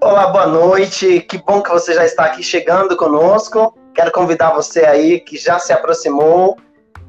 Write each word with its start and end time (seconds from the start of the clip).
Olá, 0.00 0.28
boa 0.28 0.46
noite. 0.46 1.20
Que 1.20 1.36
bom 1.36 1.62
que 1.62 1.68
você 1.68 1.92
já 1.92 2.06
está 2.06 2.24
aqui 2.24 2.42
chegando 2.42 2.96
conosco. 2.96 3.76
Quero 3.94 4.10
convidar 4.10 4.54
você 4.54 4.86
aí 4.86 5.20
que 5.20 5.36
já 5.36 5.58
se 5.58 5.70
aproximou 5.70 6.56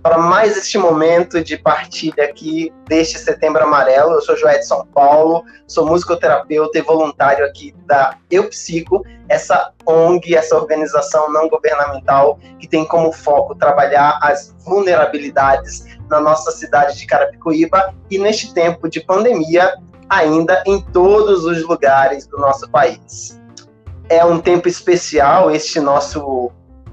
para 0.02 0.18
mais 0.18 0.58
este 0.58 0.78
momento 0.78 1.42
de 1.42 1.58
partilha 1.58 2.26
aqui 2.26 2.74
deste 2.90 3.18
Setembro 3.18 3.64
Amarelo. 3.64 4.16
Eu 4.16 4.22
sou 4.22 4.36
Joé 4.36 4.58
de 4.58 4.68
São 4.68 4.86
Paulo, 4.88 5.46
sou 5.66 5.86
musicoterapeuta 5.86 6.78
e 6.78 6.82
voluntário 6.82 7.46
aqui 7.46 7.74
da 7.86 8.18
Eu 8.30 8.50
Psico, 8.50 9.02
essa 9.30 9.72
ONG, 9.86 10.36
essa 10.36 10.58
organização 10.58 11.32
não 11.32 11.48
governamental 11.48 12.38
que 12.60 12.68
tem 12.68 12.86
como 12.86 13.14
foco 13.14 13.56
trabalhar 13.56 14.20
as 14.22 14.54
vulnerabilidades 14.66 15.86
na 16.14 16.20
nossa 16.20 16.52
cidade 16.52 17.00
de 17.00 17.08
Carapicuíba 17.08 17.94
e 18.10 18.20
neste 18.20 18.54
tempo 18.54 18.88
de 18.88 19.02
pandemia 19.02 19.74
ainda 20.08 20.64
em 20.68 20.80
todos 20.80 21.44
os 21.44 21.64
lugares 21.64 22.28
do 22.28 22.38
nosso 22.38 22.70
país. 22.70 23.42
É 24.08 24.24
um 24.24 24.40
tempo 24.40 24.68
especial 24.68 25.50
este 25.50 25.80
nosso 25.80 26.52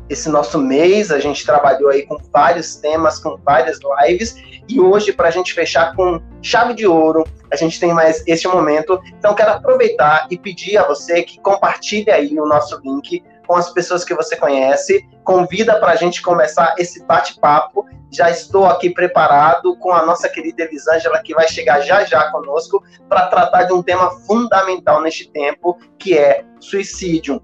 esse 0.08 0.28
nosso 0.28 0.58
mês. 0.58 1.12
A 1.12 1.20
gente 1.20 1.44
trabalhou 1.44 1.90
aí 1.90 2.04
com 2.06 2.16
vários 2.32 2.76
temas, 2.76 3.18
com 3.18 3.36
várias 3.36 3.78
lives. 4.00 4.34
E 4.68 4.80
hoje, 4.80 5.12
para 5.12 5.28
a 5.28 5.30
gente 5.30 5.52
fechar 5.52 5.94
com 5.94 6.20
chave 6.42 6.74
de 6.74 6.86
ouro, 6.86 7.24
a 7.52 7.56
gente 7.56 7.78
tem 7.78 7.92
mais 7.92 8.24
este 8.26 8.48
momento. 8.48 9.00
Então, 9.18 9.34
quero 9.34 9.52
aproveitar 9.52 10.26
e 10.30 10.38
pedir 10.38 10.78
a 10.78 10.84
você 10.84 11.22
que 11.22 11.40
compartilhe 11.40 12.10
aí 12.10 12.40
o 12.40 12.46
nosso 12.46 12.80
link 12.82 13.22
com 13.50 13.56
as 13.56 13.68
pessoas 13.68 14.04
que 14.04 14.14
você 14.14 14.36
conhece. 14.36 15.04
Convida 15.24 15.80
para 15.80 15.90
a 15.90 15.96
gente 15.96 16.22
começar 16.22 16.72
esse 16.78 17.04
bate-papo. 17.04 17.84
Já 18.08 18.30
estou 18.30 18.64
aqui 18.64 18.90
preparado 18.90 19.76
com 19.78 19.90
a 19.90 20.06
nossa 20.06 20.28
querida 20.28 20.62
Elisângela, 20.62 21.20
que 21.20 21.34
vai 21.34 21.48
chegar 21.48 21.80
já 21.80 22.04
já 22.04 22.30
conosco 22.30 22.80
para 23.08 23.26
tratar 23.26 23.64
de 23.64 23.72
um 23.72 23.82
tema 23.82 24.08
fundamental 24.20 25.02
neste 25.02 25.28
tempo, 25.32 25.76
que 25.98 26.16
é 26.16 26.44
suicídio 26.60 27.42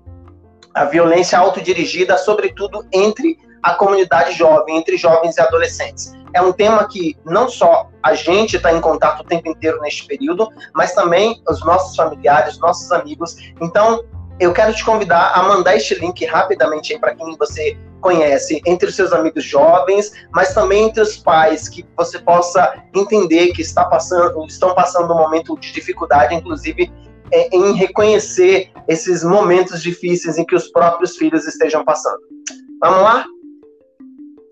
a 0.73 0.85
violência 0.85 1.41
autodirigida, 1.41 2.17
sobretudo 2.17 2.87
entre 2.93 3.37
a 3.61 3.75
comunidade 3.75 4.31
jovem, 4.33 4.77
entre 4.77 4.97
jovens 4.97 5.37
e 5.37 5.41
adolescentes. 5.41 6.13
É 6.33 6.41
um 6.41 6.53
tema 6.53 6.87
que 6.87 7.17
não 7.25 7.49
só 7.49 7.89
a 8.01 8.15
gente 8.15 8.59
está 8.59 8.73
em 8.73 8.81
contato 8.81 9.23
o 9.23 9.25
tempo 9.25 9.49
inteiro 9.49 9.81
neste 9.81 10.07
período, 10.07 10.49
mas 10.73 10.95
também 10.95 11.43
os 11.49 11.65
nossos 11.65 11.97
familiares, 11.97 12.59
nossos 12.59 12.93
amigos. 12.93 13.37
Então, 13.61 14.05
eu 14.39 14.53
quero 14.53 14.75
te 14.75 14.85
convidar 14.85 15.33
a 15.35 15.43
mandar 15.43 15.77
este 15.77 15.95
link 15.95 16.25
rapidamente 16.25 16.99
para 16.99 17.15
quem 17.15 17.37
você 17.37 17.77
conhece, 18.01 18.61
entre 18.67 18.89
os 18.89 18.95
seus 18.95 19.13
amigos 19.13 19.45
jovens, 19.45 20.13
mas 20.33 20.55
também 20.55 20.85
entre 20.85 21.03
os 21.03 21.17
pais, 21.17 21.69
que 21.69 21.85
você 21.97 22.19
possa 22.19 22.83
entender 22.95 23.53
que 23.53 23.63
está 23.63 23.85
passando, 23.85 24.47
estão 24.47 24.75
passando 24.75 25.13
um 25.13 25.17
momento 25.17 25.59
de 25.59 25.73
dificuldade, 25.73 26.35
inclusive 26.35 26.93
é, 27.33 27.57
em 27.57 27.73
reconhecer 27.73 28.71
esses 28.87 29.25
momentos 29.25 29.83
difíceis 29.83 30.39
em 30.39 30.45
que 30.45 30.55
os 30.55 30.69
próprios 30.69 31.17
filhos 31.17 31.47
estejam 31.47 31.85
passando. 31.85 32.21
Vamos 32.81 33.03
lá? 33.03 33.25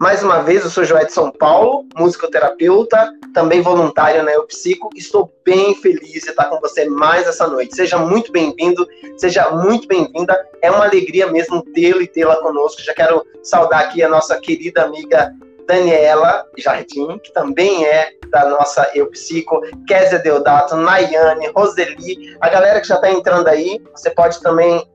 Mais 0.05 0.23
uma 0.23 0.43
vez, 0.43 0.63
eu 0.63 0.69
sou 0.69 0.85
Joé 0.85 1.07
de 1.07 1.15
São 1.15 1.31
Paulo, 1.31 1.87
musicoterapeuta, 1.97 3.11
também 3.33 3.63
voluntário 3.63 4.23
na 4.23 4.33
Eupsico. 4.33 4.91
Estou 4.95 5.33
bem 5.43 5.75
feliz 5.77 6.11
de 6.11 6.29
estar 6.29 6.45
com 6.45 6.61
você 6.61 6.85
mais 6.85 7.27
essa 7.27 7.47
noite. 7.47 7.75
Seja 7.75 7.97
muito 7.97 8.31
bem-vindo, 8.31 8.87
seja 9.17 9.49
muito 9.53 9.89
bem-vinda. 9.89 10.39
É 10.61 10.71
uma 10.71 10.85
alegria 10.85 11.27
mesmo 11.29 11.63
tê-lo 11.73 12.03
e 12.03 12.07
tê-la 12.07 12.37
conosco. 12.43 12.83
Já 12.83 12.93
quero 12.93 13.25
saudar 13.43 13.81
aqui 13.81 14.03
a 14.03 14.09
nossa 14.11 14.39
querida 14.39 14.83
amiga 14.83 15.33
Daniela 15.67 16.47
Jardim, 16.59 17.19
que 17.19 17.33
também 17.33 17.87
é 17.87 18.11
da 18.29 18.47
nossa 18.47 18.87
Eu 18.95 19.11
Psico, 19.11 19.63
Kézia 19.87 20.19
Deodato, 20.19 20.77
Nayane, 20.77 21.51
Roseli, 21.57 22.37
a 22.43 22.51
galera 22.51 22.79
que 22.79 22.89
já 22.89 22.97
está 22.97 23.11
entrando 23.11 23.49
aí, 23.49 23.81
você 23.95 24.11
pode 24.11 24.39
também 24.43 24.87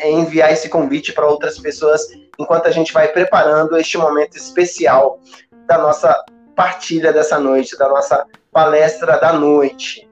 é, 0.00 0.10
enviar 0.10 0.52
esse 0.52 0.68
convite 0.68 1.12
para 1.12 1.26
outras 1.26 1.58
pessoas 1.58 2.08
enquanto 2.38 2.66
a 2.66 2.70
gente 2.70 2.92
vai 2.92 3.08
preparando 3.08 3.76
este 3.76 3.98
momento 3.98 4.36
especial 4.36 5.20
da 5.66 5.78
nossa 5.78 6.24
partilha 6.56 7.12
dessa 7.12 7.38
noite, 7.38 7.76
da 7.78 7.88
nossa 7.88 8.26
palestra 8.52 9.18
da 9.18 9.32
noite. 9.32 10.08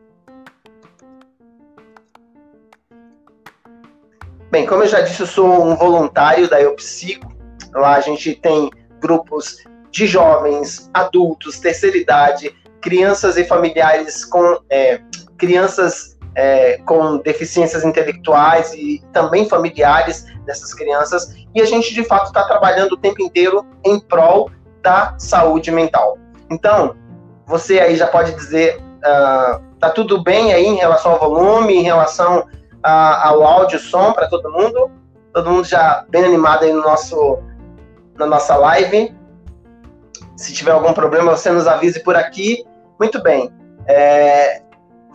Bem, 4.51 4.65
como 4.65 4.83
eu 4.83 4.89
já 4.89 5.01
disse, 5.01 5.21
eu 5.21 5.27
sou 5.27 5.65
um 5.65 5.75
voluntário 5.75 6.49
da 6.49 6.61
Eu 6.61 6.75
Psico. 6.75 7.37
Lá 7.75 7.97
a 7.97 8.01
gente 8.01 8.35
tem 8.35 8.71
grupos 8.99 9.59
de 9.91 10.07
jovens, 10.07 10.91
adultos, 10.95 11.59
terceira 11.59 11.97
idade, 11.97 12.55
crianças 12.81 13.37
e 13.37 13.45
familiares 13.45 14.25
com 14.25 14.61
é, 14.71 15.01
crianças 15.37 16.18
é, 16.39 16.79
com 16.87 17.19
deficiências 17.19 17.85
intelectuais 17.85 18.73
e 18.73 19.03
também 19.13 19.49
familiares 19.49 20.25
dessas 20.47 20.73
crianças. 20.73 21.35
E 21.53 21.61
a 21.61 21.65
gente, 21.65 21.93
de 21.93 22.05
fato, 22.05 22.27
está 22.27 22.45
trabalhando 22.45 22.93
o 22.93 22.97
tempo 22.97 23.21
inteiro 23.21 23.67
em 23.85 23.99
prol 23.99 24.49
da 24.81 25.17
saúde 25.19 25.73
mental. 25.73 26.17
Então, 26.49 26.95
você 27.45 27.81
aí 27.81 27.97
já 27.97 28.07
pode 28.07 28.37
dizer, 28.37 28.81
uh, 28.99 29.61
tá 29.81 29.91
tudo 29.91 30.23
bem 30.23 30.53
aí 30.53 30.65
em 30.65 30.77
relação 30.77 31.11
ao 31.11 31.19
volume, 31.19 31.75
em 31.75 31.83
relação 31.83 32.47
a, 32.85 33.31
ao 33.31 33.43
áudio, 33.43 33.81
som 33.81 34.13
para 34.13 34.29
todo 34.29 34.53
mundo? 34.53 34.93
Todo 35.35 35.51
mundo 35.51 35.65
já 35.65 36.05
bem 36.09 36.25
animado 36.25 36.63
aí 36.65 36.73
no 36.73 36.83
nosso, 36.83 37.41
na 38.17 38.27
nossa 38.27 38.55
live. 38.55 39.13
Se 40.37 40.53
tiver 40.55 40.71
algum 40.71 40.93
problema, 40.93 41.37
você 41.37 41.51
nos 41.51 41.67
avise 41.67 42.01
por 42.05 42.15
aqui. 42.15 42.65
Muito 42.97 43.21
bem. 43.21 43.53
É, 43.89 44.63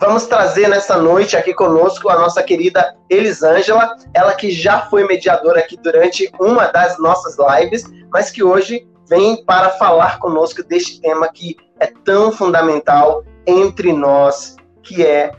vamos 0.06 0.26
trazer 0.26 0.68
nessa 0.68 0.98
noite 0.98 1.34
aqui 1.34 1.54
conosco 1.54 2.10
a 2.10 2.18
nossa 2.18 2.42
querida 2.42 2.94
Elisângela, 3.08 3.96
ela 4.12 4.34
que 4.34 4.50
já 4.50 4.82
foi 4.82 5.06
mediadora 5.06 5.60
aqui 5.60 5.78
durante 5.78 6.30
uma 6.38 6.66
das 6.66 6.98
nossas 6.98 7.36
lives, 7.38 7.84
mas 8.12 8.30
que 8.30 8.42
hoje 8.42 8.86
vem 9.08 9.42
para 9.46 9.70
falar 9.70 10.18
conosco 10.18 10.62
deste 10.62 11.00
tema 11.00 11.26
que 11.32 11.56
é 11.80 11.86
tão 11.86 12.30
fundamental 12.30 13.24
entre 13.46 13.94
nós, 13.94 14.56
que 14.82 15.02
é 15.02 15.32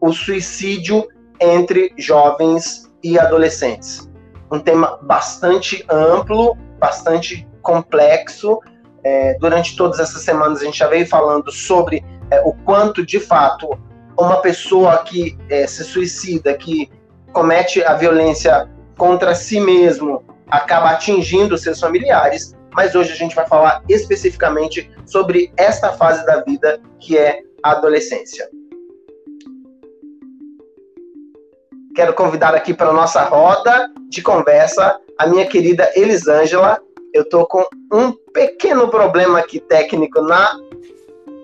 o 0.00 0.12
suicídio 0.12 1.06
entre 1.40 1.94
jovens 1.96 2.90
e 3.04 3.20
adolescentes. 3.20 4.10
Um 4.50 4.58
tema 4.58 4.98
bastante 5.02 5.84
amplo, 5.88 6.56
bastante 6.80 7.48
complexo, 7.62 8.58
é, 9.04 9.38
durante 9.38 9.76
todas 9.76 10.00
essas 10.00 10.22
semanas 10.22 10.60
a 10.60 10.64
gente 10.64 10.78
já 10.78 10.88
veio 10.88 11.06
falando 11.06 11.52
sobre 11.52 12.04
é, 12.32 12.40
o 12.40 12.52
quanto 12.52 13.06
de 13.06 13.20
fato 13.20 13.78
uma 14.18 14.40
pessoa 14.40 14.98
que 14.98 15.38
é, 15.48 15.66
se 15.66 15.84
suicida, 15.84 16.54
que 16.54 16.90
comete 17.32 17.82
a 17.84 17.94
violência 17.94 18.68
contra 18.96 19.34
si 19.34 19.60
mesmo, 19.60 20.24
acaba 20.48 20.90
atingindo 20.90 21.56
seus 21.56 21.78
familiares. 21.78 22.56
Mas 22.74 22.94
hoje 22.94 23.12
a 23.12 23.16
gente 23.16 23.34
vai 23.34 23.46
falar 23.46 23.82
especificamente 23.88 24.90
sobre 25.06 25.52
esta 25.56 25.92
fase 25.92 26.24
da 26.26 26.42
vida 26.42 26.80
que 26.98 27.16
é 27.16 27.42
a 27.62 27.72
adolescência. 27.72 28.48
Quero 31.94 32.14
convidar 32.14 32.54
aqui 32.54 32.72
para 32.74 32.90
a 32.90 32.92
nossa 32.92 33.22
roda 33.24 33.90
de 34.08 34.22
conversa 34.22 35.00
a 35.18 35.26
minha 35.26 35.46
querida 35.46 35.90
Elisângela, 35.96 36.80
eu 37.12 37.28
tô 37.28 37.44
com 37.44 37.64
um 37.92 38.12
pequeno 38.32 38.88
problema 38.88 39.40
aqui 39.40 39.58
técnico 39.58 40.22
na, 40.22 40.56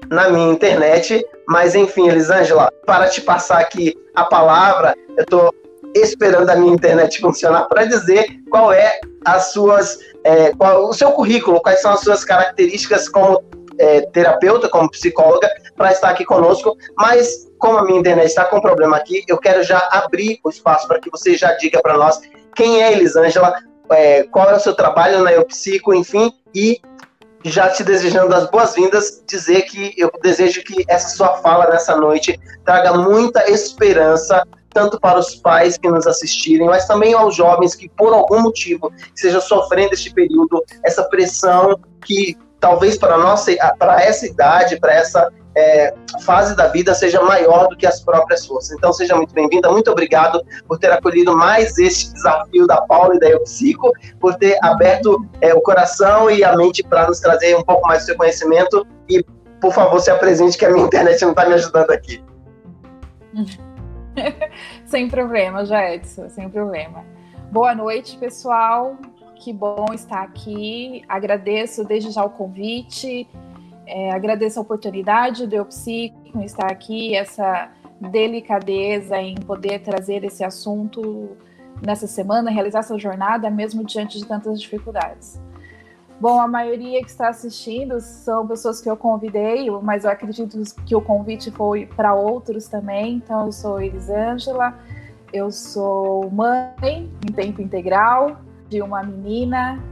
na 0.09 0.29
minha 0.31 0.53
internet, 0.53 1.27
mas 1.49 1.75
enfim, 1.75 2.09
Elisângela, 2.09 2.71
para 2.87 3.09
te 3.09 3.21
passar 3.21 3.61
aqui 3.61 3.95
a 4.15 4.25
palavra, 4.25 4.95
eu 5.17 5.27
tô 5.27 5.55
esperando 5.95 6.51
a 6.51 6.57
minha 6.57 6.75
internet 6.75 7.21
funcionar 7.21 7.65
para 7.65 7.85
dizer 7.85 8.27
qual 8.51 8.73
é 8.73 9.01
as 9.25 9.53
suas, 9.53 9.99
é, 10.25 10.53
qual, 10.53 10.89
o 10.89 10.93
seu 10.93 11.13
currículo, 11.13 11.61
quais 11.61 11.81
são 11.81 11.93
as 11.93 12.01
suas 12.01 12.25
características 12.25 13.09
como 13.09 13.43
é, 13.79 14.03
terapeuta, 14.03 14.69
como 14.69 14.91
psicóloga, 14.91 15.49
para 15.77 15.93
estar 15.93 16.11
aqui 16.11 16.25
conosco. 16.25 16.77
Mas 16.97 17.49
como 17.59 17.79
a 17.79 17.85
minha 17.85 18.01
internet 18.01 18.29
está 18.29 18.45
com 18.45 18.61
problema 18.61 18.97
aqui, 18.97 19.25
eu 19.29 19.39
quero 19.39 19.63
já 19.63 19.89
abrir 19.91 20.39
o 20.45 20.51
espaço 20.51 20.87
para 20.87 21.01
que 21.01 21.11
você 21.11 21.37
já 21.37 21.53
diga 21.53 21.81
para 21.81 21.97
nós 21.97 22.21
quem 22.55 22.83
é 22.83 22.93
Elisângela, 22.93 23.55
é, 23.91 24.25
qual 24.25 24.51
é 24.51 24.55
o 24.55 24.61
seu 24.61 24.75
trabalho 24.75 25.23
na 25.23 25.33
Eupsico, 25.33 25.95
enfim, 25.95 26.33
e 26.55 26.81
já 27.45 27.69
te 27.69 27.85
desejando 27.85 28.35
as 28.35 28.51
boas-vindas, 28.51 29.23
dizer 29.27 29.63
que 29.63 29.95
eu 29.99 30.11
desejo 30.23 30.63
que 30.63 30.85
essa 30.89 31.09
sua 31.15 31.37
fala 31.39 31.69
nessa 31.69 31.95
noite 31.97 32.39
traga 32.65 32.95
muita 32.95 33.51
esperança, 33.51 34.43
tanto 34.71 34.99
para 34.99 35.19
os 35.19 35.37
pais 35.37 35.77
que 35.77 35.89
nos 35.89 36.07
assistirem, 36.07 36.67
mas 36.67 36.87
também 36.87 37.13
aos 37.13 37.37
jovens 37.37 37.75
que, 37.75 37.89
por 37.91 38.13
algum 38.13 38.41
motivo, 38.41 38.93
estejam 39.15 39.41
sofrendo 39.41 39.93
este 39.93 40.13
período, 40.13 40.65
essa 40.83 41.05
pressão 41.05 41.79
que 42.05 42.37
talvez 42.59 42.97
para 42.97 43.19
nossa, 43.19 43.53
para 43.79 44.03
essa 44.03 44.27
idade, 44.27 44.81
para 44.81 44.95
essa 44.95 45.31
é, 45.57 45.95
fase 46.25 46.57
da 46.57 46.69
vida 46.69 46.95
seja 46.95 47.21
maior 47.23 47.69
do 47.69 47.77
que 47.77 47.87
as 47.87 48.01
próprias 48.01 48.47
forças. 48.47 48.77
Então, 48.77 48.93
seja 48.93 49.15
muito 49.15 49.35
bem-vinda, 49.35 49.71
muito 49.71 49.91
obrigado 49.91 50.45
por 50.67 50.79
ter 50.79 50.93
acolhido 50.93 51.37
mais 51.37 51.79
este 51.79 52.13
desafio 52.13 52.67
da 52.67 52.81
Paula 52.83 53.17
e 53.17 53.21
da 53.21 53.29
Eupsico, 53.29 53.93
por 54.21 54.35
ter 54.35 54.59
aberto 54.63 55.25
é, 55.41 55.55
o 55.55 55.61
coração 55.61 56.31
e 56.31 56.43
a 56.43 56.57
mente 56.57 56.83
para 56.83 57.07
nos 57.07 57.21
trazer 57.21 57.57
um 57.57 57.63
pouco 57.63 57.87
mais 57.87 58.03
do 58.03 58.07
seu 58.07 58.17
conhecimento 58.17 58.87
e 59.09 59.25
por 59.65 59.73
favor, 59.73 59.99
se 59.99 60.11
apresente, 60.11 60.59
que 60.59 60.67
a 60.67 60.71
minha 60.71 60.85
internet 60.85 61.23
não 61.23 61.31
está 61.31 61.47
me 61.47 61.55
ajudando 61.55 61.91
aqui. 61.91 62.23
sem 64.85 65.09
problema, 65.09 65.63
Edson, 65.63 66.29
sem 66.29 66.51
problema. 66.51 67.03
Boa 67.51 67.75
noite, 67.75 68.19
pessoal. 68.19 68.99
Que 69.37 69.55
bom 69.55 69.87
estar 69.95 70.23
aqui. 70.23 71.03
Agradeço 71.09 71.83
desde 71.83 72.11
já 72.11 72.23
o 72.23 72.29
convite, 72.29 73.27
é, 73.87 74.11
agradeço 74.13 74.59
a 74.59 74.63
oportunidade 74.63 75.47
do 75.47 75.55
Eupsico 75.55 76.41
estar 76.43 76.71
aqui, 76.71 77.15
essa 77.15 77.71
delicadeza 78.01 79.19
em 79.19 79.35
poder 79.35 79.81
trazer 79.81 80.25
esse 80.25 80.43
assunto 80.43 81.37
nessa 81.83 82.07
semana, 82.07 82.51
realizar 82.51 82.81
essa 82.81 82.99
jornada, 82.99 83.51
mesmo 83.51 83.85
diante 83.85 84.19
de 84.19 84.27
tantas 84.27 84.61
dificuldades. 84.61 85.41
Bom, 86.21 86.41
a 86.41 86.47
maioria 86.47 87.01
que 87.03 87.11
está 87.11 87.29
assistindo 87.29 88.01
são 88.01 88.47
pessoas 88.47 88.81
que 88.81 88.89
eu 88.89 88.97
convidei, 88.97 89.69
mas 89.83 90.05
eu 90.05 90.11
acredito 90.11 90.59
que 90.87 90.95
o 90.95 91.01
convite 91.01 91.51
foi 91.51 91.87
para 91.87 92.15
outros 92.15 92.69
também. 92.69 93.17
Então, 93.17 93.47
eu 93.47 93.53
sou 93.53 93.81
Elisângela, 93.81 94.79
eu 95.33 95.51
sou 95.51 96.31
mãe 96.31 97.11
em 97.29 97.33
tempo 97.33 97.61
integral 97.61 98.39
de 98.69 98.81
uma 98.81 99.03
menina. 99.03 99.83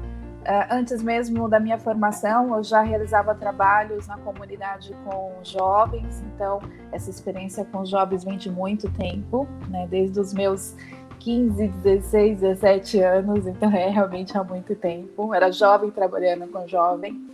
Uh, 0.42 0.66
antes 0.72 1.00
mesmo 1.00 1.48
da 1.48 1.60
minha 1.60 1.78
formação, 1.78 2.56
eu 2.56 2.64
já 2.64 2.82
realizava 2.82 3.32
trabalhos 3.32 4.08
na 4.08 4.18
comunidade 4.18 4.92
com 5.04 5.32
jovens, 5.44 6.20
então 6.34 6.58
essa 6.90 7.08
experiência 7.08 7.64
com 7.64 7.84
jovens 7.84 8.24
vem 8.24 8.36
de 8.36 8.50
muito 8.50 8.90
tempo, 8.90 9.46
né? 9.68 9.86
desde 9.88 10.18
os 10.18 10.34
meus 10.34 10.74
15, 11.20 11.68
16, 11.68 12.40
17 12.40 13.00
anos, 13.00 13.46
então 13.46 13.70
é 13.70 13.88
realmente 13.88 14.36
há 14.36 14.42
muito 14.42 14.74
tempo. 14.74 15.32
Era 15.32 15.52
jovem 15.52 15.90
trabalhando 15.90 16.48
com 16.48 16.66
jovem. 16.66 17.24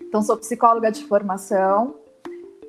Então, 0.00 0.22
sou 0.22 0.36
psicóloga 0.36 0.92
de 0.92 1.02
formação, 1.04 1.96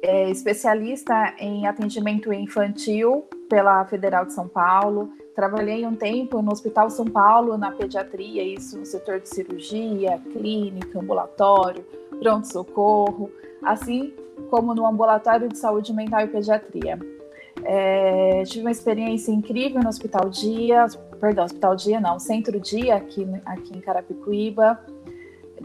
é, 0.01 0.29
especialista 0.31 1.35
em 1.37 1.67
atendimento 1.67 2.33
infantil 2.33 3.27
pela 3.47 3.85
Federal 3.85 4.25
de 4.25 4.33
São 4.33 4.47
Paulo. 4.47 5.13
Trabalhei 5.35 5.85
um 5.85 5.95
tempo 5.95 6.41
no 6.41 6.51
Hospital 6.51 6.89
São 6.89 7.05
Paulo, 7.05 7.57
na 7.57 7.71
pediatria, 7.71 8.43
isso 8.43 8.77
no 8.77 8.85
setor 8.85 9.19
de 9.19 9.29
cirurgia, 9.29 10.21
clínica, 10.31 10.99
ambulatório, 10.99 11.83
pronto-socorro, 12.19 13.31
assim 13.63 14.13
como 14.49 14.75
no 14.75 14.85
ambulatório 14.85 15.49
de 15.49 15.57
saúde 15.57 15.91
mental 15.91 16.21
e 16.21 16.27
pediatria. 16.27 16.99
É, 17.63 18.43
tive 18.43 18.61
uma 18.61 18.71
experiência 18.71 19.31
incrível 19.31 19.81
no 19.81 19.89
Hospital 19.89 20.29
Dia, 20.29 20.85
perdão, 21.19 21.45
Hospital 21.45 21.75
Dia 21.75 21.99
não, 21.99 22.19
Centro 22.19 22.59
Dia, 22.59 22.95
aqui, 22.95 23.27
aqui 23.45 23.77
em 23.77 23.81
Carapicuíba. 23.81 24.79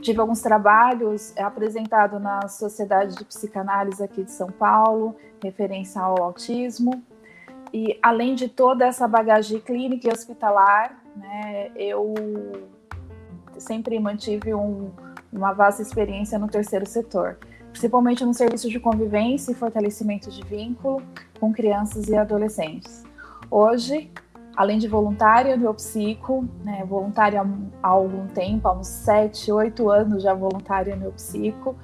Tive 0.01 0.21
alguns 0.21 0.41
trabalhos 0.41 1.37
é, 1.37 1.43
apresentados 1.43 2.21
na 2.23 2.47
Sociedade 2.49 3.17
de 3.17 3.25
Psicanálise 3.25 4.03
aqui 4.03 4.23
de 4.23 4.31
São 4.31 4.49
Paulo, 4.49 5.17
referência 5.43 6.01
ao 6.01 6.23
autismo. 6.23 7.03
E 7.73 7.99
além 8.03 8.35
de 8.35 8.49
toda 8.49 8.87
essa 8.87 9.07
bagagem 9.07 9.61
clínica 9.61 10.09
e 10.09 10.13
hospitalar, 10.13 11.03
né, 11.15 11.71
eu 11.77 12.15
sempre 13.59 13.99
mantive 13.99 14.55
um, 14.55 14.91
uma 15.33 15.53
vasta 15.53 15.83
experiência 15.83 16.39
no 16.39 16.49
terceiro 16.49 16.87
setor 16.87 17.37
principalmente 17.71 18.25
no 18.25 18.35
serviço 18.35 18.69
de 18.69 18.81
convivência 18.81 19.53
e 19.53 19.55
fortalecimento 19.55 20.31
de 20.31 20.43
vínculo 20.45 21.03
com 21.39 21.53
crianças 21.53 22.09
e 22.09 22.17
adolescentes. 22.17 23.05
Hoje, 23.51 24.11
além 24.57 24.79
de 24.79 24.89
voluntária 24.89 25.57
do 25.57 25.73
Psico, 25.75 26.45
né, 26.65 26.85
voluntária 26.85 27.41
há 27.83 27.89
algum 27.89 28.27
tempo, 28.27 28.67
há 28.69 28.73
uns 28.73 28.89
7, 28.89 29.53
8 29.53 29.89
anos 29.91 30.23
já 30.23 30.35
voluntária 30.35 30.97
no 30.97 31.13
Psico, 31.13 31.77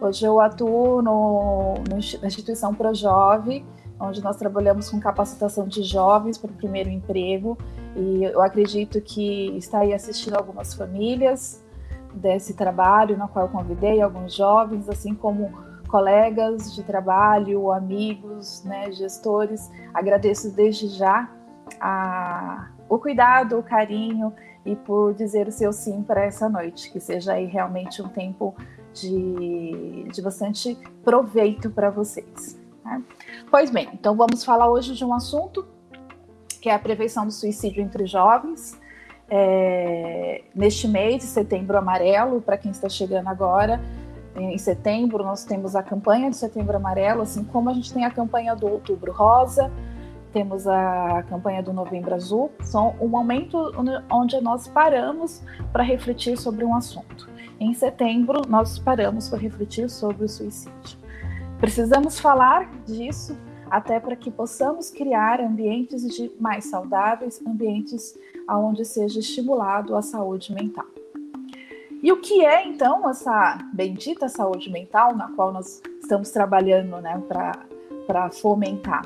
hoje 0.00 0.24
eu 0.24 0.40
atuo 0.40 1.00
no, 1.00 1.74
no, 1.88 2.20
na 2.20 2.26
instituição 2.26 2.74
ProJove, 2.74 3.64
onde 3.98 4.22
nós 4.22 4.36
trabalhamos 4.36 4.90
com 4.90 5.00
capacitação 5.00 5.66
de 5.66 5.82
jovens 5.82 6.36
para 6.38 6.50
o 6.50 6.54
primeiro 6.54 6.90
emprego, 6.90 7.56
e 7.94 8.24
eu 8.24 8.42
acredito 8.42 9.00
que 9.00 9.56
está 9.56 9.80
aí 9.80 9.94
assistindo 9.94 10.34
algumas 10.34 10.74
famílias, 10.74 11.64
desse 12.16 12.54
trabalho, 12.54 13.16
na 13.16 13.28
qual 13.28 13.46
eu 13.46 13.52
convidei 13.52 14.00
alguns 14.00 14.34
jovens, 14.34 14.88
assim 14.88 15.14
como 15.14 15.52
colegas 15.86 16.74
de 16.74 16.82
trabalho, 16.82 17.70
amigos, 17.70 18.64
né, 18.64 18.90
gestores. 18.90 19.70
Agradeço 19.94 20.50
desde 20.50 20.88
já 20.88 21.30
a, 21.80 22.70
o 22.88 22.98
cuidado, 22.98 23.58
o 23.58 23.62
carinho 23.62 24.32
e 24.64 24.74
por 24.74 25.14
dizer 25.14 25.46
o 25.46 25.52
seu 25.52 25.72
sim 25.72 26.02
para 26.02 26.24
essa 26.24 26.48
noite, 26.48 26.90
que 26.90 26.98
seja 26.98 27.34
aí 27.34 27.46
realmente 27.46 28.02
um 28.02 28.08
tempo 28.08 28.54
de, 28.92 30.08
de 30.12 30.22
bastante 30.22 30.76
proveito 31.04 31.70
para 31.70 31.90
vocês. 31.90 32.58
Né? 32.86 33.02
Pois 33.50 33.70
bem, 33.70 33.88
então 33.92 34.16
vamos 34.16 34.44
falar 34.44 34.70
hoje 34.70 34.94
de 34.94 35.04
um 35.04 35.12
assunto 35.12 35.66
que 36.62 36.70
é 36.70 36.74
a 36.74 36.78
prevenção 36.78 37.26
do 37.26 37.32
suicídio 37.32 37.82
entre 37.82 38.06
jovens 38.06 38.80
é, 39.28 40.42
neste 40.54 40.86
mês 40.86 41.18
de 41.18 41.24
setembro 41.24 41.76
amarelo, 41.76 42.40
para 42.40 42.56
quem 42.56 42.70
está 42.70 42.88
chegando 42.88 43.28
agora, 43.28 43.80
em 44.36 44.58
setembro 44.58 45.24
nós 45.24 45.44
temos 45.44 45.74
a 45.74 45.82
campanha 45.82 46.30
de 46.30 46.36
setembro 46.36 46.76
amarelo, 46.76 47.22
assim 47.22 47.42
como 47.42 47.70
a 47.70 47.72
gente 47.72 47.92
tem 47.92 48.04
a 48.04 48.10
campanha 48.10 48.54
do 48.54 48.68
outubro 48.68 49.12
rosa, 49.12 49.70
temos 50.32 50.66
a 50.66 51.24
campanha 51.28 51.62
do 51.62 51.72
novembro 51.72 52.14
azul, 52.14 52.52
são 52.60 52.94
um 53.00 53.08
momento 53.08 53.72
onde 54.10 54.40
nós 54.40 54.68
paramos 54.68 55.42
para 55.72 55.82
refletir 55.82 56.36
sobre 56.36 56.64
um 56.64 56.74
assunto. 56.74 57.28
Em 57.58 57.72
setembro 57.72 58.42
nós 58.46 58.78
paramos 58.78 59.28
para 59.28 59.38
refletir 59.38 59.88
sobre 59.88 60.24
o 60.24 60.28
suicídio. 60.28 61.05
Precisamos 61.58 62.20
falar 62.20 62.70
disso 62.84 63.36
até 63.70 63.98
para 63.98 64.14
que 64.14 64.30
possamos 64.30 64.90
criar 64.90 65.40
ambientes 65.40 66.06
de 66.06 66.30
mais 66.38 66.66
saudáveis, 66.66 67.40
ambientes 67.46 68.16
onde 68.48 68.84
seja 68.84 69.18
estimulado 69.18 69.96
a 69.96 70.02
saúde 70.02 70.52
mental. 70.52 70.86
E 72.02 72.12
o 72.12 72.20
que 72.20 72.44
é 72.44 72.66
então 72.66 73.08
essa 73.08 73.58
bendita 73.72 74.28
saúde 74.28 74.70
mental 74.70 75.16
na 75.16 75.32
qual 75.32 75.52
nós 75.52 75.82
estamos 76.00 76.30
trabalhando 76.30 77.00
né, 77.00 77.20
para 78.06 78.30
fomentar? 78.30 79.04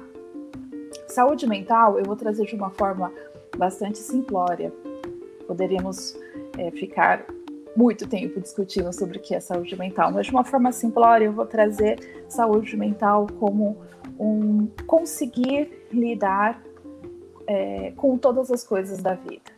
Saúde 1.06 1.47
mental 1.47 1.99
eu 1.99 2.05
vou 2.05 2.17
trazer 2.17 2.44
de 2.47 2.55
uma 2.55 2.70
forma 2.70 3.12
bastante 3.56 3.99
simplória. 3.99 4.73
Poderíamos 5.47 6.17
é, 6.58 6.70
ficar 6.73 7.25
muito 7.76 8.08
tempo 8.08 8.40
discutindo 8.40 8.93
sobre 8.93 9.19
o 9.19 9.20
que 9.20 9.34
é 9.34 9.40
saúde 9.40 9.76
mental, 9.76 10.12
mas 10.12 10.26
de 10.26 10.32
uma 10.32 10.44
forma 10.44 10.72
simplória 10.72 11.26
eu 11.26 11.32
vou 11.32 11.46
trazer 11.46 12.25
saúde 12.28 12.76
mental 12.76 13.26
como 13.38 13.76
um 14.19 14.66
conseguir 14.87 15.87
lidar 15.92 16.61
é, 17.47 17.92
com 17.97 18.16
todas 18.18 18.50
as 18.50 18.62
coisas 18.62 19.02
da 19.02 19.14
vida. 19.14 19.50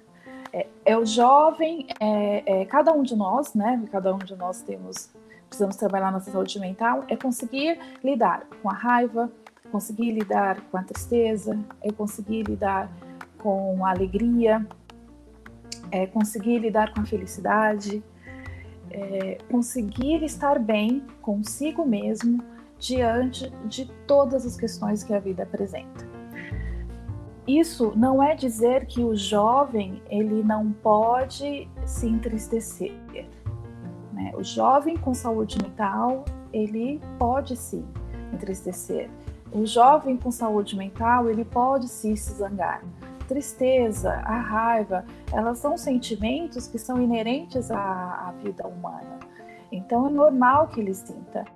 É, 0.53 0.67
é 0.85 0.97
o 0.97 1.05
jovem, 1.05 1.87
é, 1.99 2.61
é, 2.61 2.65
cada 2.67 2.93
um 2.93 3.03
de 3.03 3.17
nós, 3.17 3.55
né? 3.55 3.83
Cada 3.91 4.15
um 4.15 4.19
de 4.19 4.37
nós 4.37 4.61
temos, 4.63 5.11
precisamos 5.49 5.77
trabalhar 5.77 6.13
nossa 6.13 6.31
saúde 6.31 6.59
mental, 6.61 7.05
é 7.09 7.17
conseguir 7.17 7.79
lidar 8.05 8.47
com 8.63 8.69
a 8.71 8.75
raiva, 8.75 9.31
conseguir 9.71 10.13
lidar 10.13 10.61
com 10.71 10.77
a 10.77 10.83
tristeza, 10.83 11.59
é 11.83 11.91
conseguir 11.91 12.43
lidar 12.43 12.91
com 13.39 13.85
a 13.85 13.91
alegria, 13.91 14.67
é 15.93 16.07
conseguir 16.07 16.59
lidar 16.59 16.93
com 16.93 17.03
a 17.03 17.05
felicidade, 17.05 18.03
é 18.91 19.39
conseguir 19.51 20.25
estar 20.25 20.59
bem 20.59 21.05
consigo 21.21 21.87
mesmo 21.87 22.43
diante 22.79 23.49
de 23.67 23.87
todas 24.07 24.45
as 24.45 24.57
questões 24.57 25.05
que 25.05 25.15
a 25.15 25.21
vida 25.21 25.45
apresenta. 25.45 26.11
Isso 27.47 27.93
não 27.97 28.23
é 28.23 28.35
dizer 28.35 28.87
que 28.87 29.03
o 29.03 29.15
jovem 29.15 30.03
ele 30.09 30.43
não 30.43 30.73
pode 30.73 31.69
se 31.85 32.07
entristecer. 32.07 32.93
Né? 34.13 34.33
O 34.35 34.43
jovem 34.43 34.97
com 34.97 35.13
saúde 35.13 35.59
mental 35.61 36.25
ele 36.53 37.01
pode 37.19 37.57
se 37.57 37.85
entristecer. 38.33 39.11
O 39.53 39.67
jovem 39.67 40.17
com 40.17 40.31
saúde 40.31 40.77
mental 40.77 41.29
ele 41.29 41.45
pode 41.45 41.89
se 41.89 42.15
zangar. 42.15 42.83
Tristeza, 43.33 44.13
a 44.27 44.37
raiva, 44.37 45.07
elas 45.33 45.57
são 45.57 45.79
sentimentos 45.79 46.67
que 46.67 46.79
são 46.79 47.01
inerentes 47.01 47.71
à, 47.71 48.29
à 48.29 48.33
vida 48.33 48.69
humana. 48.69 49.21
Então 49.73 50.07
é 50.07 50.11
normal 50.11 50.69
que 50.69 50.79
ele 50.81 50.93
sinta. 50.93 51.47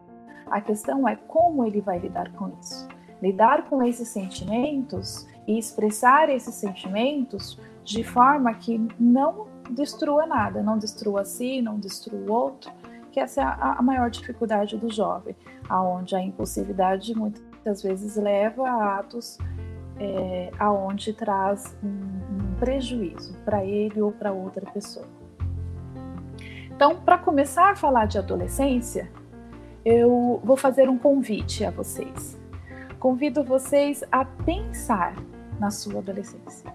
A 0.51 0.59
questão 0.59 1.07
é 1.07 1.17
como 1.17 1.67
ele 1.67 1.83
vai 1.83 1.99
lidar 1.99 2.33
com 2.33 2.51
isso. 2.59 2.89
Lidar 3.21 3.69
com 3.69 3.83
esses 3.83 4.09
sentimentos 4.09 5.29
e 5.47 5.59
expressar 5.59 6.31
esses 6.31 6.55
sentimentos 6.55 7.61
de 7.85 8.03
forma 8.03 8.55
que 8.55 8.81
não 8.99 9.47
destrua 9.69 10.25
nada, 10.25 10.63
não 10.63 10.79
destrua 10.79 11.27
si, 11.27 11.61
não 11.61 11.79
destrua 11.79 12.19
o 12.19 12.33
outro, 12.33 12.73
que 13.13 13.21
essa 13.21 13.43
é 13.43 13.45
a, 13.45 13.83
maior 13.83 14.09
dificuldade 14.09 14.79
do 14.79 14.91
jovem, 14.91 15.37
aonde 15.69 16.17
a 16.17 16.23
impulsividade 16.23 17.15
muitas 17.15 17.83
vezes 17.83 18.17
leva 18.17 18.67
a 18.67 18.99
atos 18.99 19.37
é, 19.99 20.51
aonde 20.59 21.13
traz 21.13 21.77
um, 21.83 21.89
um 21.89 22.55
prejuízo 22.59 23.35
para 23.45 23.65
ele 23.65 24.01
ou 24.01 24.13
para 24.13 24.33
outra 24.33 24.65
pessoa. 24.71 25.07
Então, 26.75 26.97
para 26.97 27.17
começar 27.17 27.71
a 27.71 27.77
falar 27.77 28.07
de 28.07 28.19
adolescência, 28.19 29.11
eu 29.85 30.41
vou 30.45 30.57
fazer 30.57 30.89
um 30.89 30.99
convite 30.99 31.65
a 31.65 31.71
vocês. 31.71 32.39
Convido 32.99 33.43
vocês 33.43 34.05
a 34.11 34.25
pensar 34.25 35.15
na 35.59 35.71
sua 35.71 36.01
adolescência. 36.01 36.71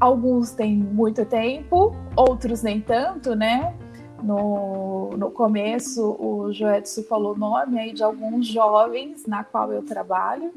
Alguns 0.00 0.52
têm 0.52 0.76
muito 0.76 1.24
tempo, 1.24 1.94
outros 2.16 2.62
nem 2.62 2.80
tanto, 2.80 3.34
né? 3.34 3.74
No, 4.22 5.10
no 5.16 5.30
começo, 5.30 6.16
o 6.20 6.52
Joetsu 6.52 7.02
falou 7.04 7.34
o 7.34 7.38
nome 7.38 7.78
aí 7.78 7.92
de 7.92 8.02
alguns 8.02 8.46
jovens 8.46 9.26
na 9.26 9.44
qual 9.44 9.72
eu 9.72 9.82
trabalho. 9.82 10.52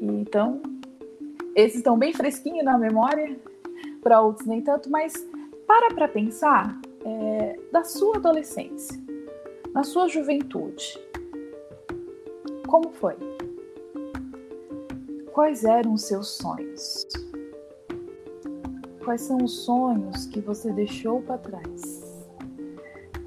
Então, 0.00 0.62
esses 1.54 1.78
estão 1.78 1.98
bem 1.98 2.12
fresquinhos 2.12 2.64
na 2.64 2.76
memória, 2.76 3.38
para 4.02 4.20
outros 4.20 4.46
nem 4.46 4.62
tanto, 4.62 4.90
mas 4.90 5.14
para 5.66 5.92
para 5.94 6.06
pensar 6.06 6.78
é, 7.04 7.58
da 7.72 7.82
sua 7.82 8.16
adolescência, 8.16 9.00
na 9.72 9.82
sua 9.82 10.08
juventude. 10.08 10.98
Como 12.66 12.90
foi? 12.92 13.14
Quais 15.32 15.64
eram 15.64 15.94
os 15.94 16.02
seus 16.02 16.36
sonhos? 16.36 17.06
Quais 19.04 19.22
são 19.22 19.38
os 19.38 19.60
sonhos 19.60 20.26
que 20.26 20.40
você 20.40 20.72
deixou 20.72 21.22
para 21.22 21.38
trás? 21.38 22.26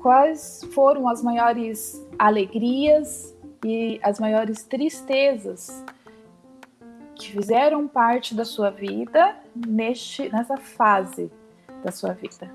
Quais 0.02 0.62
foram 0.72 1.08
as 1.08 1.22
maiores 1.22 2.06
alegrias 2.18 3.36
e 3.66 4.00
as 4.02 4.20
maiores 4.20 4.64
tristezas 4.64 5.84
que 7.20 7.34
fizeram 7.34 7.86
parte 7.86 8.34
da 8.34 8.46
sua 8.46 8.70
vida 8.70 9.36
neste, 9.54 10.30
nessa 10.30 10.56
fase 10.56 11.30
da 11.84 11.92
sua 11.92 12.14
vida? 12.14 12.50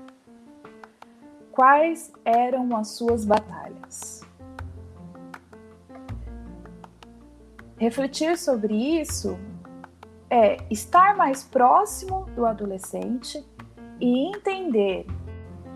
Quais 1.51 2.11
eram 2.25 2.75
as 2.75 2.89
suas 2.89 3.23
batalhas? 3.23 4.21
Refletir 7.77 8.37
sobre 8.39 8.73
isso 8.99 9.37
é 10.31 10.57
estar 10.71 11.15
mais 11.15 11.43
próximo 11.43 12.25
do 12.35 12.45
adolescente 12.45 13.45
e 14.01 14.29
entender 14.29 15.05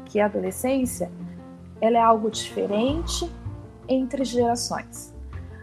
que 0.06 0.20
a 0.20 0.26
adolescência 0.26 1.12
ela 1.80 1.98
é 1.98 2.02
algo 2.02 2.32
diferente 2.32 3.32
entre 3.88 4.26
gerações. 4.26 5.14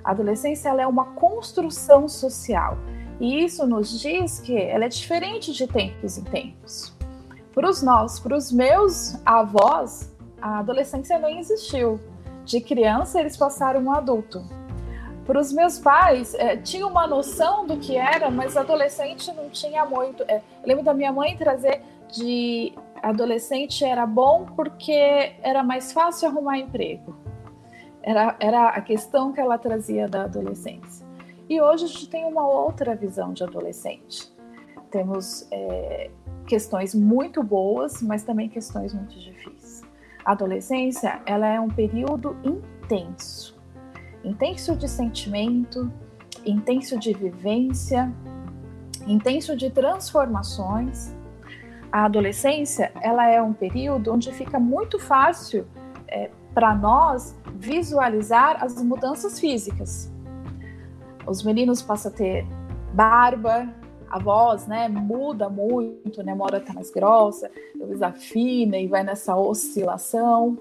A 0.05 0.13
adolescência 0.13 0.69
ela 0.69 0.83
é 0.83 0.87
uma 0.87 1.07
construção 1.07 2.09
social 2.09 2.79
e 3.21 3.45
isso 3.45 3.67
nos 3.67 4.01
diz 4.01 4.41
que 4.41 4.57
ela 4.57 4.85
é 4.85 4.89
diferente 4.89 5.53
de 5.53 5.67
tempos 5.67 6.19
em 6.19 6.25
tempos. 6.25 6.95
Para 7.55 7.71
os 7.71 7.83
nossos, 7.83 8.21
para 8.21 8.37
os 8.37 8.53
meus 8.53 9.17
avós, 9.25 10.15
a 10.41 10.59
adolescência 10.59 11.19
nem 11.19 11.39
existiu. 11.39 11.99
De 12.45 12.61
criança 12.61 13.19
eles 13.19 13.37
passaram 13.37 13.81
um 13.81 13.93
adulto. 13.93 14.45
Para 15.25 15.41
os 15.41 15.53
meus 15.53 15.79
pais, 15.79 16.35
é, 16.35 16.57
tinha 16.57 16.87
uma 16.87 17.07
noção 17.07 17.67
do 17.67 17.79
que 17.79 17.97
era, 17.97 18.31
mas 18.31 18.57
adolescente 18.57 19.33
não 19.33 19.49
tinha 19.49 19.85
muito. 19.85 20.23
É, 20.29 20.43
lembro 20.65 20.85
da 20.85 20.95
minha 20.95 21.11
mãe 21.11 21.37
trazer 21.37 21.83
de 22.13 22.73
adolescente 23.03 23.85
era 23.85 24.07
bom 24.07 24.47
porque 24.55 25.33
era 25.43 25.63
mais 25.63 25.93
fácil 25.93 26.29
arrumar 26.29 26.59
emprego. 26.59 27.17
Era, 28.03 28.37
era 28.39 28.69
a 28.69 28.81
questão 28.81 29.33
que 29.33 29.41
ela 29.41 29.59
trazia 29.59 30.07
da 30.07 30.25
adolescência. 30.25 31.06
E 31.49 31.61
hoje 31.61 31.85
a 31.85 31.89
gente 31.89 32.09
tem 32.09 32.25
uma 32.25 32.47
outra 32.47 32.95
visão 32.95 33.33
de 33.33 33.45
adolescente. 33.45 34.33
Temos 34.91 35.47
é, 35.51 36.11
questões 36.47 36.95
muito 36.95 37.43
boas, 37.43 38.03
mas 38.03 38.23
também 38.23 38.49
questões 38.49 38.93
muito 38.93 39.19
difíceis. 39.19 39.83
A 40.25 40.33
adolescência 40.33 41.21
ela 41.25 41.47
é 41.47 41.61
um 41.61 41.69
período 41.69 42.37
intenso, 42.45 43.57
intenso 44.25 44.75
de 44.75 44.89
sentimento, 44.89 45.91
intenso 46.45 46.99
de 46.99 47.13
vivência, 47.13 48.13
intenso 49.07 49.57
de 49.57 49.71
transformações 49.71 51.15
a 51.97 52.05
adolescência 52.05 52.93
ela 53.01 53.27
é 53.31 53.41
um 53.41 53.53
período 53.53 54.13
onde 54.13 54.33
fica 54.33 54.59
muito 54.59 54.99
fácil 54.99 55.67
é, 56.09 56.31
para 56.53 56.75
nós 56.75 57.35
visualizar 57.55 58.63
as 58.63 58.83
mudanças 58.83 59.41
físicas. 59.41 60.13
Os 61.27 61.43
meninos 61.43 61.83
passam 61.83 62.13
a 62.13 62.15
ter 62.15 62.47
barba, 62.95 63.69
a 64.09 64.19
voz 64.19 64.67
né, 64.67 64.89
muda 64.89 65.49
muito, 65.49 66.23
né, 66.23 66.33
uma 66.33 66.45
hora 66.45 66.59
está 66.59 66.73
mais 66.73 66.91
grossa, 66.91 67.51
depois 67.75 68.01
afina 68.01 68.79
e 68.79 68.87
vai 68.87 69.03
nessa 69.03 69.37
oscilação. 69.37 70.57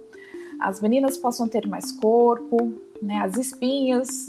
As 0.59 0.81
meninas 0.81 1.17
passam 1.17 1.45
a 1.45 1.49
ter 1.49 1.67
mais 1.67 1.91
corpo, 1.91 2.73
né, 3.01 3.17
as 3.19 3.37
espinhas 3.37 4.27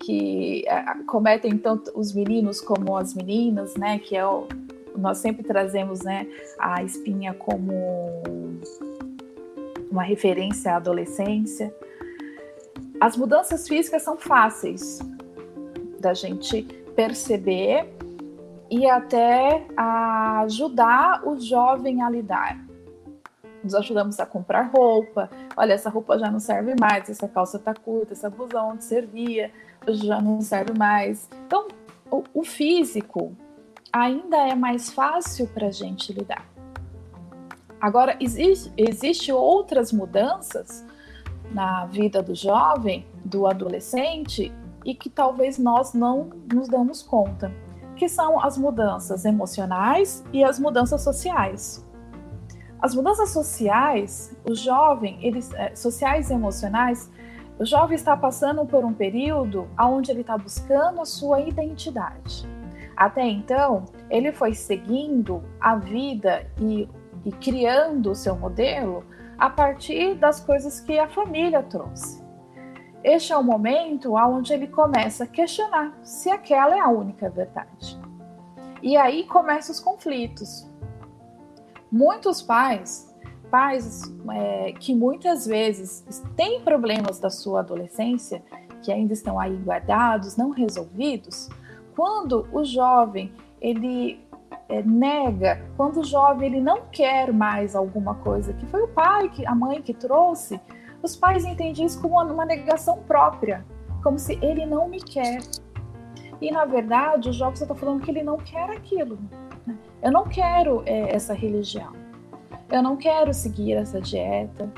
que 0.00 0.64
é, 0.66 0.82
cometem 1.06 1.58
tanto 1.58 1.92
os 1.94 2.12
meninos 2.12 2.60
como 2.60 2.96
as 2.96 3.14
meninas, 3.14 3.74
né, 3.74 3.98
que 3.98 4.16
é 4.16 4.26
o, 4.26 4.46
nós 4.96 5.18
sempre 5.18 5.42
trazemos 5.42 6.00
né, 6.02 6.26
a 6.58 6.82
espinha 6.82 7.34
como 7.34 7.72
uma 9.90 10.02
referência 10.02 10.72
à 10.72 10.76
adolescência. 10.76 11.74
As 13.00 13.16
mudanças 13.16 13.66
físicas 13.66 14.02
são 14.02 14.16
fáceis 14.16 15.00
da 16.02 16.12
gente 16.12 16.62
perceber 16.94 17.88
e 18.68 18.88
até 18.88 19.66
ajudar 20.44 21.26
o 21.26 21.38
jovem 21.38 22.02
a 22.02 22.10
lidar. 22.10 22.58
Nos 23.62 23.74
ajudamos 23.74 24.18
a 24.18 24.26
comprar 24.26 24.70
roupa. 24.72 25.30
Olha, 25.56 25.74
essa 25.74 25.88
roupa 25.88 26.18
já 26.18 26.30
não 26.30 26.40
serve 26.40 26.74
mais, 26.78 27.08
essa 27.08 27.28
calça 27.28 27.58
tá 27.58 27.72
curta, 27.72 28.12
essa 28.12 28.28
blusa 28.28 28.60
onde 28.60 28.82
servia, 28.82 29.52
já 29.88 30.20
não 30.20 30.40
serve 30.40 30.76
mais. 30.76 31.28
Então, 31.46 31.68
o, 32.10 32.24
o 32.34 32.44
físico 32.44 33.36
ainda 33.92 34.36
é 34.48 34.54
mais 34.54 34.90
fácil 34.90 35.46
para 35.46 35.68
a 35.68 35.70
gente 35.70 36.12
lidar. 36.12 36.44
Agora, 37.80 38.16
existe, 38.20 38.72
existe 38.76 39.32
outras 39.32 39.92
mudanças 39.92 40.84
na 41.52 41.84
vida 41.86 42.22
do 42.22 42.34
jovem, 42.34 43.06
do 43.24 43.46
adolescente, 43.46 44.52
e 44.84 44.94
que 44.94 45.08
talvez 45.10 45.58
nós 45.58 45.92
não 45.92 46.30
nos 46.52 46.68
damos 46.68 47.02
conta, 47.02 47.52
que 47.96 48.08
são 48.08 48.40
as 48.40 48.56
mudanças 48.58 49.24
emocionais 49.24 50.24
e 50.32 50.42
as 50.42 50.58
mudanças 50.58 51.02
sociais. 51.02 51.86
As 52.80 52.94
mudanças 52.94 53.30
sociais, 53.30 54.36
o 54.44 54.54
jovem, 54.54 55.18
eles, 55.24 55.52
é, 55.54 55.74
sociais 55.74 56.30
e 56.30 56.34
emocionais, 56.34 57.10
o 57.58 57.64
jovem 57.64 57.94
está 57.94 58.16
passando 58.16 58.66
por 58.66 58.84
um 58.84 58.92
período 58.92 59.68
onde 59.78 60.10
ele 60.10 60.22
está 60.22 60.36
buscando 60.36 61.00
a 61.00 61.04
sua 61.04 61.40
identidade. 61.40 62.48
Até 62.96 63.24
então, 63.24 63.84
ele 64.10 64.32
foi 64.32 64.54
seguindo 64.54 65.42
a 65.60 65.76
vida 65.76 66.46
e, 66.60 66.88
e 67.24 67.30
criando 67.30 68.10
o 68.10 68.14
seu 68.14 68.36
modelo 68.36 69.04
a 69.38 69.48
partir 69.48 70.14
das 70.14 70.40
coisas 70.40 70.80
que 70.80 70.98
a 70.98 71.08
família 71.08 71.62
trouxe. 71.62 72.21
Este 73.04 73.32
é 73.32 73.36
o 73.36 73.42
momento 73.42 74.14
onde 74.14 74.52
ele 74.52 74.68
começa 74.68 75.24
a 75.24 75.26
questionar 75.26 75.92
se 76.02 76.30
aquela 76.30 76.76
é 76.76 76.80
a 76.80 76.88
única 76.88 77.28
verdade. 77.28 78.00
E 78.80 78.96
aí 78.96 79.24
começam 79.24 79.72
os 79.72 79.80
conflitos. 79.80 80.68
Muitos 81.90 82.40
pais, 82.40 83.12
pais 83.50 84.02
é, 84.30 84.72
que 84.72 84.94
muitas 84.94 85.46
vezes 85.46 86.04
têm 86.36 86.60
problemas 86.60 87.18
da 87.18 87.28
sua 87.28 87.60
adolescência, 87.60 88.42
que 88.82 88.92
ainda 88.92 89.12
estão 89.12 89.38
aí 89.38 89.54
guardados, 89.56 90.36
não 90.36 90.50
resolvidos, 90.50 91.48
quando 91.94 92.48
o 92.52 92.64
jovem 92.64 93.32
ele 93.60 94.24
é, 94.68 94.82
nega, 94.82 95.62
quando 95.76 96.00
o 96.00 96.04
jovem 96.04 96.48
ele 96.48 96.60
não 96.60 96.82
quer 96.90 97.32
mais 97.32 97.76
alguma 97.76 98.14
coisa 98.16 98.52
que 98.52 98.66
foi 98.66 98.82
o 98.82 98.88
pai, 98.88 99.28
que 99.28 99.46
a 99.46 99.54
mãe 99.54 99.82
que 99.82 99.92
trouxe, 99.92 100.60
os 101.02 101.16
pais 101.16 101.44
entendem 101.44 101.84
isso 101.84 102.00
como 102.00 102.20
uma 102.20 102.44
negação 102.44 102.98
própria, 103.02 103.64
como 104.02 104.18
se 104.18 104.38
ele 104.42 104.64
não 104.64 104.88
me 104.88 105.00
quer. 105.00 105.40
E 106.40 106.50
na 106.50 106.64
verdade 106.64 107.28
o 107.28 107.32
jovem 107.32 107.54
está 107.54 107.74
falando 107.74 108.02
que 108.02 108.10
ele 108.10 108.22
não 108.22 108.36
quer 108.36 108.70
aquilo. 108.70 109.18
Né? 109.66 109.76
Eu 110.02 110.12
não 110.12 110.24
quero 110.24 110.82
é, 110.86 111.14
essa 111.14 111.34
religião. 111.34 111.92
Eu 112.70 112.82
não 112.82 112.96
quero 112.96 113.34
seguir 113.34 113.74
essa 113.74 114.00
dieta. 114.00 114.72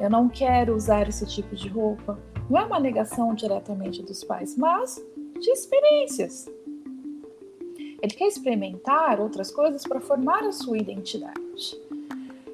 Eu 0.00 0.10
não 0.10 0.28
quero 0.28 0.74
usar 0.74 1.08
esse 1.08 1.26
tipo 1.26 1.54
de 1.54 1.68
roupa. 1.68 2.18
Não 2.50 2.60
é 2.60 2.64
uma 2.64 2.80
negação 2.80 3.34
diretamente 3.34 4.02
dos 4.02 4.24
pais, 4.24 4.56
mas 4.56 5.02
de 5.40 5.50
experiências. 5.50 6.48
Ele 8.02 8.14
quer 8.14 8.26
experimentar 8.26 9.20
outras 9.20 9.50
coisas 9.50 9.84
para 9.84 10.00
formar 10.00 10.42
a 10.42 10.52
sua 10.52 10.76
identidade. 10.76 11.80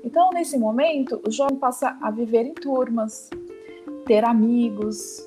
Então, 0.08 0.30
nesse 0.30 0.56
momento, 0.56 1.20
o 1.28 1.30
jovem 1.30 1.58
passa 1.58 1.98
a 2.00 2.10
viver 2.10 2.46
em 2.46 2.54
turmas, 2.54 3.28
ter 4.06 4.24
amigos, 4.24 5.22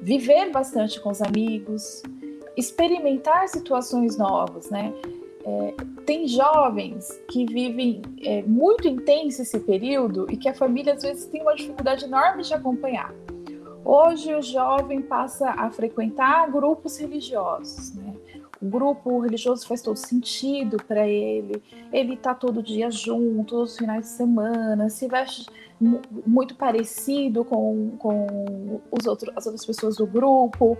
viver 0.00 0.52
bastante 0.52 1.00
com 1.00 1.10
os 1.10 1.20
amigos, 1.20 2.00
experimentar 2.56 3.48
situações 3.48 4.16
novas, 4.16 4.70
né? 4.70 4.94
É, 5.44 5.74
tem 6.06 6.28
jovens 6.28 7.20
que 7.28 7.44
vivem 7.44 8.02
é, 8.22 8.40
muito 8.42 8.86
intenso 8.86 9.42
esse 9.42 9.58
período 9.58 10.28
e 10.30 10.36
que 10.36 10.48
a 10.48 10.54
família 10.54 10.94
às 10.94 11.02
vezes 11.02 11.26
tem 11.26 11.42
uma 11.42 11.56
dificuldade 11.56 12.04
enorme 12.04 12.44
de 12.44 12.54
acompanhar. 12.54 13.12
Hoje 13.84 14.32
o 14.32 14.40
jovem 14.40 15.02
passa 15.02 15.50
a 15.50 15.70
frequentar 15.70 16.48
grupos 16.52 16.96
religiosos, 16.98 17.96
né? 17.96 18.14
O 18.60 18.66
grupo 18.68 19.20
religioso 19.20 19.66
faz 19.66 19.80
todo 19.80 19.96
sentido 19.96 20.76
para 20.86 21.08
ele. 21.08 21.62
Ele 21.92 22.14
está 22.14 22.34
todo 22.34 22.62
dia 22.62 22.90
junto, 22.90 23.44
todos 23.44 23.72
os 23.72 23.78
finais 23.78 24.02
de 24.02 24.10
semana, 24.10 24.90
se 24.90 25.08
veste 25.08 25.46
muito 26.26 26.54
parecido 26.54 27.42
com, 27.42 27.96
com 27.98 28.80
os 28.90 29.06
outros, 29.06 29.32
as 29.34 29.46
outras 29.46 29.64
pessoas 29.64 29.96
do 29.96 30.06
grupo. 30.06 30.76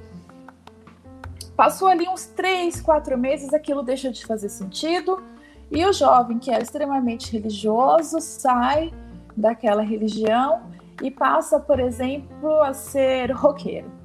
Passou 1.57 1.89
ali 1.89 2.07
uns 2.07 2.27
três, 2.27 2.81
quatro 2.81 3.17
meses, 3.17 3.55
aquilo 3.55 3.83
deixa 3.83 4.11
de 4.11 4.27
fazer 4.27 4.51
sentido. 4.51 5.23
E 5.71 5.85
o 5.87 5.93
jovem 5.93 6.39
que 6.39 6.51
era 6.51 6.63
extremamente 6.63 7.33
religioso 7.33 8.21
sai 8.21 8.93
daquela 9.37 9.83
religião 9.83 10.63
e 11.03 11.11
passa, 11.11 11.59
por 11.59 11.81
exemplo, 11.81 12.63
a 12.63 12.75
ser 12.75 13.31
roqueiro. 13.31 14.00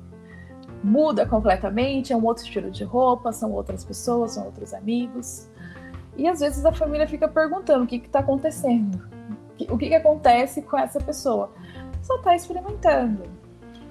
Muda 0.86 1.26
completamente, 1.26 2.14
é 2.14 2.16
um 2.16 2.24
outro 2.24 2.44
estilo 2.44 2.70
de 2.70 2.84
roupa, 2.84 3.32
são 3.32 3.52
outras 3.52 3.84
pessoas, 3.84 4.34
são 4.34 4.46
outros 4.46 4.72
amigos. 4.72 5.50
E 6.16 6.28
às 6.28 6.42
vezes 6.42 6.64
a 6.64 6.72
família 6.72 7.08
fica 7.08 7.28
perguntando 7.28 7.86
o 7.86 7.88
que 7.88 7.96
está 7.96 8.20
acontecendo, 8.20 9.02
o 9.68 9.80
que, 9.80 9.88
que 9.88 9.96
acontece 9.96 10.62
com 10.62 10.78
essa 10.78 11.00
pessoa. 11.00 11.52
Só 12.04 12.18
está 12.18 12.36
experimentando. 12.36 13.24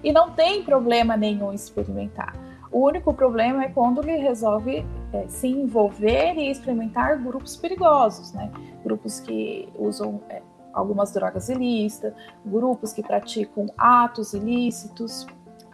E 0.04 0.12
não 0.12 0.30
tem 0.30 0.62
problema 0.62 1.16
nenhum 1.16 1.52
experimentar. 1.52 2.32
O 2.70 2.86
único 2.86 3.12
problema 3.12 3.64
é 3.64 3.68
quando 3.68 4.00
ele 4.00 4.16
resolve 4.16 4.86
é, 5.12 5.26
se 5.26 5.48
envolver 5.48 6.34
e 6.36 6.48
experimentar 6.48 7.20
grupos 7.20 7.56
perigosos, 7.56 8.32
né? 8.32 8.52
Grupos 8.84 9.18
que 9.18 9.68
usam 9.76 10.20
é, 10.28 10.40
algumas 10.72 11.12
drogas 11.12 11.48
ilícitas, 11.48 12.14
grupos 12.44 12.92
que 12.92 13.02
praticam 13.02 13.66
atos 13.76 14.32
ilícitos. 14.32 15.26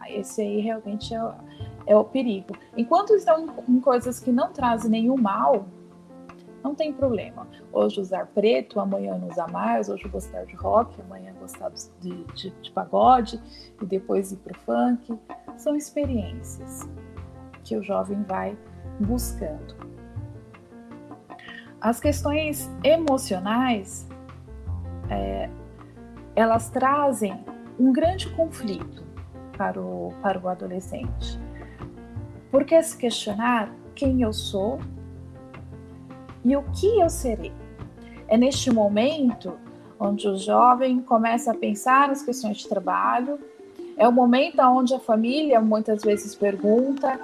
Esse 0.08 0.42
aí 0.42 0.60
realmente 0.60 1.14
é, 1.14 1.20
é 1.86 1.96
o 1.96 2.04
perigo. 2.04 2.56
Enquanto 2.76 3.14
estão 3.14 3.46
em 3.68 3.80
coisas 3.80 4.20
que 4.20 4.32
não 4.32 4.52
trazem 4.52 4.90
nenhum 4.90 5.16
mal, 5.16 5.66
não 6.62 6.74
tem 6.74 6.92
problema. 6.92 7.46
Hoje 7.72 8.00
usar 8.00 8.26
preto, 8.26 8.80
amanhã 8.80 9.16
não 9.16 9.28
usar 9.28 9.50
mais, 9.50 9.88
hoje 9.88 10.06
gostar 10.08 10.44
de 10.44 10.54
rock, 10.54 11.00
amanhã 11.00 11.32
gostar 11.40 11.70
de, 12.00 12.24
de, 12.34 12.50
de 12.50 12.70
pagode 12.70 13.40
e 13.80 13.86
depois 13.86 14.32
ir 14.32 14.36
para 14.36 14.52
o 14.52 14.60
funk. 14.60 15.18
São 15.56 15.74
experiências 15.74 16.88
que 17.64 17.76
o 17.76 17.82
jovem 17.82 18.22
vai 18.24 18.56
buscando. 19.00 19.74
As 21.80 21.98
questões 21.98 22.70
emocionais 22.84 24.06
é, 25.08 25.48
elas 26.36 26.68
trazem 26.68 27.42
um 27.78 27.92
grande 27.92 28.28
conflito 28.30 29.09
para 29.60 29.78
o, 29.78 30.14
para 30.22 30.40
o 30.40 30.48
adolescente. 30.48 31.38
Porque 32.50 32.82
se 32.82 32.96
questionar 32.96 33.70
quem 33.94 34.22
eu 34.22 34.32
sou 34.32 34.80
e 36.42 36.56
o 36.56 36.62
que 36.72 36.98
eu 36.98 37.10
serei. 37.10 37.52
É 38.26 38.38
neste 38.38 38.72
momento 38.72 39.52
onde 39.98 40.26
o 40.26 40.34
jovem 40.34 41.02
começa 41.02 41.50
a 41.50 41.54
pensar 41.54 42.08
nas 42.08 42.22
questões 42.22 42.56
de 42.56 42.68
trabalho, 42.68 43.38
é 43.98 44.08
o 44.08 44.12
momento 44.12 44.62
onde 44.62 44.94
a 44.94 44.98
família 44.98 45.60
muitas 45.60 46.02
vezes 46.02 46.34
pergunta 46.34 47.20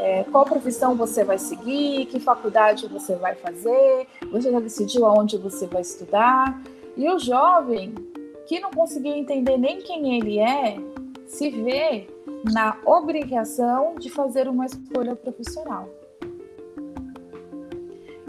é, 0.00 0.24
qual 0.32 0.44
profissão 0.44 0.96
você 0.96 1.22
vai 1.22 1.38
seguir, 1.38 2.06
que 2.06 2.18
faculdade 2.18 2.88
você 2.88 3.14
vai 3.14 3.36
fazer, 3.36 4.08
você 4.32 4.50
já 4.50 4.58
decidiu 4.58 5.06
aonde 5.06 5.38
você 5.38 5.68
vai 5.68 5.82
estudar. 5.82 6.60
E 6.96 7.08
o 7.08 7.20
jovem 7.20 7.94
que 8.48 8.58
não 8.58 8.72
conseguiu 8.72 9.14
entender 9.14 9.56
nem 9.56 9.80
quem 9.80 10.18
ele 10.18 10.40
é, 10.40 10.76
se 11.28 11.50
vê 11.50 12.08
na 12.52 12.78
obrigação 12.84 13.94
de 13.96 14.08
fazer 14.08 14.48
uma 14.48 14.66
escolha 14.66 15.14
profissional. 15.14 15.88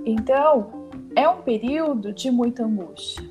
Então, 0.06 0.90
é 1.16 1.28
um 1.28 1.42
período 1.42 2.14
de 2.14 2.30
muita 2.30 2.64
angústia. 2.64 3.28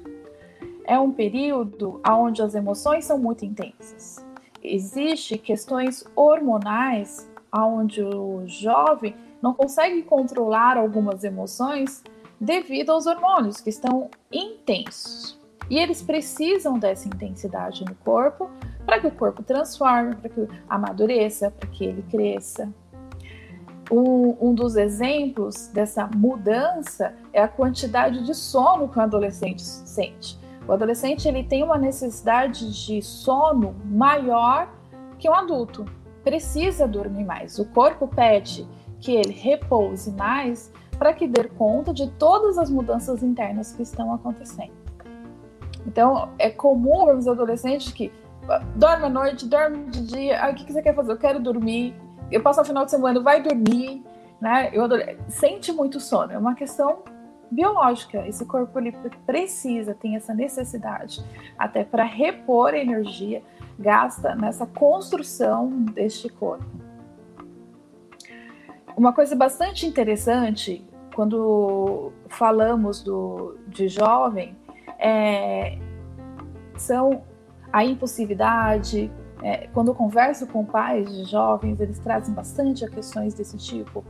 É 0.84 0.98
um 0.98 1.12
período 1.12 2.00
onde 2.08 2.42
as 2.42 2.54
emoções 2.54 3.04
são 3.04 3.18
muito 3.18 3.44
intensas. 3.44 4.24
Existem 4.62 5.38
questões 5.38 6.04
hormonais 6.16 7.30
onde 7.54 8.02
o 8.02 8.42
jovem 8.46 9.14
não 9.40 9.52
consegue 9.52 10.02
controlar 10.02 10.76
algumas 10.76 11.24
emoções 11.24 12.02
devido 12.40 12.90
aos 12.90 13.06
hormônios 13.06 13.60
que 13.60 13.70
estão 13.70 14.10
intensos. 14.32 15.38
E 15.70 15.78
eles 15.78 16.00
precisam 16.00 16.78
dessa 16.78 17.06
intensidade 17.06 17.84
no 17.84 17.94
corpo 17.96 18.50
para 18.88 19.00
que 19.00 19.06
o 19.06 19.10
corpo 19.10 19.42
transforme, 19.42 20.14
para 20.14 20.30
que 20.30 20.48
amadureça, 20.66 21.50
para 21.50 21.68
que 21.68 21.84
ele 21.84 22.02
cresça. 22.10 22.72
Um, 23.92 24.34
um, 24.40 24.54
dos 24.54 24.76
exemplos 24.76 25.68
dessa 25.68 26.08
mudança 26.16 27.14
é 27.30 27.42
a 27.42 27.48
quantidade 27.48 28.24
de 28.24 28.34
sono 28.34 28.88
que 28.88 28.98
o 28.98 29.02
adolescente 29.02 29.60
sente. 29.60 30.38
O 30.66 30.72
adolescente 30.72 31.28
ele 31.28 31.44
tem 31.44 31.62
uma 31.62 31.76
necessidade 31.76 32.86
de 32.86 33.02
sono 33.02 33.76
maior 33.84 34.72
que 35.18 35.28
um 35.28 35.34
adulto. 35.34 35.84
Precisa 36.24 36.88
dormir 36.88 37.24
mais. 37.24 37.58
O 37.58 37.66
corpo 37.66 38.08
pede 38.08 38.66
que 39.00 39.12
ele 39.12 39.34
repouse 39.34 40.10
mais 40.12 40.72
para 40.98 41.12
que 41.12 41.28
dê 41.28 41.44
conta 41.44 41.92
de 41.92 42.10
todas 42.12 42.56
as 42.56 42.70
mudanças 42.70 43.22
internas 43.22 43.70
que 43.70 43.82
estão 43.82 44.14
acontecendo. 44.14 44.72
Então, 45.86 46.30
é 46.38 46.48
comum 46.48 47.14
os 47.14 47.28
adolescentes 47.28 47.92
que 47.92 48.10
dorme 48.74 49.04
à 49.04 49.08
noite, 49.08 49.46
dorme 49.46 49.90
de 49.90 50.06
dia, 50.06 50.50
o 50.50 50.54
que 50.54 50.72
você 50.72 50.82
quer 50.82 50.94
fazer? 50.94 51.12
Eu 51.12 51.18
quero 51.18 51.40
dormir, 51.40 51.94
eu 52.30 52.42
passo 52.42 52.60
o 52.60 52.64
final 52.64 52.84
de 52.84 52.90
semana, 52.90 53.20
vai 53.20 53.42
dormir, 53.42 54.02
né? 54.40 54.70
Eu. 54.72 54.88
Sente 55.28 55.72
muito 55.72 56.00
sono, 56.00 56.32
é 56.32 56.38
uma 56.38 56.54
questão 56.54 57.02
biológica. 57.50 58.26
Esse 58.26 58.44
corpo 58.44 58.78
ele 58.78 58.92
precisa, 59.26 59.94
tem 59.94 60.16
essa 60.16 60.34
necessidade, 60.34 61.24
até 61.58 61.84
para 61.84 62.04
repor 62.04 62.74
energia, 62.74 63.42
gasta 63.78 64.34
nessa 64.34 64.66
construção 64.66 65.68
deste 65.70 66.28
corpo. 66.28 66.66
Uma 68.96 69.12
coisa 69.12 69.36
bastante 69.36 69.86
interessante 69.86 70.84
quando 71.14 72.12
falamos 72.28 73.02
do, 73.02 73.56
de 73.68 73.88
jovem 73.88 74.56
é, 74.98 75.78
são 76.76 77.22
a 77.72 77.84
impulsividade. 77.84 79.10
É, 79.42 79.68
quando 79.68 79.88
eu 79.88 79.94
converso 79.94 80.46
com 80.46 80.64
pais 80.64 81.14
de 81.14 81.24
jovens, 81.24 81.80
eles 81.80 81.98
trazem 81.98 82.34
bastante 82.34 82.84
a 82.84 82.88
questões 82.88 83.34
desse 83.34 83.56
tipo 83.56 84.04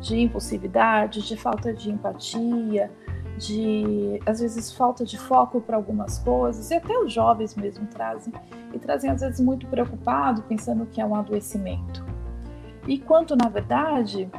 de 0.00 0.20
impulsividade, 0.20 1.26
de 1.26 1.36
falta 1.36 1.72
de 1.72 1.90
empatia, 1.90 2.90
de 3.38 4.20
às 4.26 4.40
vezes 4.40 4.72
falta 4.72 5.04
de 5.04 5.18
foco 5.18 5.60
para 5.60 5.76
algumas 5.76 6.18
coisas, 6.18 6.70
e 6.70 6.74
até 6.74 6.96
os 6.98 7.12
jovens 7.12 7.54
mesmo 7.54 7.86
trazem, 7.86 8.32
e 8.72 8.78
trazem 8.78 9.10
às 9.10 9.22
vezes 9.22 9.40
muito 9.40 9.66
preocupado, 9.66 10.42
pensando 10.42 10.86
que 10.86 11.00
é 11.00 11.06
um 11.06 11.14
adoecimento. 11.14 12.04
E 12.86 12.98
quanto 12.98 13.34
na 13.34 13.48
verdade, 13.48 14.30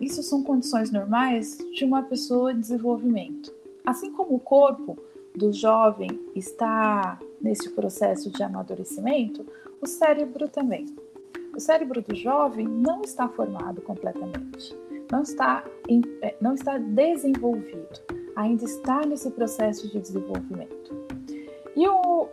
isso 0.00 0.22
são 0.22 0.42
condições 0.42 0.90
normais 0.90 1.56
de 1.74 1.84
uma 1.84 2.02
pessoa 2.02 2.52
em 2.52 2.60
desenvolvimento. 2.60 3.54
Assim 3.84 4.12
como 4.12 4.34
o 4.34 4.40
corpo 4.40 4.98
do 5.36 5.52
jovem 5.52 6.08
está 6.34 7.18
nesse 7.40 7.70
processo 7.70 8.30
de 8.30 8.42
amadurecimento, 8.42 9.46
o 9.80 9.86
cérebro 9.86 10.48
também. 10.48 10.86
O 11.54 11.60
cérebro 11.60 12.02
do 12.02 12.14
jovem 12.14 12.66
não 12.66 13.02
está 13.02 13.28
formado 13.28 13.80
completamente, 13.82 14.76
não 15.10 15.22
está, 15.22 15.64
é, 16.22 16.34
não 16.40 16.54
está 16.54 16.76
desenvolvido, 16.78 18.00
ainda 18.34 18.64
está 18.64 19.06
nesse 19.06 19.30
processo 19.30 19.88
de 19.88 20.00
desenvolvimento. 20.00 20.94
E 21.74 21.86
o, 21.88 22.28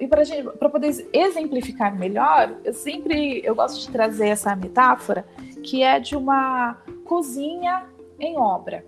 e 0.00 0.08
para 0.08 0.68
poder 0.68 1.08
exemplificar 1.12 1.96
melhor, 1.96 2.56
eu 2.64 2.72
sempre 2.72 3.40
eu 3.44 3.54
gosto 3.54 3.80
de 3.80 3.90
trazer 3.90 4.28
essa 4.28 4.54
metáfora 4.56 5.24
que 5.62 5.82
é 5.82 6.00
de 6.00 6.16
uma 6.16 6.78
cozinha 7.04 7.86
em 8.18 8.36
obra. 8.36 8.84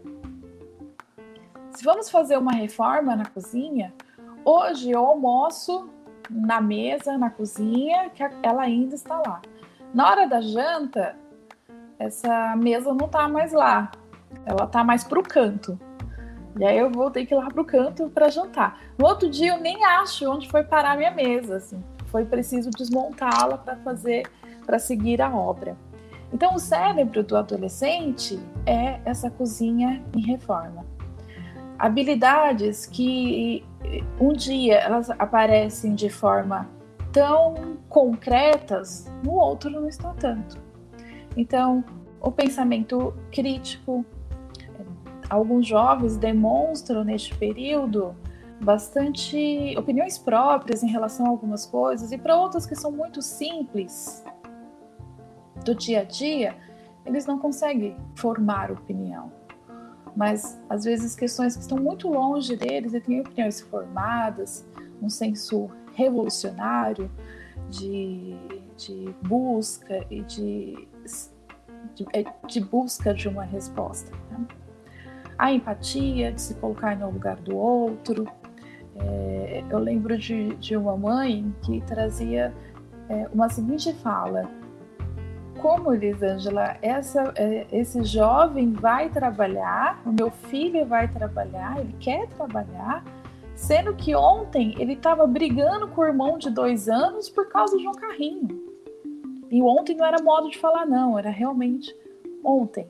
Se 1.76 1.84
vamos 1.84 2.08
fazer 2.08 2.38
uma 2.38 2.52
reforma 2.52 3.14
na 3.14 3.26
cozinha, 3.26 3.92
hoje 4.42 4.90
eu 4.90 5.04
almoço 5.04 5.90
na 6.30 6.58
mesa, 6.58 7.18
na 7.18 7.28
cozinha, 7.28 8.08
que 8.08 8.22
ela 8.42 8.62
ainda 8.62 8.94
está 8.94 9.18
lá. 9.18 9.42
Na 9.92 10.08
hora 10.08 10.26
da 10.26 10.40
janta, 10.40 11.14
essa 11.98 12.56
mesa 12.56 12.94
não 12.94 13.04
está 13.04 13.28
mais 13.28 13.52
lá, 13.52 13.92
ela 14.46 14.64
está 14.64 14.82
mais 14.82 15.04
para 15.04 15.20
o 15.20 15.22
canto. 15.22 15.78
E 16.58 16.64
aí 16.64 16.78
eu 16.78 16.90
vou 16.90 17.10
ter 17.10 17.26
que 17.26 17.34
ir 17.34 17.36
lá 17.36 17.50
para 17.50 17.60
o 17.60 17.64
canto 17.66 18.08
para 18.08 18.30
jantar. 18.30 18.80
No 18.96 19.06
outro 19.06 19.28
dia 19.28 19.52
eu 19.52 19.60
nem 19.60 19.84
acho 19.84 20.30
onde 20.32 20.48
foi 20.48 20.64
parar 20.64 20.92
a 20.92 20.96
minha 20.96 21.10
mesa, 21.10 21.56
assim. 21.56 21.84
Foi 22.06 22.24
preciso 22.24 22.70
desmontá-la 22.70 23.58
para 23.58 23.76
fazer, 23.76 24.26
para 24.64 24.78
seguir 24.78 25.20
a 25.20 25.28
obra. 25.28 25.76
Então, 26.32 26.54
o 26.54 26.58
cérebro 26.58 27.22
do 27.22 27.36
adolescente 27.36 28.40
é 28.64 28.98
essa 29.04 29.30
cozinha 29.30 30.02
em 30.16 30.22
reforma. 30.22 30.95
Habilidades 31.78 32.86
que 32.86 33.64
um 34.20 34.32
dia 34.32 34.78
elas 34.78 35.10
aparecem 35.10 35.94
de 35.94 36.08
forma 36.08 36.68
tão 37.12 37.76
concretas, 37.88 39.10
no 39.22 39.32
outro 39.32 39.70
não 39.70 39.88
está 39.88 40.12
tanto. 40.14 40.58
Então, 41.36 41.84
o 42.20 42.30
pensamento 42.30 43.14
crítico, 43.30 44.04
alguns 45.28 45.66
jovens 45.66 46.16
demonstram 46.16 47.04
neste 47.04 47.34
período 47.34 48.14
bastante 48.60 49.74
opiniões 49.76 50.16
próprias 50.16 50.82
em 50.82 50.88
relação 50.88 51.26
a 51.26 51.28
algumas 51.28 51.66
coisas 51.66 52.10
e 52.10 52.18
para 52.18 52.36
outras 52.36 52.64
que 52.64 52.74
são 52.74 52.90
muito 52.90 53.20
simples 53.20 54.24
do 55.64 55.74
dia 55.74 56.00
a 56.00 56.04
dia, 56.04 56.56
eles 57.04 57.26
não 57.26 57.38
conseguem 57.38 57.96
formar 58.14 58.70
opinião. 58.70 59.30
Mas 60.16 60.58
às 60.68 60.84
vezes 60.84 61.14
questões 61.14 61.54
que 61.54 61.62
estão 61.62 61.78
muito 61.78 62.08
longe 62.08 62.56
deles 62.56 62.94
e 62.94 63.00
têm 63.00 63.20
opiniões 63.20 63.60
formadas, 63.60 64.66
um 65.02 65.10
senso 65.10 65.68
revolucionário 65.94 67.10
de, 67.70 68.34
de 68.76 69.14
busca 69.22 70.06
e 70.10 70.22
de, 70.22 70.88
de, 71.94 72.06
é, 72.14 72.24
de 72.46 72.60
busca 72.60 73.12
de 73.12 73.28
uma 73.28 73.44
resposta. 73.44 74.10
Né? 74.30 74.46
A 75.38 75.52
empatia, 75.52 76.32
de 76.32 76.40
se 76.40 76.54
colocar 76.54 76.96
no 76.96 77.10
lugar 77.10 77.36
do 77.36 77.54
outro, 77.54 78.26
é, 78.98 79.62
eu 79.68 79.78
lembro 79.78 80.16
de, 80.16 80.54
de 80.56 80.76
uma 80.76 80.96
mãe 80.96 81.54
que 81.62 81.82
trazia 81.82 82.54
é, 83.08 83.28
uma 83.32 83.48
seguinte 83.48 83.92
fala: 83.94 84.48
Como, 85.60 85.92
Elisângela, 85.92 86.76
essa, 86.82 87.32
é, 87.36 87.66
esse 87.72 88.04
jovem 88.04 88.72
vai 88.72 89.08
trabalhar, 89.08 90.02
o 90.04 90.12
meu 90.12 90.30
filho 90.30 90.84
vai 90.86 91.08
trabalhar, 91.08 91.80
ele 91.80 91.94
quer 91.98 92.28
trabalhar, 92.28 93.04
sendo 93.54 93.94
que 93.94 94.14
ontem 94.14 94.74
ele 94.78 94.92
estava 94.92 95.26
brigando 95.26 95.88
com 95.88 96.00
o 96.00 96.06
irmão 96.06 96.38
de 96.38 96.50
dois 96.50 96.88
anos 96.88 97.28
por 97.28 97.48
causa 97.48 97.76
de 97.76 97.88
um 97.88 97.92
carrinho. 97.92 98.48
E 99.50 99.62
ontem 99.62 99.96
não 99.96 100.04
era 100.04 100.22
modo 100.22 100.50
de 100.50 100.58
falar, 100.58 100.86
não, 100.86 101.18
era 101.18 101.30
realmente 101.30 101.94
ontem. 102.44 102.86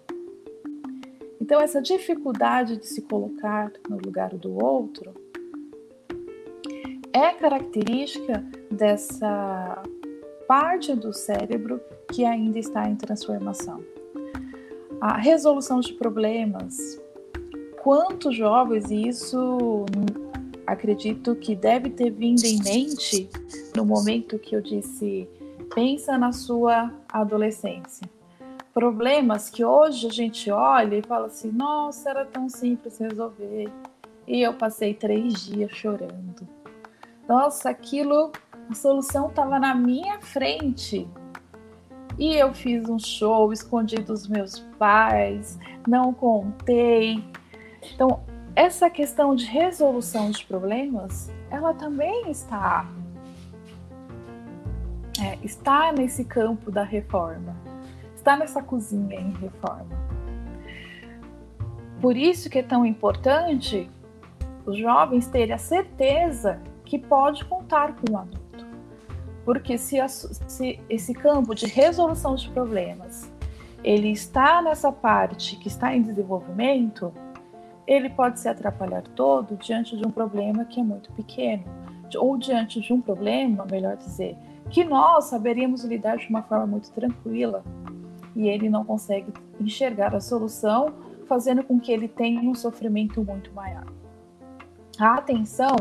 Então, 1.41 1.61
essa 1.61 1.81
dificuldade 1.81 2.79
de 2.79 2.87
se 2.87 3.03
colocar 3.03 3.71
no 3.89 3.99
lugar 3.99 4.31
do 4.31 4.63
outro 4.63 5.15
é 7.13 7.33
característica 7.33 8.45
dessa 8.71 9.83
parte 10.47 10.95
do 10.95 11.13
cérebro 11.13 11.81
que 12.13 12.25
ainda 12.25 12.59
está 12.59 12.89
em 12.89 12.97
transformação. 12.97 13.83
A 15.01 15.17
resolução 15.17 15.81
de 15.81 15.93
problemas, 15.95 17.01
quantos 17.83 18.35
jovens, 18.35 18.91
e 18.91 19.09
isso 19.09 19.85
acredito 20.67 21.35
que 21.37 21.55
deve 21.55 21.91
ter 21.91 22.11
vindo 22.11 22.45
em 22.45 22.63
mente 22.63 23.29
no 23.77 23.85
momento 23.85 24.39
que 24.39 24.57
eu 24.57 24.61
disse, 24.61 25.29
pensa 25.75 26.17
na 26.17 26.33
sua 26.33 26.93
adolescência. 27.09 28.09
Problemas 28.73 29.49
que 29.49 29.65
hoje 29.65 30.07
a 30.07 30.13
gente 30.13 30.51
olha 30.51 30.97
e 30.97 31.03
fala 31.03 31.27
assim, 31.27 31.51
nossa, 31.51 32.11
era 32.11 32.25
tão 32.25 32.49
simples 32.49 32.99
resolver. 32.99 33.71
E 34.27 34.43
eu 34.43 34.55
passei 34.55 34.93
três 34.93 35.47
dias 35.47 35.71
chorando 35.73 36.47
nossa, 37.29 37.71
aquilo, 37.71 38.31
a 38.69 38.75
solução 38.75 39.29
estava 39.29 39.59
na 39.59 39.75
minha 39.75 40.21
frente. 40.21 41.09
E 42.19 42.35
eu 42.35 42.55
fiz 42.55 42.89
um 42.89 42.99
show, 42.99 43.53
escondi 43.53 43.97
dos 43.97 44.27
meus 44.27 44.61
pais, 44.79 45.59
não 45.87 46.15
contei. 46.15 47.23
Então, 47.95 48.21
essa 48.55 48.89
questão 48.89 49.35
de 49.35 49.45
resolução 49.45 50.31
de 50.31 50.45
problemas, 50.47 51.31
ela 51.51 51.75
também 51.75 52.31
está 52.31 52.87
é, 55.23 55.39
está 55.43 55.93
nesse 55.93 56.25
campo 56.25 56.71
da 56.71 56.83
reforma, 56.83 57.57
está 58.15 58.37
nessa 58.37 58.63
cozinha 58.63 59.19
em 59.19 59.33
reforma. 59.33 60.07
Por 62.01 62.17
isso 62.17 62.51
que 62.51 62.59
é 62.59 62.63
tão 62.63 62.85
importante 62.85 63.91
os 64.67 64.77
jovens 64.77 65.27
terem 65.27 65.55
a 65.55 65.59
certeza 65.59 66.61
que 66.85 66.99
pode 66.99 67.45
contar 67.45 67.95
com 67.95 68.13
o 68.13 68.19
adulto. 68.19 68.46
Porque 69.47 69.79
se, 69.79 69.99
a, 69.99 70.09
se 70.09 70.79
esse 70.91 71.15
campo 71.15 71.55
de 71.55 71.67
resolução 71.67 72.35
de 72.35 72.51
problemas 72.51 73.33
ele 73.85 74.11
está 74.11 74.61
nessa 74.61 74.91
parte 74.91 75.55
que 75.57 75.69
está 75.69 75.95
em 75.95 76.03
desenvolvimento, 76.03 77.15
ele 77.87 78.11
pode 78.11 78.41
se 78.41 78.49
atrapalhar 78.49 79.03
todo 79.15 79.57
diante 79.57 79.97
de 79.97 80.05
um 80.05 80.11
problema 80.11 80.65
que 80.65 80.81
é 80.81 80.83
muito 80.83 81.13
pequeno, 81.13 81.63
ou 82.17 82.37
diante 82.37 82.81
de 82.81 82.93
um 82.93 83.01
problema, 83.01 83.65
melhor 83.71 83.97
dizer, 83.97 84.37
que 84.71 84.83
nós 84.83 85.27
saberíamos 85.27 85.85
lidar 85.85 86.17
de 86.17 86.29
uma 86.29 86.43
forma 86.43 86.67
muito 86.67 86.91
tranquila 86.91 87.63
e 88.35 88.49
ele 88.49 88.69
não 88.69 88.85
consegue 88.85 89.33
enxergar 89.61 90.17
a 90.17 90.21
solução, 90.21 90.93
fazendo 91.29 91.63
com 91.63 91.79
que 91.79 91.93
ele 91.93 92.09
tenha 92.09 92.41
um 92.41 92.57
sofrimento 92.57 93.23
muito 93.25 93.53
maior. 93.53 93.87
A 94.99 95.15
atenção 95.15 95.77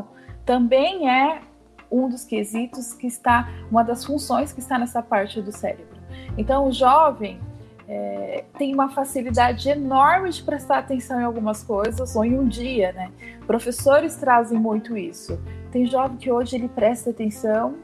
também 0.46 1.10
é 1.10 1.42
um 1.92 2.10
dos 2.10 2.24
quesitos 2.24 2.94
que 2.94 3.08
está, 3.08 3.50
uma 3.70 3.84
das 3.84 4.06
funções 4.06 4.52
que 4.52 4.60
está 4.60 4.78
nessa 4.78 5.02
parte 5.02 5.42
do 5.42 5.52
cérebro. 5.52 5.98
Então, 6.38 6.68
o 6.68 6.72
jovem 6.72 7.40
é, 7.88 8.44
tem 8.58 8.74
uma 8.74 8.90
facilidade 8.90 9.70
enorme 9.70 10.30
de 10.30 10.42
prestar 10.44 10.80
atenção 10.80 11.20
em 11.20 11.24
algumas 11.24 11.64
coisas, 11.64 12.16
ou 12.16 12.26
em 12.26 12.38
um 12.38 12.48
dia, 12.48 12.92
né? 12.94 13.12
Professores 13.46 14.16
trazem 14.16 14.60
muito 14.60 14.98
isso. 14.98 15.40
Tem 15.72 15.86
jovem 15.86 16.18
que 16.18 16.32
hoje 16.32 16.56
ele 16.56 16.68
presta 16.68 17.12
atenção 17.12 17.76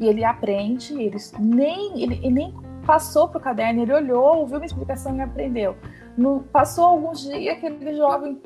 e 0.00 0.06
ele 0.06 0.24
aprende, 0.24 0.94
ele 0.94 1.16
nem, 1.38 2.02
ele, 2.02 2.14
ele 2.16 2.30
nem 2.30 2.54
passou 2.86 3.28
para 3.28 3.38
o 3.38 3.40
caderno, 3.40 3.82
ele 3.82 3.92
olhou, 3.92 4.38
ouviu 4.38 4.58
uma 4.58 4.66
explicação 4.66 5.16
e 5.16 5.20
aprendeu. 5.20 5.76
No, 6.16 6.40
passou 6.52 6.84
alguns 6.84 7.22
dias, 7.22 7.56
aquele 7.56 7.96
jovem 7.96 8.40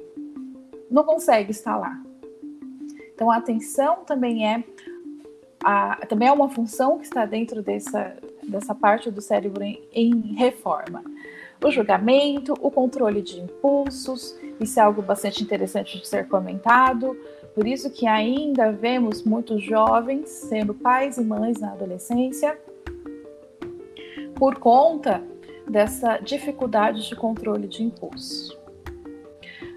não 0.90 1.04
consegue 1.04 1.50
estar 1.50 1.76
lá. 1.76 2.00
Então, 3.18 3.32
a 3.32 3.38
atenção 3.38 4.04
também 4.06 4.46
é, 4.46 4.62
a, 5.64 6.06
também 6.06 6.28
é 6.28 6.32
uma 6.32 6.48
função 6.48 6.98
que 6.98 7.04
está 7.04 7.26
dentro 7.26 7.60
dessa, 7.60 8.16
dessa 8.46 8.76
parte 8.76 9.10
do 9.10 9.20
cérebro 9.20 9.60
em, 9.64 9.82
em 9.92 10.34
reforma. 10.36 11.02
O 11.60 11.68
julgamento, 11.68 12.54
o 12.60 12.70
controle 12.70 13.20
de 13.20 13.40
impulsos, 13.40 14.38
isso 14.60 14.78
é 14.78 14.84
algo 14.84 15.02
bastante 15.02 15.42
interessante 15.42 15.98
de 15.98 16.06
ser 16.06 16.28
comentado. 16.28 17.16
Por 17.56 17.66
isso 17.66 17.90
que 17.90 18.06
ainda 18.06 18.70
vemos 18.70 19.24
muitos 19.24 19.64
jovens 19.64 20.28
sendo 20.28 20.72
pais 20.72 21.18
e 21.18 21.24
mães 21.24 21.58
na 21.58 21.72
adolescência, 21.72 22.56
por 24.36 24.60
conta 24.60 25.20
dessa 25.68 26.18
dificuldade 26.18 27.08
de 27.08 27.16
controle 27.16 27.66
de 27.66 27.82
impulso. 27.82 28.56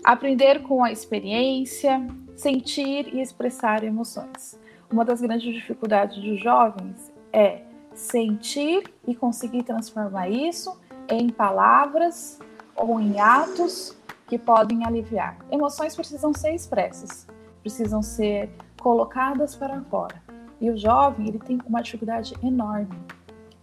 Aprender 0.03 0.61
com 0.61 0.83
a 0.83 0.91
experiência, 0.91 1.99
sentir 2.41 3.13
e 3.13 3.21
expressar 3.21 3.83
emoções. 3.83 4.59
Uma 4.91 5.05
das 5.05 5.21
grandes 5.21 5.53
dificuldades 5.53 6.17
dos 6.17 6.41
jovens 6.41 7.11
é 7.31 7.61
sentir 7.93 8.91
e 9.07 9.13
conseguir 9.13 9.61
transformar 9.61 10.27
isso 10.27 10.75
em 11.07 11.29
palavras 11.29 12.39
ou 12.75 12.99
em 12.99 13.19
atos 13.19 13.95
que 14.27 14.39
podem 14.39 14.83
aliviar. 14.85 15.37
Emoções 15.51 15.95
precisam 15.95 16.33
ser 16.33 16.55
expressas, 16.55 17.27
precisam 17.61 18.01
ser 18.01 18.49
colocadas 18.81 19.55
para 19.55 19.79
fora. 19.81 20.19
E 20.59 20.71
o 20.71 20.77
jovem 20.77 21.27
ele 21.27 21.39
tem 21.39 21.59
uma 21.67 21.81
dificuldade 21.81 22.33
enorme 22.41 22.97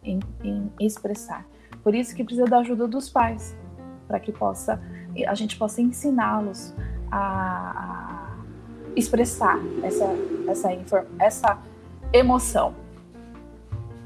em, 0.04 0.20
em 0.44 0.72
expressar. 0.78 1.44
Por 1.82 1.96
isso 1.96 2.14
que 2.14 2.22
precisa 2.22 2.46
da 2.46 2.58
ajuda 2.58 2.86
dos 2.86 3.10
pais, 3.10 3.56
para 4.06 4.20
que 4.20 4.30
possa 4.30 4.80
a 5.26 5.34
gente 5.34 5.56
possa 5.56 5.80
ensiná-los 5.80 6.72
a, 7.10 8.24
a 8.24 8.27
expressar 8.96 9.58
essa, 9.82 10.06
essa, 10.48 11.06
essa 11.18 11.58
emoção. 12.12 12.74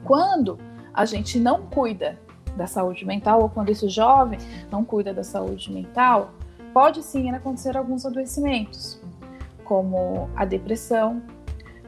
Quando 0.05 0.59
a 0.93 1.05
gente 1.05 1.39
não 1.39 1.63
cuida 1.63 2.19
da 2.57 2.67
saúde 2.67 3.05
mental, 3.05 3.43
ou 3.43 3.49
quando 3.49 3.71
esse 3.71 3.89
jovem 3.89 4.39
não 4.71 4.85
cuida 4.85 5.15
da 5.15 5.25
saúde 5.25 5.73
mental, 5.73 6.33
pode 6.73 7.03
sim 7.03 7.31
acontecer 7.31 7.77
alguns 7.77 8.05
adoecimentos, 8.05 9.01
como 9.65 10.29
a 10.37 10.45
depressão, 10.45 11.23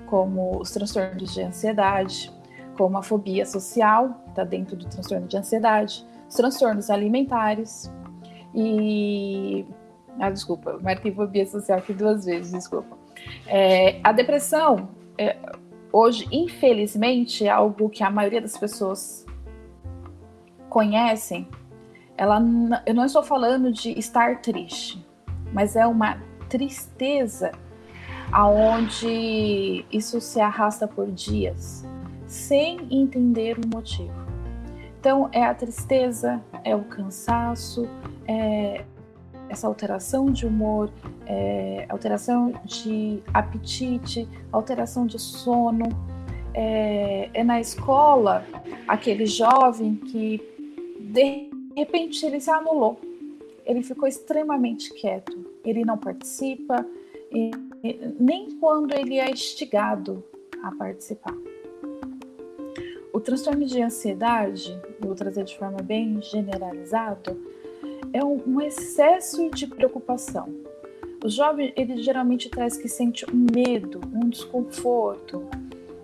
como 0.06 0.60
os 0.60 0.70
transtornos 0.70 1.34
de 1.34 1.42
ansiedade, 1.42 2.32
como 2.76 2.96
a 2.96 3.02
fobia 3.02 3.44
social, 3.46 4.22
está 4.28 4.44
dentro 4.44 4.76
do 4.76 4.86
transtorno 4.86 5.26
de 5.26 5.36
ansiedade, 5.36 6.06
os 6.28 6.34
transtornos 6.34 6.90
alimentares 6.90 7.90
e 8.54 9.64
ah, 10.18 10.30
desculpa, 10.30 10.78
marquei 10.80 11.12
fobia 11.12 11.46
social 11.46 11.78
aqui 11.78 11.92
duas 11.92 12.24
vezes, 12.24 12.52
desculpa. 12.52 12.96
É, 13.46 14.00
a 14.02 14.12
depressão, 14.12 14.88
é, 15.18 15.36
hoje, 15.92 16.28
infelizmente, 16.30 17.46
é 17.46 17.50
algo 17.50 17.88
que 17.88 18.02
a 18.02 18.10
maioria 18.10 18.40
das 18.40 18.56
pessoas 18.56 19.26
conhecem. 20.68 21.48
Ela, 22.16 22.40
eu 22.86 22.94
não 22.94 23.04
estou 23.04 23.22
falando 23.22 23.72
de 23.72 23.98
estar 23.98 24.40
triste, 24.40 25.04
mas 25.52 25.74
é 25.74 25.86
uma 25.86 26.20
tristeza 26.48 27.52
aonde 28.32 29.84
isso 29.92 30.20
se 30.20 30.40
arrasta 30.40 30.86
por 30.86 31.10
dias, 31.10 31.84
sem 32.26 32.86
entender 32.90 33.58
o 33.58 33.68
motivo. 33.68 34.24
Então, 34.98 35.28
é 35.32 35.44
a 35.44 35.54
tristeza, 35.54 36.42
é 36.64 36.74
o 36.74 36.84
cansaço, 36.84 37.88
é 38.26 38.84
essa 39.48 39.66
alteração 39.66 40.26
de 40.26 40.46
humor, 40.46 40.90
é 41.26 41.86
alteração 41.88 42.52
de 42.64 43.22
apetite, 43.32 44.28
alteração 44.52 45.06
de 45.06 45.18
sono. 45.18 45.88
É, 46.52 47.30
é 47.34 47.42
na 47.42 47.60
escola 47.60 48.44
aquele 48.86 49.26
jovem 49.26 49.96
que 49.96 50.40
de 51.00 51.50
repente 51.76 52.24
ele 52.24 52.40
se 52.40 52.50
anulou, 52.50 53.00
ele 53.66 53.82
ficou 53.82 54.06
extremamente 54.06 54.92
quieto, 54.94 55.36
ele 55.64 55.84
não 55.84 55.98
participa, 55.98 56.86
nem 58.20 58.56
quando 58.58 58.92
ele 58.94 59.18
é 59.18 59.30
instigado 59.30 60.22
a 60.62 60.70
participar. 60.72 61.34
O 63.12 63.20
transtorno 63.20 63.64
de 63.64 63.80
ansiedade, 63.80 64.78
vou 65.00 65.14
trazer 65.14 65.44
de 65.44 65.56
forma 65.56 65.78
bem 65.82 66.20
generalizada, 66.20 67.36
é 68.12 68.24
um, 68.24 68.60
excesso 68.60 69.50
de 69.50 69.66
preocupação. 69.66 70.48
O 71.24 71.28
jovem, 71.28 71.72
ele 71.76 72.02
geralmente 72.02 72.50
traz 72.50 72.76
que 72.76 72.88
sente 72.88 73.24
um 73.30 73.46
medo, 73.54 74.00
um 74.12 74.28
desconforto, 74.28 75.48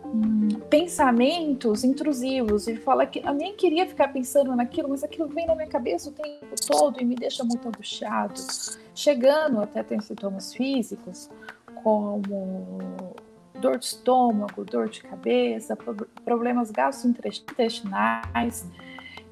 hum, 0.04 0.48
pensamentos 0.70 1.84
intrusivos. 1.84 2.66
Ele 2.66 2.80
fala 2.80 3.04
que 3.04 3.20
eu 3.20 3.34
nem 3.34 3.54
queria 3.54 3.86
ficar 3.86 4.08
pensando 4.08 4.56
naquilo, 4.56 4.88
mas 4.88 5.04
aquilo 5.04 5.28
vem 5.28 5.46
na 5.46 5.54
minha 5.54 5.68
cabeça 5.68 6.08
o 6.08 6.12
tempo 6.12 6.54
todo 6.66 7.00
e 7.00 7.04
me 7.04 7.14
deixa 7.14 7.44
muito 7.44 7.68
angustiado. 7.68 8.40
Chegando 8.94 9.60
até 9.60 9.82
ter 9.82 10.00
sintomas 10.02 10.54
físicos, 10.54 11.28
como 11.82 13.14
dor 13.60 13.78
de 13.78 13.84
estômago, 13.84 14.64
dor 14.64 14.88
de 14.88 15.02
cabeça, 15.02 15.76
problemas 16.24 16.70
gastrointestinais. 16.70 18.66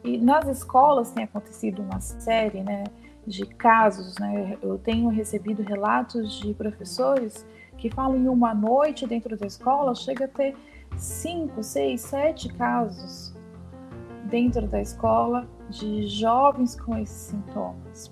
E 0.09 0.17
nas 0.17 0.49
escolas 0.49 1.11
tem 1.11 1.25
acontecido 1.25 1.83
uma 1.83 2.01
série 2.01 2.63
né, 2.63 2.85
de 3.27 3.45
casos, 3.45 4.15
né? 4.19 4.57
eu 4.63 4.79
tenho 4.79 5.11
recebido 5.11 5.63
relatos 5.63 6.41
de 6.41 6.55
professores 6.55 7.47
que 7.77 7.91
falam 7.91 8.17
em 8.17 8.27
uma 8.27 8.55
noite 8.55 9.07
dentro 9.07 9.37
da 9.37 9.47
escola, 9.47 9.95
chega 9.95 10.25
a 10.25 10.29
ter 10.29 10.57
cinco, 10.97 11.63
seis, 11.63 12.01
sete 12.01 12.49
casos 12.55 13.35
dentro 14.25 14.67
da 14.67 14.81
escola 14.81 15.47
de 15.69 16.07
jovens 16.07 16.75
com 16.75 16.97
esses 16.97 17.31
sintomas. 17.31 18.11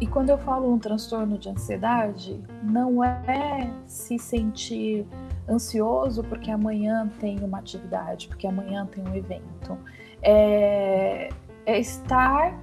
E 0.00 0.06
quando 0.06 0.30
eu 0.30 0.38
falo 0.38 0.72
um 0.72 0.78
transtorno 0.78 1.36
de 1.36 1.48
ansiedade, 1.48 2.40
não 2.62 3.02
é 3.02 3.72
se 3.86 4.20
sentir 4.20 5.04
ansioso 5.48 6.22
porque 6.24 6.50
amanhã 6.50 7.10
tem 7.18 7.40
uma 7.40 7.58
atividade, 7.58 8.28
porque 8.28 8.46
amanhã 8.46 8.86
tem 8.86 9.02
um 9.04 9.14
evento. 9.14 9.76
É, 10.22 11.28
é 11.66 11.78
estar. 11.78 12.58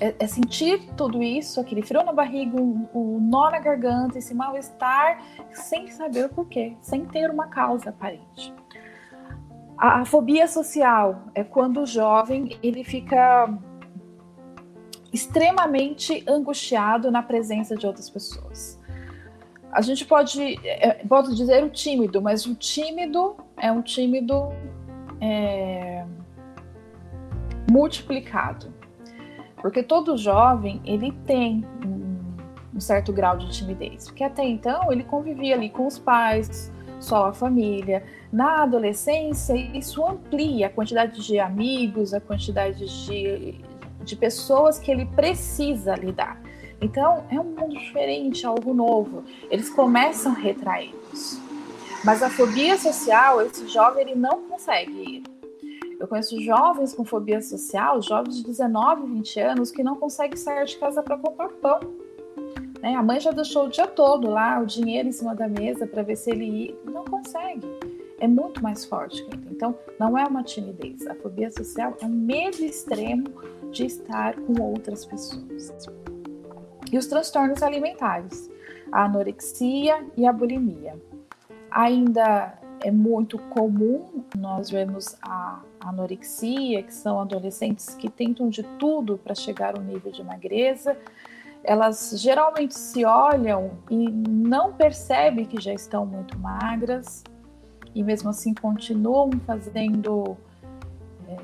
É, 0.00 0.14
é, 0.20 0.26
sentir 0.28 0.92
tudo 0.96 1.20
isso, 1.20 1.60
aquele 1.60 1.82
frio 1.82 2.04
na 2.04 2.12
barriga, 2.12 2.56
o 2.60 3.18
nó 3.20 3.50
na 3.50 3.58
garganta, 3.58 4.16
esse 4.16 4.32
mal-estar, 4.32 5.20
sem 5.50 5.88
saber 5.88 6.26
o 6.26 6.28
porquê, 6.28 6.76
sem 6.80 7.04
ter 7.04 7.28
uma 7.30 7.48
causa 7.48 7.90
aparente. 7.90 8.54
A, 9.76 10.00
a 10.00 10.04
fobia 10.04 10.46
social 10.46 11.24
é 11.34 11.42
quando 11.42 11.80
o 11.80 11.86
jovem 11.86 12.56
ele 12.62 12.84
fica 12.84 13.52
extremamente 15.12 16.22
angustiado 16.28 17.10
na 17.10 17.22
presença 17.22 17.76
de 17.76 17.86
outras 17.86 18.10
pessoas. 18.10 18.78
A 19.70 19.80
gente 19.80 20.04
pode, 20.04 20.58
é, 20.66 21.04
pode 21.06 21.34
dizer 21.34 21.62
o 21.62 21.70
tímido, 21.70 22.22
mas 22.22 22.46
o 22.46 22.54
tímido 22.54 23.36
é 23.56 23.70
um 23.70 23.82
tímido 23.82 24.48
é, 25.20 26.04
multiplicado. 27.70 28.72
Porque 29.56 29.82
todo 29.82 30.16
jovem, 30.16 30.80
ele 30.84 31.12
tem 31.26 31.64
um, 31.84 32.80
certo 32.80 33.12
grau 33.12 33.36
de 33.36 33.50
timidez. 33.50 34.06
Porque 34.06 34.22
até 34.22 34.44
então, 34.44 34.92
ele 34.92 35.02
convivia 35.02 35.54
ali 35.54 35.68
com 35.68 35.86
os 35.86 35.98
pais, 35.98 36.72
só 37.00 37.26
a 37.26 37.32
família. 37.32 38.04
Na 38.32 38.62
adolescência, 38.62 39.54
isso 39.54 40.04
amplia 40.06 40.68
a 40.68 40.70
quantidade 40.70 41.26
de 41.26 41.38
amigos, 41.38 42.14
a 42.14 42.20
quantidade 42.20 42.86
de 43.06 43.64
de 44.08 44.16
pessoas 44.16 44.78
que 44.78 44.90
ele 44.90 45.04
precisa 45.04 45.94
lidar. 45.94 46.40
Então, 46.80 47.24
é 47.30 47.38
um 47.38 47.44
mundo 47.44 47.76
diferente, 47.76 48.46
algo 48.46 48.72
novo. 48.72 49.24
Eles 49.50 49.68
começam 49.68 50.32
retraídos. 50.32 51.40
Mas 52.04 52.22
a 52.22 52.30
fobia 52.30 52.78
social, 52.78 53.42
esse 53.42 53.66
jovem 53.68 54.02
ele 54.02 54.14
não 54.14 54.42
consegue 54.42 54.92
ir. 54.92 55.22
Eu 55.98 56.06
conheço 56.06 56.40
jovens 56.40 56.94
com 56.94 57.04
fobia 57.04 57.42
social, 57.42 58.00
jovens 58.00 58.36
de 58.36 58.44
19, 58.44 59.06
20 59.14 59.40
anos, 59.40 59.70
que 59.72 59.82
não 59.82 59.96
conseguem 59.96 60.36
sair 60.36 60.64
de 60.64 60.76
casa 60.76 61.02
para 61.02 61.18
comprar 61.18 61.48
pão. 61.48 61.80
Né? 62.80 62.94
A 62.94 63.02
mãe 63.02 63.18
já 63.18 63.32
deixou 63.32 63.66
o 63.66 63.68
dia 63.68 63.88
todo 63.88 64.30
lá, 64.30 64.60
o 64.60 64.66
dinheiro 64.66 65.08
em 65.08 65.12
cima 65.12 65.34
da 65.34 65.48
mesa 65.48 65.86
para 65.88 66.02
ver 66.02 66.16
se 66.16 66.30
ele 66.30 66.44
ir. 66.44 66.78
Não 66.84 67.04
consegue. 67.04 67.66
É 68.20 68.28
muito 68.28 68.62
mais 68.62 68.84
forte. 68.84 69.26
Então, 69.50 69.76
não 69.98 70.16
é 70.16 70.24
uma 70.24 70.44
timidez. 70.44 71.04
A 71.08 71.16
fobia 71.16 71.50
social 71.50 71.96
é 72.00 72.06
um 72.06 72.10
medo 72.10 72.64
extremo 72.64 73.28
de 73.72 73.86
estar 73.86 74.34
com 74.36 74.62
outras 74.62 75.04
pessoas. 75.04 75.72
E 76.92 76.96
os 76.96 77.06
transtornos 77.06 77.62
alimentares, 77.62 78.48
a 78.92 79.04
anorexia 79.04 80.06
e 80.16 80.26
a 80.26 80.32
bulimia. 80.32 80.96
Ainda 81.70 82.58
é 82.80 82.90
muito 82.90 83.38
comum 83.38 84.24
nós 84.36 84.70
vemos 84.70 85.16
a 85.22 85.60
anorexia, 85.80 86.82
que 86.82 86.92
são 86.92 87.20
adolescentes 87.20 87.94
que 87.94 88.08
tentam 88.08 88.48
de 88.48 88.62
tudo 88.78 89.18
para 89.18 89.34
chegar 89.34 89.76
ao 89.76 89.82
nível 89.82 90.12
de 90.12 90.22
magreza. 90.22 90.96
Elas 91.64 92.14
geralmente 92.16 92.74
se 92.78 93.04
olham 93.04 93.72
e 93.90 94.10
não 94.10 94.72
percebem 94.72 95.44
que 95.44 95.60
já 95.60 95.72
estão 95.72 96.06
muito 96.06 96.38
magras 96.38 97.24
e 97.94 98.02
mesmo 98.02 98.30
assim 98.30 98.54
continuam 98.54 99.30
fazendo 99.44 100.36
é, 101.26 101.36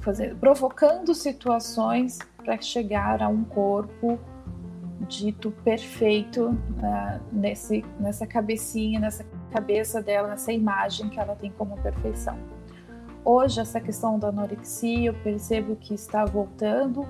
fazer, 0.00 0.34
provocando 0.36 1.14
situações 1.14 2.18
para 2.36 2.60
chegar 2.60 3.22
a 3.22 3.28
um 3.28 3.44
corpo 3.44 4.18
dito 5.08 5.50
perfeito 5.64 6.48
uh, 6.48 7.20
nesse, 7.32 7.84
nessa 7.98 8.26
cabecinha, 8.26 9.00
nessa 9.00 9.24
cabeça 9.50 10.02
dela, 10.02 10.28
nessa 10.28 10.52
imagem 10.52 11.08
que 11.08 11.18
ela 11.18 11.34
tem 11.34 11.50
como 11.50 11.76
perfeição. 11.80 12.36
Hoje, 13.24 13.60
essa 13.60 13.80
questão 13.80 14.18
da 14.18 14.28
anorexia, 14.28 15.10
eu 15.10 15.14
percebo 15.14 15.76
que 15.76 15.94
está 15.94 16.24
voltando, 16.24 17.06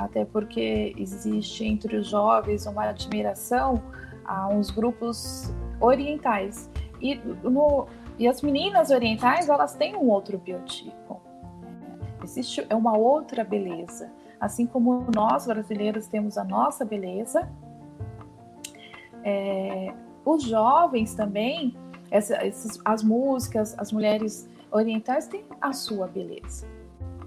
até 0.00 0.24
porque 0.24 0.94
existe 0.96 1.64
entre 1.64 1.96
os 1.96 2.06
jovens 2.06 2.66
uma 2.66 2.84
admiração 2.84 3.82
a 4.24 4.48
uns 4.48 4.70
grupos 4.70 5.52
orientais. 5.80 6.70
E, 7.00 7.16
no, 7.16 7.86
e 8.18 8.26
as 8.26 8.40
meninas 8.42 8.90
orientais, 8.90 9.48
elas 9.48 9.74
têm 9.74 9.94
um 9.96 10.08
outro 10.08 10.38
biotipo. 10.38 11.20
Existe 12.22 12.66
é 12.68 12.74
uma 12.74 12.96
outra 12.96 13.44
beleza. 13.44 14.10
Assim 14.40 14.66
como 14.66 15.06
nós 15.14 15.46
brasileiros 15.46 16.06
temos 16.06 16.38
a 16.38 16.44
nossa 16.44 16.84
beleza, 16.84 17.48
é, 19.22 19.92
os 20.24 20.44
jovens 20.44 21.14
também, 21.14 21.76
essa, 22.10 22.34
essas, 22.36 22.80
as 22.84 23.02
músicas, 23.02 23.74
as 23.78 23.92
mulheres 23.92 24.48
orientais 24.70 25.26
têm 25.26 25.44
a 25.60 25.72
sua 25.72 26.06
beleza. 26.06 26.66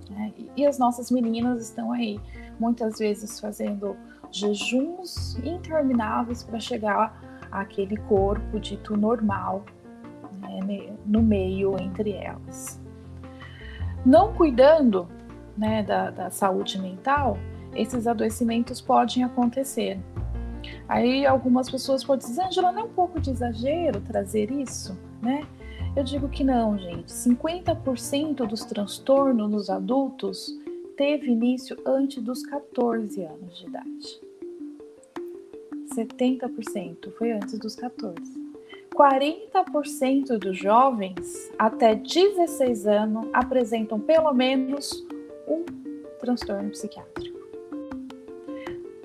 Né? 0.09 0.33
E, 0.37 0.51
e 0.57 0.65
as 0.65 0.79
nossas 0.79 1.11
meninas 1.11 1.61
estão 1.63 1.91
aí, 1.91 2.19
muitas 2.59 2.97
vezes 2.97 3.39
fazendo 3.39 3.95
jejuns 4.31 5.37
intermináveis 5.43 6.43
para 6.43 6.59
chegar 6.59 7.21
àquele 7.51 7.97
corpo 7.97 8.59
dito 8.59 8.97
normal 8.97 9.63
né, 10.41 10.95
no 11.05 11.21
meio 11.21 11.79
entre 11.79 12.13
elas. 12.13 12.81
Não 14.05 14.33
cuidando 14.33 15.07
né, 15.57 15.83
da, 15.83 16.09
da 16.09 16.29
saúde 16.29 16.79
mental, 16.79 17.37
esses 17.75 18.07
adoecimentos 18.07 18.81
podem 18.81 19.23
acontecer. 19.23 19.99
Aí 20.87 21.25
algumas 21.25 21.69
pessoas 21.69 22.03
podem 22.03 22.27
dizer, 22.27 22.43
Angela, 22.43 22.71
não 22.71 22.81
é 22.81 22.85
um 22.85 22.89
pouco 22.89 23.19
de 23.19 23.31
exagero 23.31 24.01
trazer 24.01 24.51
isso, 24.51 24.97
né? 25.21 25.45
Eu 25.95 26.03
digo 26.03 26.27
que 26.27 26.43
não, 26.43 26.77
gente. 26.77 27.11
50% 27.11 28.47
dos 28.47 28.65
transtornos 28.65 29.49
nos 29.49 29.69
adultos 29.69 30.51
teve 30.97 31.31
início 31.31 31.77
antes 31.85 32.21
dos 32.21 32.43
14 32.43 33.23
anos 33.23 33.57
de 33.57 33.67
idade. 33.67 34.21
70% 35.95 37.11
foi 37.17 37.31
antes 37.31 37.59
dos 37.59 37.75
14. 37.75 38.43
40% 38.95 40.37
dos 40.37 40.57
jovens 40.57 41.51
até 41.57 41.95
16 41.95 42.85
anos 42.87 43.27
apresentam 43.33 43.99
pelo 43.99 44.33
menos 44.33 45.03
um 45.47 45.65
transtorno 46.19 46.69
psiquiátrico. 46.71 47.37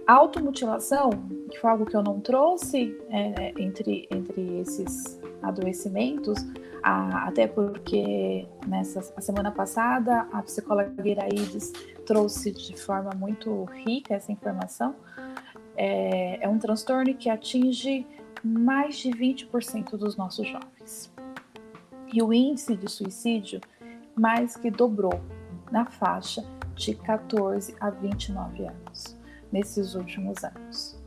Automutilação, 0.07 1.11
que 1.51 1.59
foi 1.59 1.70
algo 1.70 1.85
que 1.85 1.94
eu 1.94 2.03
não 2.03 2.20
trouxe 2.20 2.96
é, 3.11 3.53
entre, 3.59 4.09
entre 4.11 4.61
esses 4.61 5.20
adoecimentos, 5.42 6.38
a, 6.83 7.29
até 7.29 7.46
porque 7.46 8.46
nessa 8.66 9.01
a 9.16 9.20
semana 9.20 9.51
passada 9.51 10.27
a 10.33 10.42
psicóloga 10.42 10.90
Guiraides 11.03 11.72
trouxe 12.07 12.53
de 12.53 12.74
forma 12.77 13.11
muito 13.14 13.64
rica 13.64 14.14
essa 14.14 14.33
informação. 14.33 14.94
É, 15.77 16.42
é 16.42 16.48
um 16.48 16.59
transtorno 16.59 17.14
que 17.14 17.29
atinge 17.29 18.07
mais 18.42 18.96
de 18.96 19.11
20% 19.11 19.90
dos 19.96 20.16
nossos 20.16 20.46
jovens. 20.46 21.12
E 22.12 22.22
o 22.22 22.33
índice 22.33 22.77
de 22.77 22.90
suicídio 22.90 23.61
mais 24.16 24.57
que 24.57 24.70
dobrou 24.70 25.20
na 25.70 25.87
faixa 25.87 26.44
de 26.74 26.94
14 26.94 27.74
a 27.81 27.90
29 27.90 28.66
anos 28.66 29.18
nesses 29.52 29.94
últimos 29.94 30.44
anos. 30.44 30.98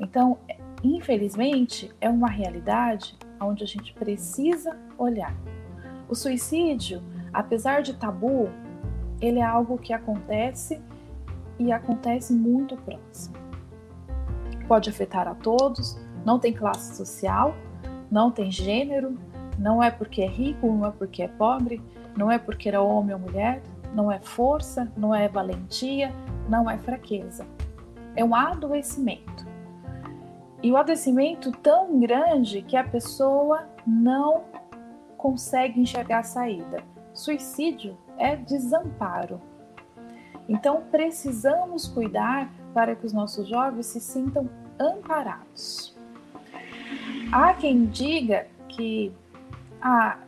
Então, 0.00 0.38
infelizmente, 0.82 1.90
é 2.00 2.08
uma 2.08 2.28
realidade 2.28 3.16
onde 3.40 3.64
a 3.64 3.66
gente 3.66 3.92
precisa 3.94 4.76
olhar. 4.98 5.34
O 6.08 6.14
suicídio, 6.14 7.02
apesar 7.32 7.82
de 7.82 7.94
tabu, 7.94 8.48
ele 9.20 9.38
é 9.38 9.44
algo 9.44 9.78
que 9.78 9.92
acontece 9.92 10.80
e 11.58 11.72
acontece 11.72 12.32
muito 12.32 12.76
próximo. 12.76 13.36
Pode 14.68 14.90
afetar 14.90 15.28
a 15.28 15.34
todos, 15.34 15.98
não 16.24 16.38
tem 16.38 16.52
classe 16.52 16.96
social, 16.96 17.54
não 18.10 18.30
tem 18.30 18.50
gênero, 18.50 19.18
não 19.58 19.82
é 19.82 19.90
porque 19.90 20.22
é 20.22 20.26
rico, 20.26 20.66
não 20.66 20.86
é 20.86 20.90
porque 20.90 21.22
é 21.22 21.28
pobre, 21.28 21.80
não 22.16 22.30
é 22.30 22.38
porque 22.38 22.68
era 22.68 22.80
homem 22.80 23.14
ou 23.14 23.20
mulher, 23.20 23.62
não 23.94 24.10
é 24.10 24.18
força, 24.18 24.90
não 24.96 25.14
é 25.14 25.28
valentia, 25.28 26.12
não 26.48 26.68
é 26.68 26.76
fraqueza. 26.78 27.46
É 28.16 28.24
um 28.24 28.34
adoecimento. 28.34 29.46
E 30.62 30.72
o 30.72 30.76
adoecimento 30.76 31.52
tão 31.52 32.00
grande 32.00 32.62
que 32.62 32.76
a 32.76 32.84
pessoa 32.84 33.68
não 33.86 34.44
consegue 35.16 35.80
enxergar 35.80 36.20
a 36.20 36.22
saída. 36.22 36.82
Suicídio 37.12 37.96
é 38.18 38.36
desamparo. 38.36 39.40
Então 40.48 40.82
precisamos 40.90 41.86
cuidar 41.86 42.50
para 42.72 42.94
que 42.94 43.06
os 43.06 43.12
nossos 43.12 43.48
jovens 43.48 43.86
se 43.86 44.00
sintam 44.00 44.48
amparados. 44.78 45.96
Há 47.32 47.54
quem 47.54 47.86
diga 47.86 48.46
que 48.68 49.12
ah, 49.80 50.18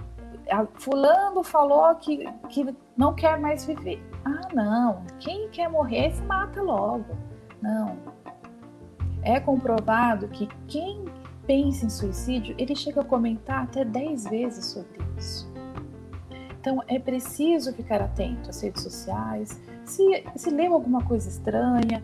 fulano 0.75 1.43
falou 1.43 1.95
que, 1.97 2.25
que 2.49 2.75
não 2.97 3.15
quer 3.15 3.39
mais 3.39 3.65
viver. 3.65 4.03
Ah, 4.25 4.49
não. 4.53 5.05
Quem 5.19 5.49
quer 5.49 5.69
morrer 5.69 6.13
se 6.13 6.23
mata 6.23 6.63
logo. 6.63 7.17
Não. 7.61 7.97
É 9.23 9.41
comprovado 9.41 10.29
que 10.29 10.49
quem 10.69 11.05
pensa 11.47 11.87
em 11.87 11.91
suicídio, 11.91 12.55
ele 12.59 12.75
chega 12.75 13.01
a 13.01 13.05
comentar 13.05 13.65
até 13.65 13.85
10 13.85 14.25
vezes 14.25 14.67
sobre 14.67 14.99
isso. 15.17 15.51
Então 16.61 16.83
é 16.89 16.99
preciso 16.99 17.73
ficar 17.73 18.03
atento 18.03 18.51
às 18.51 18.61
redes 18.61 18.83
sociais, 18.83 19.61
se, 19.85 20.25
se 20.35 20.51
leu 20.51 20.75
alguma 20.75 21.03
coisa 21.05 21.29
estranha, 21.29 22.03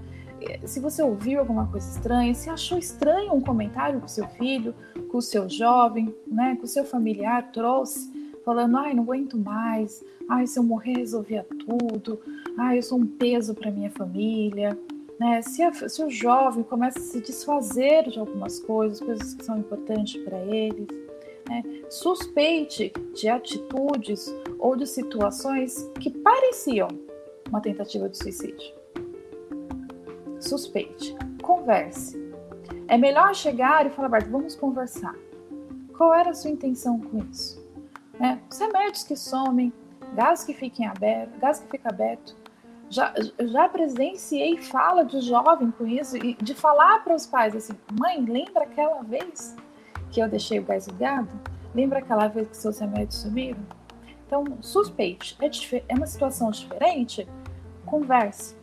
se 0.65 0.81
você 0.81 1.03
ouviu 1.03 1.41
alguma 1.41 1.67
coisa 1.67 1.89
estranha, 1.89 2.35
se 2.35 2.49
achou 2.49 2.79
estranho 2.79 3.35
um 3.35 3.41
comentário 3.41 4.01
que 4.01 4.07
o 4.07 4.09
seu 4.09 4.27
filho, 4.29 4.75
com 5.11 5.19
o 5.19 5.23
seu 5.23 5.49
jovem, 5.49 6.15
né, 6.27 6.57
com 6.57 6.65
o 6.65 6.69
seu 6.69 6.85
familiar 6.85 7.51
trouxe, 7.53 8.22
falando, 8.45 8.77
ai, 8.77 8.95
não 8.95 9.03
aguento 9.03 9.39
mais, 9.39 10.05
ai, 10.29 10.47
se 10.47 10.59
eu 10.59 10.63
morrer 10.63 10.99
resolvia 10.99 11.47
tudo, 11.67 12.21
ai, 12.59 12.79
eu 12.79 12.83
sou 12.83 12.99
um 12.99 13.07
peso 13.07 13.55
para 13.55 13.71
minha 13.71 13.91
família, 13.91 14.79
né? 15.19 15.41
Se, 15.43 15.63
a, 15.63 15.73
se, 15.73 16.03
o 16.03 16.11
jovem 16.11 16.65
começa 16.65 16.99
a 16.99 17.03
se 17.03 17.21
desfazer 17.21 18.11
de 18.11 18.19
algumas 18.19 18.59
coisas, 18.59 18.99
coisas 19.01 19.35
que 19.35 19.45
são 19.45 19.59
importantes 19.59 20.21
para 20.25 20.39
eles, 20.41 20.89
né? 21.49 21.63
suspeite 21.89 22.93
de 23.15 23.29
atitudes 23.29 24.35
ou 24.59 24.75
de 24.75 24.87
situações 24.87 25.89
que 26.01 26.11
pareciam 26.11 26.89
uma 27.49 27.61
tentativa 27.61 28.09
de 28.09 28.17
suicídio. 28.17 28.75
Suspeite, 30.41 31.15
converse. 31.41 32.21
É 32.89 32.99
melhor 32.99 33.33
chegar 33.35 33.87
e 33.87 33.91
falar, 33.91 34.09
Bart, 34.09 34.27
vamos 34.27 34.57
conversar. 34.57 35.15
Qual 35.97 36.13
era 36.13 36.31
a 36.31 36.35
sua 36.35 36.51
intenção 36.51 36.99
com 36.99 37.19
isso? 37.31 37.62
Né? 38.23 38.41
Os 38.49 38.57
remédios 38.57 39.03
que 39.03 39.17
somem, 39.17 39.73
gás 40.15 40.45
que 40.45 40.55
fiquem 40.55 40.87
aberto, 40.87 41.37
gás 41.41 41.59
que 41.59 41.69
fica 41.69 41.89
aberto. 41.89 42.37
Já, 42.89 43.13
já 43.41 43.69
presenciei 43.69 44.59
fala 44.59 45.05
de 45.05 45.21
jovem 45.21 45.73
com 45.73 45.85
isso 45.85 46.17
e 46.17 46.35
de 46.35 46.55
falar 46.55 47.03
para 47.03 47.17
os 47.17 47.27
pais 47.27 47.57
assim, 47.57 47.73
mãe, 47.99 48.25
lembra 48.25 48.63
aquela 48.63 49.03
vez 49.03 49.57
que 50.13 50.21
eu 50.21 50.29
deixei 50.29 50.61
o 50.61 50.63
gás 50.63 50.87
ligado? 50.87 51.29
Lembra 51.75 51.99
aquela 51.99 52.29
vez 52.29 52.47
que 52.47 52.57
seus 52.57 52.79
remédios 52.79 53.17
sumiram? 53.17 53.61
Então, 54.25 54.45
suspeite. 54.61 55.37
É, 55.41 55.51
é 55.89 55.95
uma 55.95 56.07
situação 56.07 56.51
diferente? 56.53 57.27
Converse. 57.85 58.55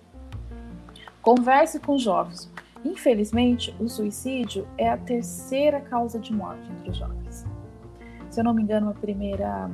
Converse 1.22 1.80
com 1.82 1.98
jovens. 1.98 2.50
Infelizmente, 2.86 3.76
o 3.78 3.89
suicídio 3.89 4.65
é 4.78 4.89
a 4.89 4.98
terceira 4.98 5.82
causa 5.82 6.17
de 6.17 6.34
morte 6.34 6.72
entre 6.72 6.91
os 6.91 6.98
jovens. 6.98 7.29
Se 8.30 8.39
eu 8.39 8.44
não 8.44 8.54
me 8.54 8.62
engano, 8.62 8.89
a 8.92 8.94
primeira 8.94 9.70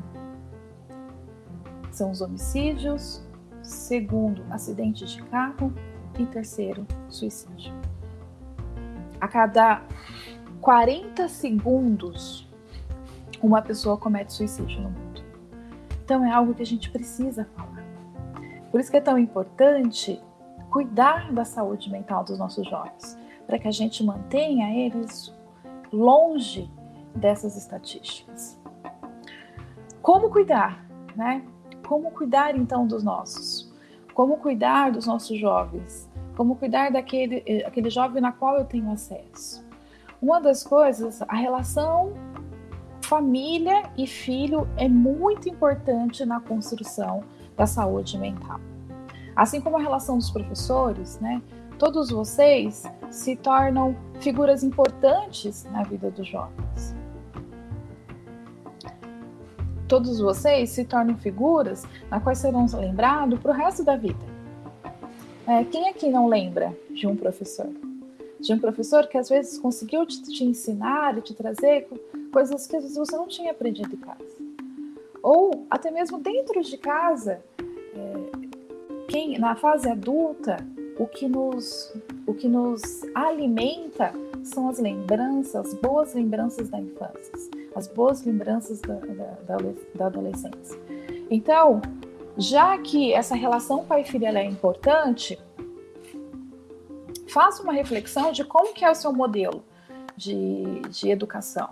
são 1.91 2.11
os 2.11 2.21
homicídios, 2.21 3.23
segundo, 3.61 4.43
acidentes 4.49 5.11
de 5.11 5.23
carro 5.23 5.73
e 6.17 6.25
terceiro, 6.25 6.85
suicídio. 7.09 7.73
A 9.19 9.27
cada 9.27 9.81
40 10.61 11.27
segundos, 11.27 12.49
uma 13.41 13.61
pessoa 13.61 13.97
comete 13.97 14.33
suicídio 14.33 14.81
no 14.81 14.89
mundo. 14.89 15.23
Então 16.03 16.25
é 16.25 16.31
algo 16.31 16.53
que 16.53 16.61
a 16.61 16.65
gente 16.65 16.89
precisa 16.89 17.45
falar. 17.55 17.83
Por 18.71 18.79
isso 18.79 18.91
que 18.91 18.97
é 18.97 19.01
tão 19.01 19.17
importante 19.17 20.21
cuidar 20.69 21.31
da 21.31 21.45
saúde 21.45 21.89
mental 21.89 22.23
dos 22.23 22.37
nossos 22.37 22.67
jovens, 22.67 23.17
para 23.47 23.57
que 23.57 23.67
a 23.67 23.71
gente 23.71 24.03
mantenha 24.03 24.85
eles 24.85 25.33
longe 25.91 26.69
dessas 27.15 27.55
estatísticas. 27.55 28.59
Como 30.01 30.29
cuidar, 30.29 30.85
né? 31.15 31.43
Como 31.87 32.11
cuidar 32.11 32.55
então 32.55 32.85
dos 32.85 33.03
nossos? 33.03 33.73
Como 34.13 34.37
cuidar 34.37 34.91
dos 34.91 35.07
nossos 35.07 35.37
jovens? 35.39 36.09
Como 36.35 36.55
cuidar 36.55 36.91
daquele 36.91 37.43
eh, 37.45 37.65
aquele 37.65 37.89
jovem 37.89 38.21
na 38.21 38.31
qual 38.31 38.57
eu 38.57 38.65
tenho 38.65 38.91
acesso? 38.91 39.65
Uma 40.21 40.39
das 40.39 40.63
coisas, 40.63 41.21
a 41.21 41.35
relação 41.35 42.13
família 43.01 43.83
e 43.95 44.07
filho 44.07 44.67
é 44.77 44.89
muito 44.89 45.47
importante 45.47 46.25
na 46.25 46.39
construção 46.39 47.23
da 47.55 47.67
saúde 47.67 48.17
mental. 48.17 48.59
Assim 49.35 49.61
como 49.61 49.77
a 49.77 49.81
relação 49.81 50.17
dos 50.17 50.31
professores, 50.31 51.19
né? 51.19 51.41
Todos 51.77 52.09
vocês 52.09 52.83
se 53.11 53.35
tornam 53.35 53.95
figuras 54.19 54.63
importantes 54.63 55.65
na 55.65 55.83
vida 55.83 56.09
dos 56.09 56.27
jovens 56.27 56.94
todos 59.87 60.19
vocês 60.19 60.71
se 60.71 60.83
tornam 60.85 61.17
figuras 61.17 61.83
na 62.09 62.19
quais 62.19 62.39
serão 62.39 62.65
lembrados 62.73 63.39
para 63.39 63.51
o 63.51 63.53
resto 63.53 63.83
da 63.83 63.95
vida. 63.95 64.19
É, 65.47 65.63
quem 65.65 65.89
aqui 65.89 66.09
não 66.09 66.27
lembra 66.27 66.75
de 66.89 67.05
um 67.05 67.15
professor? 67.15 67.69
De 68.39 68.53
um 68.53 68.59
professor 68.59 69.07
que 69.07 69.17
às 69.17 69.29
vezes 69.29 69.57
conseguiu 69.57 70.05
te, 70.05 70.21
te 70.23 70.43
ensinar 70.43 71.17
e 71.17 71.21
te 71.21 71.33
trazer 71.33 71.87
coisas 72.31 72.67
que 72.67 72.75
às 72.75 72.83
vezes 72.83 72.97
você 72.97 73.15
não 73.15 73.27
tinha 73.27 73.51
aprendido 73.51 73.93
em 73.93 73.97
casa. 73.97 74.35
Ou 75.21 75.65
até 75.69 75.91
mesmo 75.91 76.19
dentro 76.19 76.61
de 76.61 76.77
casa, 76.77 77.41
é, 77.59 78.47
quem 79.07 79.37
na 79.37 79.55
fase 79.55 79.87
adulta, 79.87 80.57
o 80.97 81.05
que 81.07 81.27
nos, 81.27 81.93
o 82.25 82.33
que 82.33 82.47
nos 82.47 82.81
alimenta 83.13 84.13
são 84.43 84.69
as 84.69 84.79
lembranças, 84.79 85.73
boas 85.75 86.13
lembranças 86.13 86.69
da 86.69 86.79
infância 86.79 87.64
as 87.75 87.87
boas 87.87 88.23
lembranças 88.23 88.79
da, 88.79 88.95
da, 88.95 89.57
da 89.93 90.05
adolescência. 90.05 90.79
Então, 91.29 91.81
já 92.37 92.77
que 92.77 93.13
essa 93.13 93.35
relação 93.35 93.85
pai-filho 93.85 94.25
é 94.25 94.45
importante, 94.45 95.37
faça 97.27 97.61
uma 97.61 97.73
reflexão 97.73 98.31
de 98.31 98.45
como 98.45 98.73
que 98.73 98.85
é 98.85 98.89
o 98.89 98.95
seu 98.95 99.11
modelo 99.11 99.63
de, 100.15 100.79
de 100.89 101.09
educação. 101.09 101.69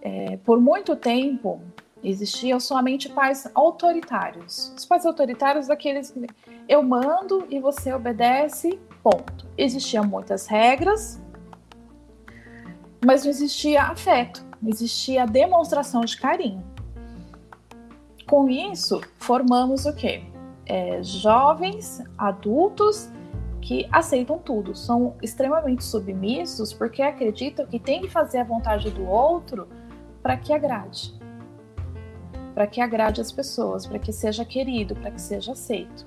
É, 0.00 0.36
por 0.44 0.60
muito 0.60 0.94
tempo, 0.94 1.60
existiam 2.02 2.60
somente 2.60 3.08
pais 3.08 3.50
autoritários. 3.54 4.72
Os 4.76 4.84
pais 4.84 5.04
autoritários 5.04 5.66
daqueles 5.66 6.10
que 6.10 6.26
eu 6.68 6.82
mando 6.82 7.46
e 7.50 7.58
você 7.58 7.92
obedece, 7.92 8.78
ponto. 9.02 9.46
Existiam 9.58 10.04
muitas 10.04 10.46
regras, 10.46 11.20
mas 13.04 13.24
não 13.24 13.30
existia 13.30 13.82
afeto 13.82 14.44
existia 14.66 15.22
a 15.22 15.26
demonstração 15.26 16.02
de 16.02 16.16
carinho. 16.16 16.62
Com 18.26 18.48
isso, 18.48 19.00
formamos 19.18 19.84
o 19.86 19.94
quê? 19.94 20.24
É, 20.66 21.02
jovens, 21.02 22.02
adultos 22.16 23.10
que 23.60 23.88
aceitam 23.90 24.38
tudo, 24.38 24.74
são 24.74 25.14
extremamente 25.22 25.84
submissos 25.84 26.72
porque 26.72 27.02
acreditam 27.02 27.66
que 27.66 27.78
tem 27.78 28.02
que 28.02 28.08
fazer 28.08 28.38
a 28.38 28.44
vontade 28.44 28.90
do 28.90 29.06
outro 29.06 29.66
para 30.22 30.36
que 30.36 30.52
agrade. 30.52 31.14
Para 32.54 32.66
que 32.66 32.80
agrade 32.80 33.20
as 33.20 33.32
pessoas, 33.32 33.86
para 33.86 33.98
que 33.98 34.12
seja 34.12 34.44
querido, 34.44 34.94
para 34.94 35.10
que 35.10 35.20
seja 35.20 35.52
aceito. 35.52 36.06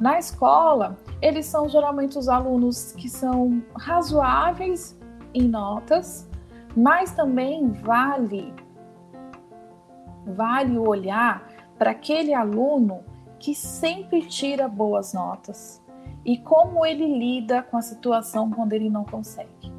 Na 0.00 0.18
escola, 0.18 0.96
eles 1.22 1.46
são 1.46 1.68
geralmente 1.68 2.18
os 2.18 2.28
alunos 2.28 2.92
que 2.92 3.08
são 3.08 3.62
razoáveis 3.76 4.98
em 5.32 5.48
notas, 5.48 6.28
mas 6.76 7.12
também 7.12 7.70
vale 7.70 8.54
vale 10.26 10.78
olhar 10.78 11.46
para 11.78 11.90
aquele 11.90 12.32
aluno 12.32 13.02
que 13.38 13.54
sempre 13.54 14.22
tira 14.22 14.68
boas 14.68 15.12
notas 15.12 15.82
e 16.24 16.38
como 16.38 16.86
ele 16.86 17.06
lida 17.06 17.62
com 17.62 17.76
a 17.76 17.82
situação 17.82 18.50
quando 18.50 18.72
ele 18.72 18.88
não 18.88 19.04
consegue. 19.04 19.72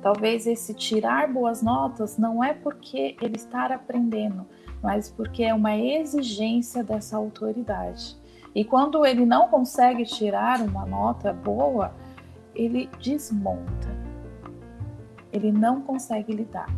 Talvez 0.00 0.46
esse 0.46 0.74
tirar 0.74 1.32
boas 1.32 1.62
notas 1.62 2.18
não 2.18 2.42
é 2.42 2.54
porque 2.54 3.16
ele 3.20 3.36
está 3.36 3.66
aprendendo, 3.66 4.46
mas 4.82 5.10
porque 5.10 5.42
é 5.44 5.52
uma 5.52 5.76
exigência 5.76 6.82
dessa 6.82 7.16
autoridade. 7.16 8.16
E 8.54 8.64
quando 8.64 9.04
ele 9.04 9.26
não 9.26 9.48
consegue 9.48 10.04
tirar 10.04 10.60
uma 10.60 10.86
nota 10.86 11.32
boa, 11.32 11.92
ele 12.54 12.88
desmonta. 13.00 13.93
Ele 15.34 15.52
não 15.52 15.80
consegue 15.80 16.32
lidar. 16.32 16.68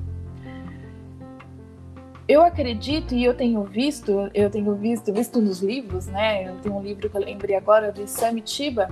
Eu 2.29 2.43
acredito 2.43 3.15
e 3.15 3.23
eu 3.23 3.35
tenho 3.35 3.63
visto, 3.63 4.29
eu 4.35 4.51
tenho 4.51 4.75
visto, 4.75 5.13
visto 5.13 5.41
nos 5.41 5.61
livros, 5.61 6.09
né? 6.09 6.49
Eu 6.49 6.57
tenho 6.57 6.75
um 6.75 6.83
livro 6.83 7.09
que 7.09 7.17
eu 7.17 7.21
lembrei 7.21 7.55
agora 7.55 7.93
de 7.93 8.11
Samitiba, 8.11 8.89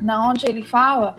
na 0.00 0.28
onde 0.28 0.44
ele 0.48 0.64
fala 0.64 1.14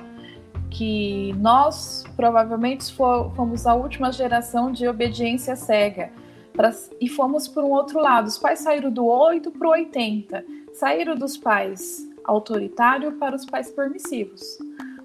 que 0.69 1.33
nós 1.33 2.03
provavelmente 2.15 2.93
fomos 2.93 3.65
a 3.67 3.73
última 3.73 4.11
geração 4.11 4.71
de 4.71 4.87
obediência 4.87 5.55
cega 5.55 6.11
pra, 6.53 6.73
e 6.99 7.07
fomos 7.07 7.47
por 7.47 7.63
um 7.63 7.71
outro 7.71 7.99
lado. 7.99 8.27
Os 8.27 8.37
pais 8.37 8.59
saíram 8.59 8.91
do 8.91 9.05
8 9.05 9.51
para 9.51 9.67
o 9.67 9.71
80, 9.71 10.43
saíram 10.73 11.15
dos 11.15 11.37
pais 11.37 12.07
autoritários 12.23 13.13
para 13.15 13.35
os 13.35 13.45
pais 13.45 13.69
permissivos. 13.71 14.57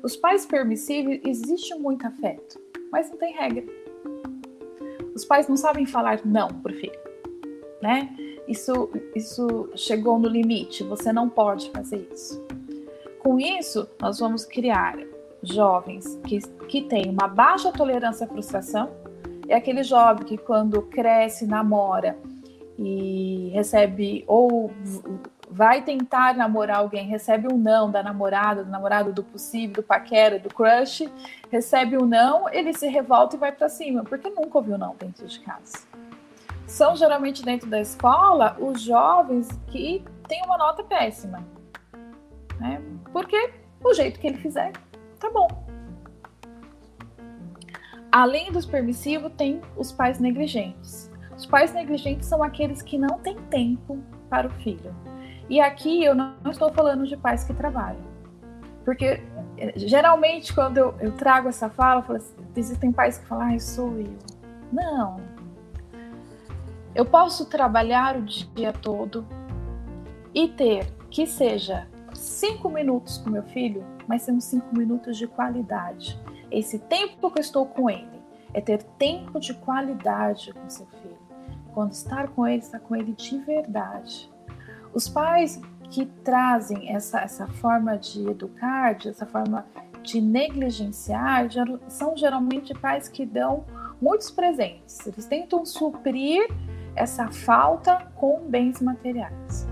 Os 0.03 0.17
pais 0.17 0.47
permissivos 0.47 1.19
existe 1.25 1.75
muito 1.75 2.07
afeto, 2.07 2.61
mas 2.91 3.11
não 3.11 3.17
tem 3.17 3.33
regra 3.35 3.65
os 5.17 5.25
pais 5.25 5.49
não 5.49 5.57
sabem 5.57 5.87
falar 5.87 6.21
não 6.27 6.49
o 6.49 6.69
filho, 6.69 7.01
né? 7.81 8.15
Isso, 8.47 8.91
isso 9.15 9.71
chegou 9.75 10.19
no 10.19 10.29
limite, 10.29 10.85
você 10.85 11.11
não 11.11 11.29
pode 11.29 11.71
fazer 11.71 12.07
isso. 12.13 12.47
Com 13.19 13.41
isso, 13.41 13.89
nós 14.01 14.21
vamos 14.21 14.45
criar 14.45 14.97
jovens 15.43 16.21
que, 16.27 16.39
que 16.69 16.83
têm 16.83 17.09
uma 17.09 17.27
baixa 17.27 17.73
tolerância 17.73 18.27
à 18.27 18.29
frustração. 18.29 18.91
É 19.49 19.57
aquele 19.57 19.83
jovem 19.83 20.27
que, 20.27 20.37
quando 20.37 20.83
cresce, 20.83 21.47
namora 21.47 22.17
e 22.79 23.51
recebe 23.55 24.23
ou 24.27 24.71
vai 25.57 25.81
tentar 25.81 26.35
namorar 26.35 26.81
alguém, 26.81 27.07
recebe 27.07 27.49
um 27.51 27.57
não 27.57 27.91
da 27.91 28.03
namorada, 28.03 28.63
do 28.63 28.71
namorado, 28.71 29.11
do 29.11 29.25
possível, 29.25 29.77
do 29.77 29.83
paquera, 29.83 30.39
do 30.39 30.51
crush, 30.51 31.11
recebe 31.51 31.97
um 31.97 32.05
não, 32.05 32.47
ele 32.51 32.75
se 32.75 32.87
revolta 32.87 33.37
e 33.37 33.39
vai 33.39 33.51
para 33.51 33.67
cima, 33.67 34.05
porque 34.05 34.29
nunca 34.29 34.59
ouviu 34.59 34.77
não 34.77 34.95
dentro 34.97 35.27
de 35.27 35.41
casa. 35.41 35.79
São 36.67 36.95
geralmente 36.95 37.43
dentro 37.43 37.71
da 37.71 37.81
escola 37.81 38.55
os 38.61 38.83
jovens 38.83 39.49
que 39.69 40.05
têm 40.29 40.43
uma 40.45 40.59
nota 40.59 40.85
péssima, 40.85 41.43
né? 42.61 42.83
Porque 43.11 43.51
o 43.83 43.95
jeito 43.95 44.21
que 44.21 44.27
ele 44.27 44.37
fizer, 44.37 44.73
tá 45.19 45.31
bom. 45.31 45.49
Além 48.13 48.53
dos 48.53 48.67
permissivos, 48.67 49.33
tem 49.39 49.63
os 49.75 49.91
pais 49.91 50.19
negligentes. 50.19 51.11
Os 51.35 51.47
pais 51.47 51.73
negligentes 51.73 52.29
são 52.29 52.43
aqueles 52.43 52.83
que 52.83 52.99
não 52.99 53.19
têm 53.21 53.37
tempo 53.49 53.99
para 54.29 54.49
o 54.49 54.51
filho 54.51 54.95
e 55.49 55.61
aqui 55.61 56.05
eu 56.05 56.15
não 56.15 56.35
estou 56.51 56.73
falando 56.73 57.07
de 57.07 57.17
pais 57.17 57.45
que 57.45 57.55
trabalham. 57.55 58.05
Porque 58.85 59.23
eh, 59.59 59.73
geralmente 59.77 60.55
quando 60.55 60.79
eu, 60.79 60.95
eu 61.01 61.13
trago 61.13 61.49
essa 61.49 61.69
fala, 61.69 62.05
assim, 62.17 62.35
existem 62.57 62.93
pais 62.93 63.19
que 63.19 63.27
falam, 63.27 63.55
ah, 63.55 63.59
sou 63.59 63.99
eu. 63.99 64.17
Não. 64.73 65.21
Eu 66.95 67.05
posso 67.05 67.47
trabalhar 67.47 68.17
o 68.17 68.23
dia 68.23 68.73
todo 68.73 69.27
e 70.35 70.49
ter 70.49 70.93
que 71.11 71.27
seja 71.27 71.87
cinco 72.15 72.69
minutos 72.69 73.19
com 73.19 73.31
meu 73.31 73.43
filho, 73.43 73.85
mas 74.07 74.23
são 74.23 74.41
cinco 74.41 74.75
minutos 74.77 75.17
de 75.17 75.27
qualidade. 75.27 76.19
Esse 76.51 76.79
tempo 76.79 77.31
que 77.31 77.39
eu 77.39 77.43
estou 77.43 77.67
com 77.67 77.91
ele 77.91 78.23
é 78.55 78.61
ter 78.61 78.83
tempo 78.83 79.39
de 79.39 79.53
qualidade 79.55 80.53
com 80.53 80.71
seu 80.71 80.87
filho. 80.87 81.19
Quando 81.75 81.93
estar 81.93 82.29
com 82.29 82.47
ele, 82.47 82.63
estar 82.63 82.81
com 82.81 82.97
ele 82.97 83.13
de 83.13 83.39
verdade. 83.39 84.31
Os 84.97 85.11
pais 85.11 85.61
que 85.91 86.07
trazem 86.07 86.91
essa, 86.91 87.21
essa 87.21 87.47
forma 87.47 87.99
de 87.99 88.27
educar, 88.31 88.97
essa 89.07 89.27
forma 89.27 89.67
de 90.03 90.23
negligenciar, 90.23 91.51
são 91.87 92.17
geralmente 92.17 92.73
pais 92.73 93.07
que 93.07 93.27
dão 93.27 93.67
muitos 94.01 94.31
presentes. 94.31 95.07
Eles 95.07 95.27
tentam 95.27 95.67
suprir 95.67 96.49
essa 96.95 97.29
falta 97.29 98.11
com 98.15 98.49
bens 98.49 98.81
materiais. 98.81 99.69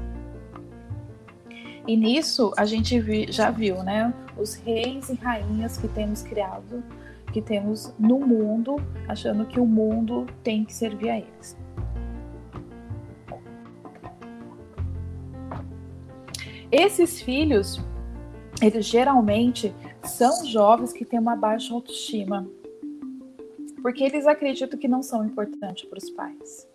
E 1.89 1.97
nisso 1.97 2.53
a 2.55 2.67
gente 2.67 3.33
já 3.33 3.51
viu, 3.51 3.83
né? 3.83 4.13
Os 4.37 4.57
reis 4.57 5.09
e 5.09 5.15
rainhas 5.15 5.79
que 5.79 5.89
temos 5.89 6.23
criado, 6.23 6.85
que 7.33 7.41
temos 7.41 7.95
no 7.99 8.21
mundo, 8.21 8.77
achando 9.09 9.47
que 9.47 9.59
o 9.59 9.65
mundo 9.65 10.27
tem 10.43 10.67
que 10.67 10.75
servir 10.75 11.09
a 11.09 11.17
eles. 11.17 11.64
Esses 16.77 17.23
filhos, 17.23 17.81
eles 18.61 18.85
geralmente 18.85 19.73
são 20.03 20.45
jovens 20.45 20.93
que 20.93 21.05
têm 21.05 21.21
uma 21.21 21.37
baixa 21.37 21.73
autoestima, 21.73 22.49
porque 23.81 24.03
eles 24.03 24.27
acreditam 24.27 24.77
que 24.77 24.89
não 24.89 25.01
são 25.01 25.25
importantes 25.25 25.85
para 25.85 25.99
os 25.99 26.11
pais. 26.11 26.69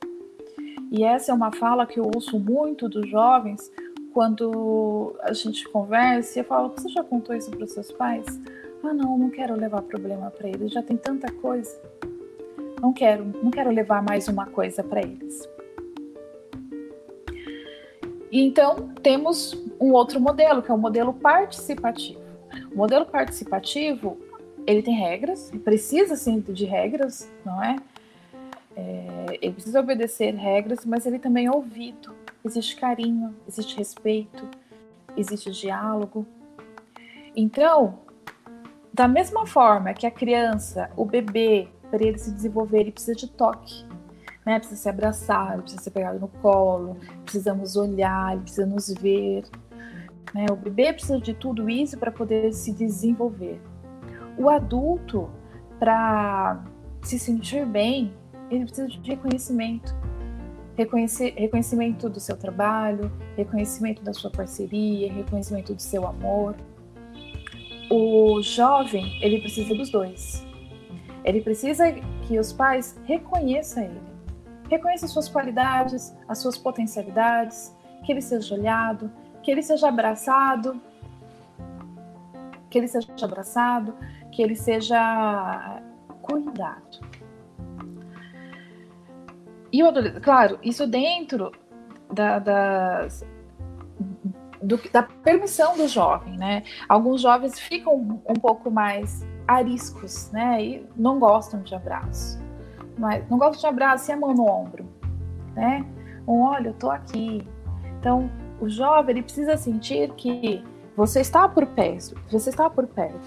E 0.90 1.04
essa 1.04 1.34
é 1.34 1.36
uma 1.36 1.52
fala 1.52 1.86
que 1.86 2.00
eu 2.00 2.10
ouço 2.16 2.40
muito 2.40 2.88
dos 2.88 3.10
jovens 3.10 3.70
quando 4.14 5.18
a 5.22 5.34
gente 5.34 5.68
conversa 5.68 6.40
e 6.40 6.42
eu 6.44 6.46
falo: 6.46 6.70
Você 6.70 6.88
já 6.88 7.04
contou 7.04 7.36
isso 7.36 7.52
para 7.52 7.66
os 7.66 7.74
seus 7.74 7.92
pais? 7.92 8.26
Ah, 8.82 8.94
não, 8.94 9.18
não 9.18 9.30
quero 9.30 9.54
levar 9.54 9.82
problema 9.82 10.32
para 10.32 10.48
eles, 10.48 10.72
já 10.72 10.82
tem 10.82 10.96
tanta 10.96 11.30
coisa. 11.30 11.78
Não 12.82 12.94
quero, 12.94 13.26
não 13.44 13.52
quero 13.52 13.70
levar 13.70 14.02
mais 14.02 14.30
uma 14.30 14.46
coisa 14.46 14.82
para 14.82 15.02
eles. 15.02 15.46
Então, 18.32 18.90
temos 19.02 19.54
um 19.80 19.92
outro 19.92 20.20
modelo, 20.20 20.62
que 20.62 20.70
é 20.70 20.74
o 20.74 20.78
modelo 20.78 21.14
participativo. 21.14 22.22
O 22.72 22.78
modelo 22.78 23.06
participativo, 23.06 24.18
ele 24.68 24.84
tem 24.84 24.96
regras, 24.96 25.52
precisa 25.64 26.16
sim 26.16 26.40
de 26.40 26.66
regras, 26.66 27.30
não 27.44 27.64
é? 27.64 27.76
é? 28.76 29.38
Ele 29.42 29.54
precisa 29.54 29.80
obedecer 29.80 30.36
regras, 30.36 30.86
mas 30.86 31.06
ele 31.06 31.18
também 31.18 31.48
é 31.48 31.52
ouvido. 31.52 32.14
Existe 32.46 32.76
carinho, 32.76 33.36
existe 33.48 33.76
respeito, 33.76 34.48
existe 35.18 35.52
diálogo. 35.52 36.26
Então, 37.36 38.00
da 38.94 39.08
mesma 39.08 39.46
forma 39.46 39.94
que 39.94 40.06
a 40.06 40.12
criança, 40.12 40.92
o 40.96 41.04
bebê, 41.04 41.68
para 41.90 42.04
ele 42.04 42.18
se 42.18 42.32
desenvolver, 42.32 42.82
ele 42.82 42.92
precisa 42.92 43.16
de 43.16 43.28
toque 43.28 43.89
né? 44.50 44.58
Precisa 44.58 44.82
ser 44.82 44.90
abraçado, 44.90 45.62
precisa 45.62 45.84
ser 45.84 45.92
pegado 45.92 46.20
no 46.20 46.28
colo, 46.28 46.98
precisamos 47.24 47.76
olhar, 47.76 48.36
precisa 48.40 48.66
nos 48.66 48.92
ver. 48.96 49.44
Né? 50.34 50.48
O 50.52 50.56
bebê 50.56 50.92
precisa 50.92 51.20
de 51.20 51.36
tudo 51.36 51.70
isso 51.70 52.00
para 52.00 52.12
poder 52.12 52.52
se 52.52 52.74
desenvolver. 52.74 53.62
O 54.40 54.50
adulto, 54.50 55.30
para 55.78 56.64
se 57.04 57.20
sentir 57.20 57.64
bem, 57.64 58.12
ele 58.50 58.66
precisa 58.66 58.88
de 58.88 59.00
reconhecimento. 59.08 59.96
Reconhecimento 60.76 62.10
do 62.10 62.20
seu 62.20 62.36
trabalho, 62.36 63.12
reconhecimento 63.38 64.02
da 64.02 64.14
sua 64.14 64.32
parceria, 64.32 65.14
reconhecimento 65.14 65.76
do 65.76 65.82
seu 65.82 66.08
amor. 66.08 66.56
O 67.92 68.42
jovem, 68.42 69.20
ele 69.22 69.42
precisa 69.42 69.76
dos 69.76 69.92
dois. 69.92 70.44
Ele 71.24 71.42
precisa 71.42 71.92
que 72.24 72.40
os 72.40 72.52
pais 72.52 73.00
reconheçam 73.06 73.84
ele. 73.84 74.09
Reconheça 74.70 75.08
suas 75.08 75.28
qualidades, 75.28 76.16
as 76.28 76.38
suas 76.38 76.58
potencialidades, 76.58 77.76
que 78.06 78.12
ele 78.12 78.22
seja 78.22 78.56
olhado, 78.56 79.12
que 79.42 79.52
ele 79.52 79.64
seja 79.64 79.90
abraçado, 79.90 80.80
que 82.70 82.78
ele 82.78 82.88
seja 82.88 83.08
abraçado, 83.22 83.96
que 84.32 84.42
ele 84.42 84.56
seja 84.56 85.82
cuidado. 86.22 87.00
E 89.72 89.84
o 89.84 89.88
adolescente, 89.88 90.22
claro, 90.22 90.60
isso 90.64 90.88
dentro 90.88 91.52
da, 92.12 92.40
do, 94.62 94.80
da 94.92 95.04
permissão 95.04 95.78
do 95.78 95.88
jovem, 95.88 96.38
né? 96.38 96.64
Alguns 96.88 97.22
jovens 97.22 97.60
ficam 97.60 97.96
um 97.96 98.34
pouco 98.34 98.72
mais 98.72 99.26
ariscos, 99.48 100.32
né? 100.32 100.64
E 100.64 100.88
não 100.96 101.20
gostam 101.20 101.62
de 101.62 101.74
abraço. 101.76 102.40
Mas 103.00 103.28
não 103.30 103.38
gostam 103.38 103.62
de 103.62 103.68
abraço 103.68 104.12
e 104.12 104.14
a 104.14 104.18
mão 104.18 104.34
no 104.34 104.46
ombro, 104.46 104.86
né? 105.56 105.86
Um, 106.28 106.42
olha, 106.42 106.68
eu 106.68 106.74
tô 106.74 106.92
aqui. 106.92 107.48
Então, 107.98 108.30
o 108.60 108.70
jovem 108.70 109.16
ele 109.16 109.24
precisa 109.24 109.56
sentir 109.56 110.12
que 110.12 110.62
você 110.96 111.22
está 111.22 111.48
por 111.48 111.66
perto, 111.66 112.20
você 112.30 112.50
está 112.50 112.70
por 112.70 112.86
perto, 112.86 113.18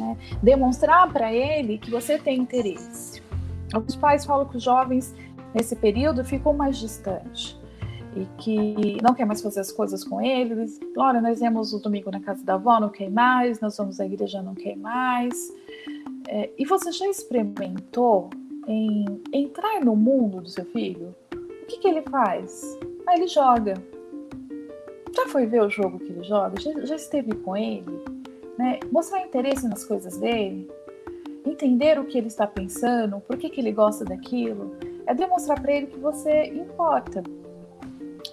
né? 0.00 0.16
Demonstrar 0.42 1.12
para 1.12 1.32
ele 1.32 1.76
que 1.76 1.90
você 1.90 2.18
tem 2.18 2.40
interesse. 2.40 3.22
Alguns 3.72 3.94
pais 3.94 4.24
falam 4.24 4.46
que 4.46 4.56
os 4.56 4.62
jovens 4.62 5.14
nesse 5.54 5.76
período 5.76 6.24
ficam 6.24 6.54
mais 6.54 6.78
distantes 6.78 7.58
e 8.16 8.26
que 8.38 8.96
não 9.02 9.14
quer 9.14 9.26
mais 9.26 9.42
fazer 9.42 9.60
as 9.60 9.70
coisas 9.70 10.02
com 10.02 10.22
eles. 10.22 10.80
Olha, 10.96 11.20
nós 11.20 11.40
vemos 11.40 11.74
o 11.74 11.78
domingo 11.78 12.10
na 12.10 12.20
casa 12.20 12.42
da 12.42 12.54
avó, 12.54 12.80
não 12.80 12.88
quer 12.88 13.10
mais, 13.10 13.60
nós 13.60 13.76
vamos 13.76 14.00
à 14.00 14.06
igreja, 14.06 14.40
não 14.40 14.54
quer 14.54 14.74
mais. 14.76 15.52
É, 16.26 16.50
e 16.58 16.64
você 16.64 16.90
já 16.92 17.06
experimentou 17.08 18.30
em 18.68 19.22
entrar 19.32 19.80
no 19.82 19.96
mundo 19.96 20.42
do 20.42 20.48
seu 20.48 20.64
filho? 20.66 21.14
O 21.32 21.66
que, 21.66 21.78
que 21.78 21.88
ele 21.88 22.02
faz? 22.02 22.78
Ah, 23.06 23.16
ele 23.16 23.26
joga. 23.26 23.74
Já 25.16 25.26
foi 25.28 25.46
ver 25.46 25.62
o 25.62 25.70
jogo 25.70 25.98
que 25.98 26.12
ele 26.12 26.22
joga? 26.22 26.60
Já, 26.60 26.72
já 26.84 26.94
esteve 26.94 27.34
com 27.34 27.56
ele? 27.56 28.04
Né? 28.58 28.78
Mostrar 28.92 29.22
interesse 29.22 29.66
nas 29.66 29.84
coisas 29.84 30.18
dele? 30.18 30.70
Entender 31.46 31.98
o 31.98 32.04
que 32.04 32.18
ele 32.18 32.26
está 32.26 32.46
pensando? 32.46 33.20
Por 33.20 33.38
que, 33.38 33.48
que 33.48 33.60
ele 33.60 33.72
gosta 33.72 34.04
daquilo? 34.04 34.76
É 35.06 35.14
demonstrar 35.14 35.60
para 35.60 35.72
ele 35.72 35.86
que 35.86 35.98
você 35.98 36.44
importa, 36.44 37.22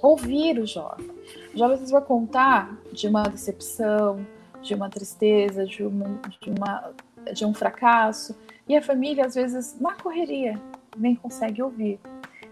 ouvir 0.01 0.59
o 0.59 0.67
jovem. 0.67 1.09
O 1.53 1.57
jovem 1.57 1.75
às 1.75 1.79
vezes 1.79 1.91
vai 1.91 2.01
contar 2.01 2.77
de 2.91 3.07
uma 3.07 3.23
decepção, 3.23 4.25
de 4.61 4.73
uma 4.73 4.89
tristeza, 4.89 5.65
de, 5.65 5.83
uma, 5.83 6.19
de, 6.41 6.49
uma, 6.49 6.91
de 7.33 7.45
um 7.45 7.53
fracasso, 7.53 8.35
e 8.67 8.75
a 8.75 8.81
família 8.81 9.25
às 9.25 9.35
vezes 9.35 9.79
na 9.79 9.93
correria 9.95 10.59
nem 10.97 11.15
consegue 11.15 11.61
ouvir. 11.61 11.99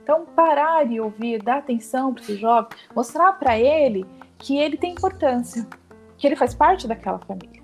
Então, 0.04 0.26
parar 0.36 0.86
e 0.92 1.00
ouvir, 1.00 1.42
dar 1.42 1.60
atenção 1.60 2.14
para 2.14 2.24
esse 2.24 2.36
jovem, 2.36 2.70
mostrar 2.94 3.34
para 3.34 3.58
ele 3.58 4.06
que 4.38 4.58
ele 4.58 4.76
tem 4.76 4.92
importância, 4.92 5.66
que 6.18 6.28
ele 6.28 6.36
faz 6.36 6.54
parte 6.54 6.88
daquela 6.88 7.20
família. 7.20 7.64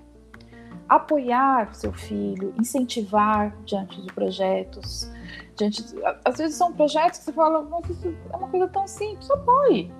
Apoiar 0.88 1.68
o 1.70 1.74
seu 1.74 1.92
filho, 1.92 2.54
incentivar 2.58 3.54
diante 3.64 4.00
de 4.00 4.12
projetos, 4.12 5.10
diante 5.54 5.84
de, 5.84 5.94
às 6.24 6.38
vezes 6.38 6.56
são 6.56 6.72
projetos 6.72 7.18
que 7.18 7.26
você 7.26 7.32
fala, 7.32 7.62
mas 7.62 7.90
isso 7.90 8.16
é 8.32 8.36
uma 8.36 8.48
coisa 8.48 8.66
tão 8.68 8.86
simples, 8.88 9.30
apoie. 9.30 9.92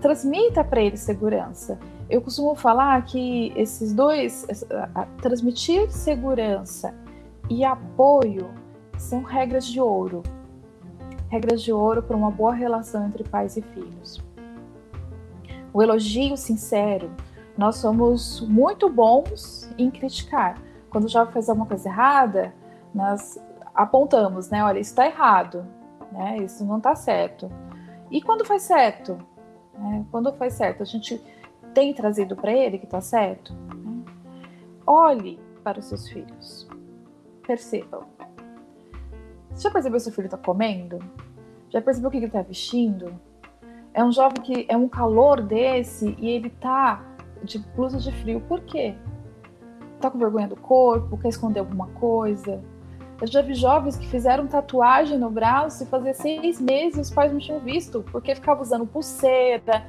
Transmita 0.00 0.62
para 0.62 0.80
ele 0.80 0.96
segurança. 0.96 1.78
Eu 2.08 2.22
costumo 2.22 2.54
falar 2.54 3.04
que 3.04 3.52
esses 3.56 3.92
dois, 3.92 4.46
transmitir 5.20 5.90
segurança 5.90 6.94
e 7.50 7.64
apoio 7.64 8.48
são 8.96 9.24
regras 9.24 9.66
de 9.66 9.80
ouro. 9.80 10.22
Regras 11.28 11.60
de 11.60 11.72
ouro 11.72 12.02
para 12.02 12.16
uma 12.16 12.30
boa 12.30 12.54
relação 12.54 13.06
entre 13.06 13.24
pais 13.24 13.56
e 13.56 13.62
filhos. 13.62 14.22
O 15.72 15.82
elogio 15.82 16.36
sincero. 16.36 17.10
Nós 17.58 17.76
somos 17.76 18.40
muito 18.40 18.88
bons 18.88 19.68
em 19.76 19.90
criticar. 19.90 20.62
Quando 20.88 21.04
o 21.04 21.08
jovem 21.08 21.32
faz 21.32 21.48
alguma 21.48 21.66
coisa 21.66 21.88
errada, 21.88 22.54
nós 22.94 23.38
apontamos, 23.74 24.48
né? 24.48 24.64
Olha, 24.64 24.78
isso 24.78 24.90
está 24.90 25.06
errado, 25.06 25.66
né? 26.12 26.38
Isso 26.38 26.64
não 26.64 26.78
está 26.78 26.94
certo. 26.94 27.50
E 28.10 28.22
quando 28.22 28.44
faz 28.44 28.62
certo? 28.62 29.18
Né? 29.74 30.04
Quando 30.10 30.32
faz 30.32 30.54
certo, 30.54 30.82
a 30.82 30.86
gente 30.86 31.20
tem 31.74 31.92
trazido 31.94 32.36
para 32.36 32.52
ele 32.52 32.78
que 32.78 32.84
está 32.84 33.00
certo? 33.00 33.52
Né? 33.52 34.04
Olhe 34.86 35.38
para 35.62 35.78
os 35.78 35.86
seus 35.86 36.08
filhos. 36.08 36.69
Percebam. 37.50 38.04
Você 39.52 39.64
já 39.64 39.72
percebeu 39.72 39.98
se 39.98 40.04
seu 40.04 40.12
filho 40.12 40.26
está 40.26 40.38
comendo? 40.38 41.00
Já 41.68 41.82
percebeu 41.82 42.06
o 42.06 42.10
que 42.12 42.18
ele 42.18 42.26
está 42.26 42.42
vestindo? 42.42 43.12
É 43.92 44.04
um 44.04 44.12
jovem 44.12 44.40
que 44.40 44.66
é 44.68 44.76
um 44.76 44.88
calor 44.88 45.42
desse 45.42 46.14
e 46.16 46.28
ele 46.28 46.48
tá 46.48 47.04
de 47.42 47.58
blusa 47.58 47.98
de 47.98 48.12
frio. 48.12 48.40
Por 48.42 48.60
quê? 48.60 48.94
Tá 50.00 50.08
com 50.08 50.16
vergonha 50.16 50.46
do 50.46 50.54
corpo? 50.54 51.18
Quer 51.18 51.30
esconder 51.30 51.58
alguma 51.58 51.88
coisa? 51.88 52.62
Eu 53.20 53.26
já 53.26 53.42
vi 53.42 53.54
jovens 53.54 53.96
que 53.96 54.06
fizeram 54.06 54.46
tatuagem 54.46 55.18
no 55.18 55.28
braço 55.28 55.82
e 55.82 55.86
fazia 55.86 56.14
seis 56.14 56.60
meses 56.60 57.08
os 57.08 57.10
pais 57.12 57.32
não 57.32 57.40
tinham 57.40 57.58
visto, 57.58 58.04
porque 58.12 58.32
ficava 58.32 58.62
usando 58.62 58.86
pulseira, 58.86 59.84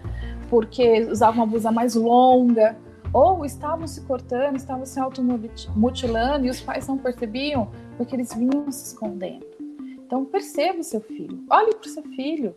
porque 0.49 1.03
usava 1.11 1.37
uma 1.37 1.45
blusa 1.45 1.71
mais 1.71 1.93
longa, 1.93 2.75
ou 3.13 3.45
estavam 3.45 3.87
se 3.87 4.01
cortando, 4.01 4.55
estavam 4.55 4.85
se 4.85 4.99
automutilando 4.99 6.45
e 6.45 6.49
os 6.49 6.61
pais 6.61 6.87
não 6.87 6.97
percebiam, 6.97 7.69
porque 7.97 8.15
eles 8.15 8.33
vinham 8.33 8.71
se 8.71 8.87
escondendo. 8.87 9.45
Então 10.05 10.25
perceba 10.25 10.79
o 10.79 10.83
seu 10.83 11.01
filho, 11.01 11.43
olhe 11.49 11.75
para 11.75 11.87
o 11.87 11.89
seu 11.89 12.03
filho, 12.03 12.55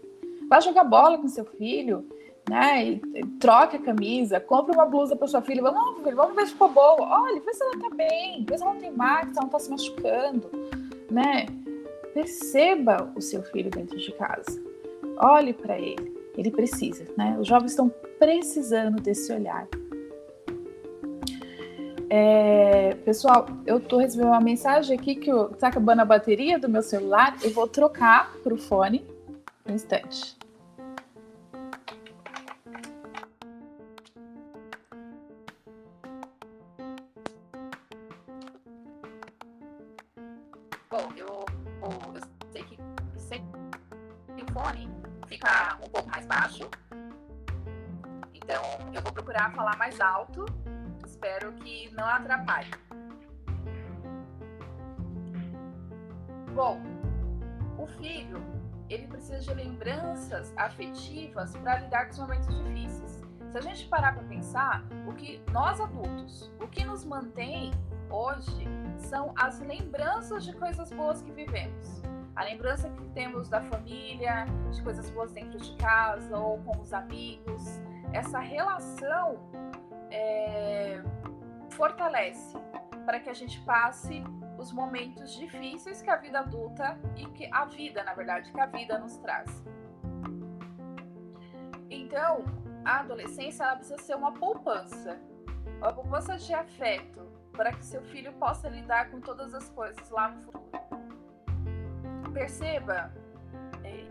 vá 0.48 0.60
jogar 0.60 0.84
bola 0.84 1.18
com 1.18 1.28
seu 1.28 1.44
filho, 1.44 2.06
né? 2.48 2.84
E, 2.84 3.00
troque 3.38 3.76
a 3.76 3.82
camisa, 3.82 4.38
compre 4.40 4.74
uma 4.74 4.86
blusa 4.86 5.16
para 5.16 5.26
sua 5.26 5.40
filha. 5.40 5.62
Vamos, 5.62 6.02
filho, 6.02 6.16
vamos 6.16 6.36
ver 6.36 6.46
se 6.46 6.52
ficou 6.52 6.68
boa. 6.68 7.00
Olha, 7.00 7.40
vê 7.40 7.54
se 7.54 7.62
ela 7.62 7.78
tá 7.78 7.90
bem, 7.94 8.44
vê 8.48 8.56
se 8.56 8.62
ela 8.62 8.74
não 8.74 8.80
tem 8.80 8.92
ela 8.98 9.24
não 9.36 9.48
tá 9.48 9.58
se 9.58 9.70
machucando, 9.70 10.50
né? 11.10 11.46
Perceba 12.12 13.10
o 13.16 13.20
seu 13.20 13.42
filho 13.42 13.70
dentro 13.70 13.98
de 13.98 14.12
casa. 14.12 14.62
Olhe 15.16 15.52
para 15.52 15.78
ele. 15.78 16.14
Ele 16.36 16.50
precisa, 16.50 17.04
né? 17.16 17.36
Os 17.38 17.46
jovens 17.46 17.72
estão 17.72 17.88
precisando 18.18 19.00
desse 19.00 19.32
olhar. 19.32 19.66
É, 22.10 22.94
pessoal, 23.04 23.46
eu 23.66 23.80
tô 23.80 23.98
recebendo 23.98 24.28
uma 24.28 24.40
mensagem 24.40 24.98
aqui 24.98 25.14
que 25.14 25.30
está 25.30 25.68
acabando 25.68 26.00
a 26.00 26.04
bateria 26.04 26.58
do 26.58 26.68
meu 26.68 26.82
celular. 26.82 27.36
Eu 27.42 27.50
vou 27.50 27.66
trocar 27.66 28.32
para 28.42 28.52
o 28.52 28.58
fone 28.58 29.04
um 29.66 29.74
instante. 29.74 30.36
falar 49.54 49.76
mais 49.76 50.00
alto. 50.00 50.44
Espero 51.24 51.54
que 51.54 51.90
não 51.94 52.04
atrapalhe. 52.04 52.70
Bom, 56.54 56.82
o 57.78 57.86
filho, 57.86 58.44
ele 58.90 59.06
precisa 59.06 59.38
de 59.38 59.54
lembranças 59.54 60.52
afetivas 60.54 61.56
para 61.56 61.78
lidar 61.78 62.04
com 62.04 62.10
os 62.10 62.18
momentos 62.18 62.54
difíceis. 62.54 63.22
Se 63.48 63.56
a 63.56 63.60
gente 63.62 63.88
parar 63.88 64.12
para 64.12 64.22
pensar, 64.24 64.84
o 65.08 65.14
que 65.14 65.40
nós 65.50 65.80
adultos, 65.80 66.52
o 66.60 66.68
que 66.68 66.84
nos 66.84 67.06
mantém 67.06 67.72
hoje 68.10 68.68
são 68.98 69.32
as 69.34 69.60
lembranças 69.60 70.44
de 70.44 70.52
coisas 70.52 70.90
boas 70.90 71.22
que 71.22 71.32
vivemos. 71.32 72.02
A 72.36 72.44
lembrança 72.44 72.90
que 72.90 73.08
temos 73.14 73.48
da 73.48 73.62
família, 73.62 74.44
de 74.70 74.82
coisas 74.82 75.08
boas 75.08 75.32
dentro 75.32 75.58
de 75.58 75.74
casa 75.76 76.36
ou 76.36 76.58
com 76.64 76.82
os 76.82 76.92
amigos, 76.92 77.80
essa 78.12 78.40
relação 78.40 79.38
é, 80.14 81.02
fortalece 81.70 82.56
para 83.04 83.18
que 83.18 83.28
a 83.28 83.34
gente 83.34 83.60
passe 83.62 84.22
os 84.56 84.72
momentos 84.72 85.34
difíceis 85.34 86.00
que 86.00 86.08
a 86.08 86.16
vida 86.16 86.38
adulta 86.38 86.96
e 87.16 87.26
que 87.26 87.48
a 87.52 87.64
vida, 87.64 88.02
na 88.04 88.14
verdade, 88.14 88.52
que 88.52 88.60
a 88.60 88.66
vida 88.66 88.98
nos 88.98 89.16
traz. 89.18 89.62
Então, 91.90 92.44
a 92.84 93.00
adolescência 93.00 93.64
ela 93.64 93.76
precisa 93.76 93.98
ser 93.98 94.14
uma 94.14 94.32
poupança, 94.32 95.18
uma 95.78 95.92
poupança 95.92 96.36
de 96.36 96.54
afeto, 96.54 97.24
para 97.52 97.72
que 97.72 97.84
seu 97.84 98.02
filho 98.02 98.32
possa 98.34 98.68
lidar 98.68 99.10
com 99.10 99.20
todas 99.20 99.54
as 99.54 99.68
coisas 99.70 100.08
lá 100.10 100.28
no 100.28 100.42
futuro. 100.42 100.64
Perceba 102.32 103.12
é, 103.84 104.00
e, 104.00 104.08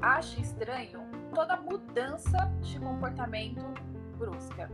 ache 0.00 0.40
estranho 0.40 1.00
toda 1.34 1.56
mudança 1.56 2.38
de 2.60 2.78
comportamento 2.80 3.62
brusca. 4.16 4.70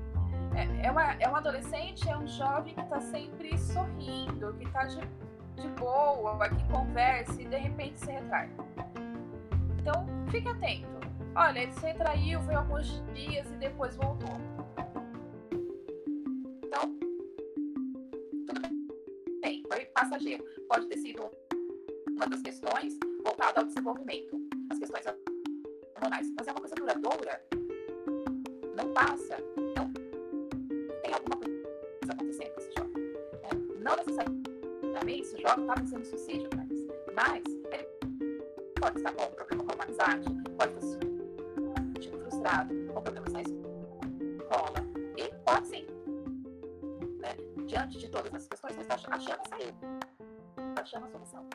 É, 0.58 0.88
é, 0.88 0.90
uma, 0.90 1.12
é 1.12 1.28
um 1.28 1.36
adolescente, 1.36 2.08
é 2.08 2.18
um 2.18 2.26
jovem 2.26 2.74
que 2.74 2.80
está 2.80 3.00
sempre 3.00 3.56
sorrindo, 3.56 4.52
que 4.54 4.64
está 4.64 4.86
de, 4.86 5.00
de 5.54 5.68
boa, 5.78 6.48
que 6.48 6.64
conversa 6.68 7.40
e 7.40 7.44
de 7.44 7.56
repente 7.56 8.00
se 8.00 8.10
retrai. 8.10 8.50
Então, 9.78 10.04
fique 10.28 10.48
atento. 10.48 10.88
Olha, 11.36 11.60
ele 11.60 11.70
se 11.70 11.86
retraiu, 11.86 12.42
foi 12.42 12.56
alguns 12.56 13.04
dias 13.14 13.48
e 13.52 13.54
depois 13.54 13.94
voltou. 13.94 14.34
Então, 16.64 16.98
tudo 18.48 19.40
bem, 19.40 19.62
foi 19.70 19.84
passageiro. 19.86 20.44
Pode 20.68 20.88
ter 20.88 20.96
sido 20.96 21.30
uma 22.08 22.26
das 22.26 22.42
questões 22.42 22.98
voltada 23.22 23.60
ao 23.60 23.66
desenvolvimento, 23.66 24.40
as 24.70 24.78
questões 24.80 25.06
hormonais. 25.94 26.26
Mas 26.36 26.48
é 26.48 26.50
uma 26.50 26.60
coisa 26.60 26.74
duradoura? 26.74 27.48
não 28.78 28.92
passa, 28.92 29.36
não 33.88 33.96
necessariamente 33.96 35.22
esse 35.22 35.40
jovem 35.40 35.64
está 35.64 35.74
pensando 35.74 36.00
em 36.00 36.04
suicídio, 36.04 36.50
mas, 36.54 36.68
mas 37.14 37.44
ele 37.72 37.88
pode 38.78 38.98
estar 38.98 39.12
com 39.12 39.24
um 39.24 39.30
problema 39.30 39.64
com 39.64 39.80
a 39.80 39.84
amizade, 39.84 40.24
pode 40.56 40.72
estar 40.74 40.80
se 40.82 40.98
sentindo 41.94 42.18
frustrado, 42.20 42.74
com 42.92 43.00
problemas 43.00 43.32
na 43.32 43.40
escola, 43.40 44.84
e 45.16 45.34
pode 45.44 45.68
sim. 45.68 45.86
Né? 47.18 47.34
Diante 47.66 47.98
de 47.98 48.08
todas 48.10 48.34
essas 48.34 48.48
questões, 48.48 48.76
está 48.76 48.94
achando 48.94 49.14
a 49.14 49.48
saída, 49.48 49.74
está 50.68 50.82
achando 50.82 51.06
a 51.06 51.08
solução. 51.08 51.46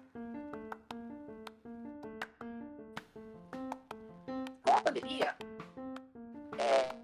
Com 4.63 4.71
a 4.71 4.81
pandemia, 4.81 5.35
é, 6.57 6.95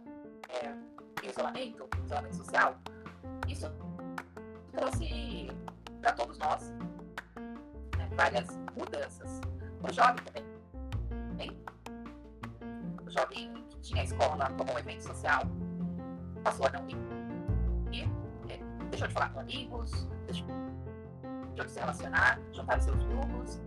é, 0.50 1.30
isolamento, 1.30 1.88
isolamento 2.04 2.36
social, 2.36 2.76
trouxe 4.80 5.48
para 6.02 6.14
todos 6.14 6.38
nós 6.38 6.74
né, 7.98 8.10
várias 8.16 8.48
mudanças. 8.78 9.42
O 9.84 9.94
jovem 9.94 10.24
também. 10.24 11.58
O 13.06 13.10
jovem 13.10 13.54
que 13.70 13.80
tinha 13.82 14.02
a 14.02 14.06
escola 14.06 14.50
como 14.58 14.74
um 14.74 14.80
evento 14.80 15.04
social 15.04 15.44
passou 16.44 16.68
a 16.68 16.70
não 16.70 16.88
ir. 16.88 16.98
E, 17.92 18.02
é, 18.52 18.60
deixou 18.90 19.08
de 19.08 19.14
falar 19.14 19.30
com 19.30 19.40
amigos, 19.42 20.08
deixou 20.26 20.48
de 21.56 21.72
se 21.72 21.80
relacionar, 21.80 22.40
juntar 22.54 22.80
seus 22.80 23.04
grupos. 23.04 23.62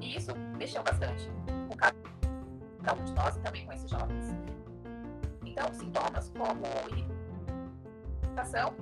E 0.00 0.16
isso 0.16 0.34
mexeu 0.56 0.82
bastante 0.82 1.30
com 1.68 1.76
cada 1.76 1.94
um 3.00 3.04
de 3.04 3.12
nós 3.12 3.36
e 3.36 3.40
também 3.40 3.64
com 3.64 3.72
esses 3.72 3.90
jovens. 3.90 4.34
Então, 5.44 5.72
sintomas 5.72 6.30
como 6.30 6.66
irritação, 8.22 8.74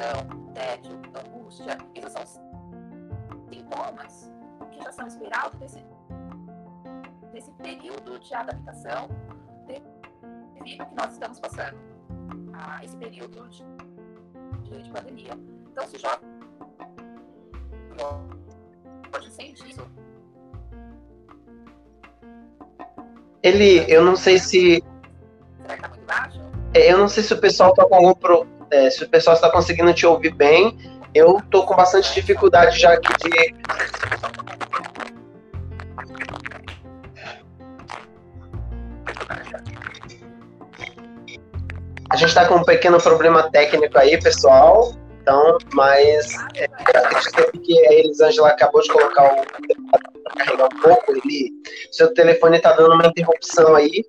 inquietação, 0.00 0.26
tédio, 0.54 0.98
angústia, 1.14 1.78
esses 1.94 2.12
são 2.12 2.24
sintomas 3.50 4.32
que 4.72 4.82
já 4.82 4.92
são 4.92 5.06
esperados 5.06 5.58
desse, 5.58 5.84
desse 7.32 7.50
período 7.52 8.18
de 8.18 8.34
adaptação 8.34 9.08
devido 9.66 10.86
que 10.86 10.94
nós 10.94 11.12
estamos 11.12 11.38
passando, 11.40 11.78
a 12.52 12.84
esse 12.84 12.96
período 12.96 13.48
de, 13.48 13.64
de, 14.62 14.82
de 14.82 14.90
pandemia. 14.90 15.32
Então, 15.70 15.86
se 15.86 15.98
já 15.98 16.18
pode 19.10 19.30
sentir 19.30 19.70
isso 19.70 19.86
ele, 23.42 23.86
eu 23.88 24.04
não 24.04 24.16
sei 24.16 24.38
se. 24.38 24.84
Será 25.62 25.74
que 25.74 25.82
tá 25.82 25.88
muito 25.88 26.04
baixo? 26.04 26.40
É, 26.74 26.92
eu 26.92 26.98
não 26.98 27.08
sei 27.08 27.22
se 27.22 27.32
o 27.32 27.40
pessoal 27.40 27.72
tá 27.72 27.86
com 27.86 27.94
algum 27.94 28.12
pro, 28.12 28.46
é, 28.70 28.90
se 28.90 29.02
o 29.04 29.08
pessoal 29.08 29.34
está 29.34 29.50
conseguindo 29.50 29.92
te 29.92 30.06
ouvir 30.06 30.34
bem. 30.34 30.76
Eu 31.14 31.42
tô 31.50 31.64
com 31.64 31.74
bastante 31.74 32.14
dificuldade 32.14 32.78
já 32.78 32.92
aqui 32.92 33.12
de. 33.18 33.54
A 42.10 42.16
gente 42.16 42.28
está 42.28 42.46
com 42.46 42.56
um 42.56 42.64
pequeno 42.64 43.00
problema 43.00 43.50
técnico 43.50 43.98
aí, 43.98 44.20
pessoal. 44.20 44.94
Então, 45.22 45.58
mas 45.74 46.32
é, 46.56 46.64
acredito 46.64 47.60
que 47.60 47.86
a 47.86 47.92
Elisângela 47.92 48.48
acabou 48.48 48.80
de 48.82 48.88
colocar 48.88 49.32
o 49.32 49.44
para 49.44 50.44
carregar 50.44 50.66
um 50.66 50.80
pouco. 50.80 51.12
Ele, 51.12 51.52
seu 51.90 52.12
telefone 52.14 52.56
está 52.56 52.72
dando 52.72 52.94
uma 52.94 53.06
interrupção 53.06 53.74
aí. 53.74 54.04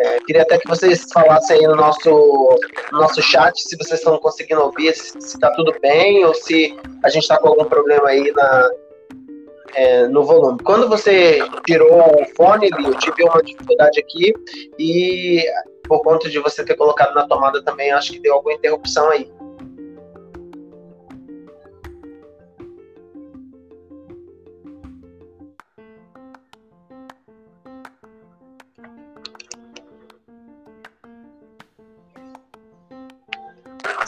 É, 0.00 0.18
queria 0.20 0.42
até 0.42 0.58
que 0.58 0.68
vocês 0.68 1.06
falassem 1.12 1.58
aí 1.58 1.66
no 1.66 1.76
nosso, 1.76 2.58
no 2.92 2.98
nosso 2.98 3.20
chat 3.22 3.58
se 3.60 3.76
vocês 3.76 4.00
estão 4.00 4.18
conseguindo 4.18 4.62
ouvir, 4.62 4.94
se 4.94 5.16
está 5.18 5.50
tudo 5.50 5.74
bem 5.80 6.24
ou 6.24 6.34
se 6.34 6.76
a 7.04 7.08
gente 7.08 7.22
está 7.22 7.38
com 7.38 7.48
algum 7.48 7.64
problema 7.64 8.08
aí 8.08 8.32
na, 8.32 8.70
é, 9.74 10.08
no 10.08 10.24
volume. 10.24 10.58
Quando 10.62 10.88
você 10.88 11.38
tirou 11.66 12.22
o 12.22 12.24
fone, 12.36 12.68
eu 12.70 12.94
tive 12.94 13.24
uma 13.24 13.42
dificuldade 13.42 14.00
aqui 14.00 14.32
e 14.78 15.44
por 15.88 16.02
conta 16.02 16.28
de 16.28 16.38
você 16.38 16.64
ter 16.64 16.74
colocado 16.74 17.14
na 17.14 17.26
tomada 17.26 17.62
também, 17.62 17.92
acho 17.92 18.12
que 18.12 18.20
deu 18.20 18.34
alguma 18.34 18.54
interrupção 18.54 19.08
aí. 19.10 19.30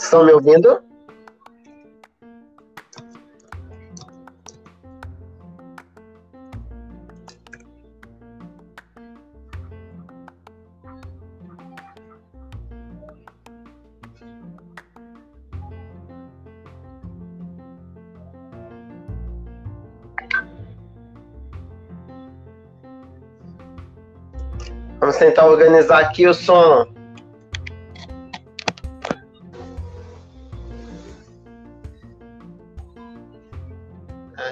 Estão 0.09 0.25
me 0.25 0.31
ouvindo? 0.31 0.81
Vamos 24.99 25.17
tentar 25.17 25.45
organizar 25.45 25.99
aqui 25.99 26.27
o 26.27 26.33
som. 26.33 26.98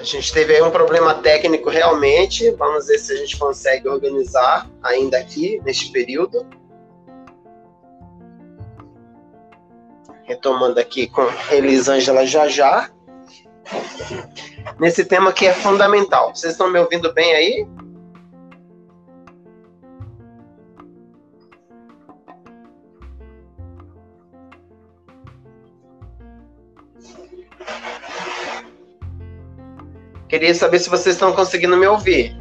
Gente 0.08 0.32
teve 0.32 0.54
aí 0.54 0.62
um 0.62 0.70
problema 0.70 1.14
técnico 1.14 1.68
realmente. 1.68 2.50
Vamos 2.52 2.86
ver 2.86 2.98
se 2.98 3.12
a 3.12 3.16
gente 3.16 3.36
consegue 3.38 3.88
organizar 3.88 4.68
ainda 4.82 5.18
aqui 5.18 5.60
neste 5.64 5.92
período. 5.92 6.46
Retomando 10.24 10.78
aqui 10.78 11.06
com 11.06 11.26
Elisângela 11.50 12.26
já 12.26 12.48
já. 12.48 12.90
Nesse 14.78 15.04
tema 15.04 15.32
que 15.32 15.46
é 15.46 15.52
fundamental. 15.52 16.34
Vocês 16.34 16.52
estão 16.52 16.70
me 16.70 16.78
ouvindo 16.78 17.12
bem 17.12 17.34
aí? 17.34 17.66
Queria 30.38 30.54
saber 30.54 30.78
se 30.78 30.88
vocês 30.88 31.16
estão 31.16 31.32
conseguindo 31.32 31.76
me 31.76 31.84
ouvir. 31.88 32.32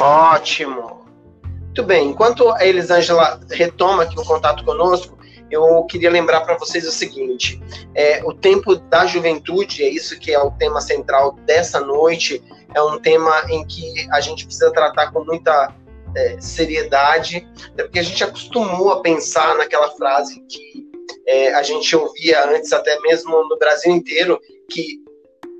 Ótimo. 0.00 1.04
Muito 1.44 1.82
bem. 1.82 2.08
Enquanto 2.08 2.48
a 2.52 2.64
Elisângela 2.64 3.38
retoma 3.50 4.04
aqui 4.04 4.18
o 4.18 4.24
contato 4.24 4.64
conosco, 4.64 5.18
eu 5.50 5.84
queria 5.84 6.10
lembrar 6.10 6.40
para 6.40 6.56
vocês 6.56 6.88
o 6.88 6.90
seguinte: 6.90 7.60
é, 7.94 8.24
o 8.24 8.32
tempo 8.32 8.76
da 8.76 9.04
juventude, 9.04 9.84
é 9.84 9.90
isso 9.90 10.18
que 10.18 10.32
é 10.32 10.38
o 10.38 10.52
tema 10.52 10.80
central 10.80 11.32
dessa 11.44 11.80
noite, 11.80 12.42
é 12.74 12.82
um 12.82 12.98
tema 12.98 13.44
em 13.50 13.62
que 13.66 14.08
a 14.10 14.22
gente 14.22 14.46
precisa 14.46 14.72
tratar 14.72 15.12
com 15.12 15.22
muita 15.22 15.74
é, 16.16 16.40
seriedade, 16.40 17.46
porque 17.76 17.98
a 17.98 18.02
gente 18.02 18.24
acostumou 18.24 18.90
a 18.90 19.02
pensar 19.02 19.54
naquela 19.54 19.90
frase 19.90 20.42
que 20.48 20.88
é, 21.26 21.52
a 21.52 21.62
gente 21.62 21.94
ouvia 21.94 22.48
antes, 22.48 22.72
até 22.72 22.98
mesmo 23.00 23.46
no 23.50 23.58
Brasil 23.58 23.92
inteiro, 23.92 24.40
que 24.70 25.09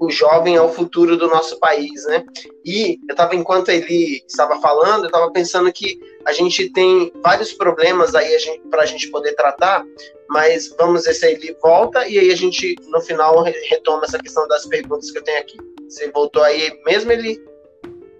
o 0.00 0.10
jovem 0.10 0.56
é 0.56 0.62
o 0.62 0.72
futuro 0.72 1.14
do 1.14 1.28
nosso 1.28 1.60
país, 1.60 2.06
né? 2.06 2.24
E 2.64 2.98
eu 3.06 3.12
estava, 3.12 3.36
enquanto 3.36 3.68
ele 3.68 4.24
estava 4.26 4.58
falando, 4.58 5.02
eu 5.02 5.08
estava 5.08 5.30
pensando 5.30 5.70
que 5.70 6.00
a 6.24 6.32
gente 6.32 6.70
tem 6.70 7.12
vários 7.22 7.52
problemas 7.52 8.14
aí 8.14 8.34
para 8.70 8.82
a 8.82 8.86
gente 8.86 9.10
poder 9.10 9.34
tratar, 9.34 9.84
mas 10.30 10.74
vamos 10.78 11.04
ver 11.04 11.12
se 11.12 11.26
ele 11.26 11.54
volta 11.62 12.08
e 12.08 12.18
aí 12.18 12.32
a 12.32 12.36
gente, 12.36 12.76
no 12.88 12.98
final, 13.02 13.42
retoma 13.42 14.04
essa 14.04 14.18
questão 14.18 14.48
das 14.48 14.64
perguntas 14.64 15.10
que 15.10 15.18
eu 15.18 15.22
tenho 15.22 15.38
aqui. 15.38 15.58
Você 15.86 16.10
voltou 16.10 16.42
aí 16.42 16.80
mesmo, 16.86 17.12
ele? 17.12 17.38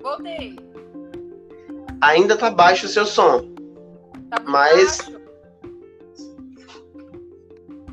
Voltei. 0.02 0.56
Ainda 2.02 2.36
tá 2.36 2.50
baixo 2.50 2.84
o 2.84 2.90
seu 2.90 3.06
som. 3.06 3.48
Tá 4.30 4.42
mas. 4.44 4.98
Baixo. 4.98 5.20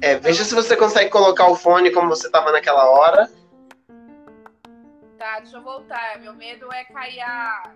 É, 0.02 0.16
veja 0.16 0.44
se 0.44 0.54
você 0.54 0.76
consegue 0.76 1.10
colocar 1.10 1.48
o 1.48 1.56
fone 1.56 1.90
como 1.92 2.10
você 2.10 2.28
estava 2.28 2.52
naquela 2.52 2.90
hora. 2.90 3.30
Deixa 5.40 5.58
eu 5.58 5.62
voltar. 5.62 6.20
Meu 6.20 6.34
medo 6.34 6.72
é 6.74 6.84
cair 6.86 7.22
a. 7.22 7.72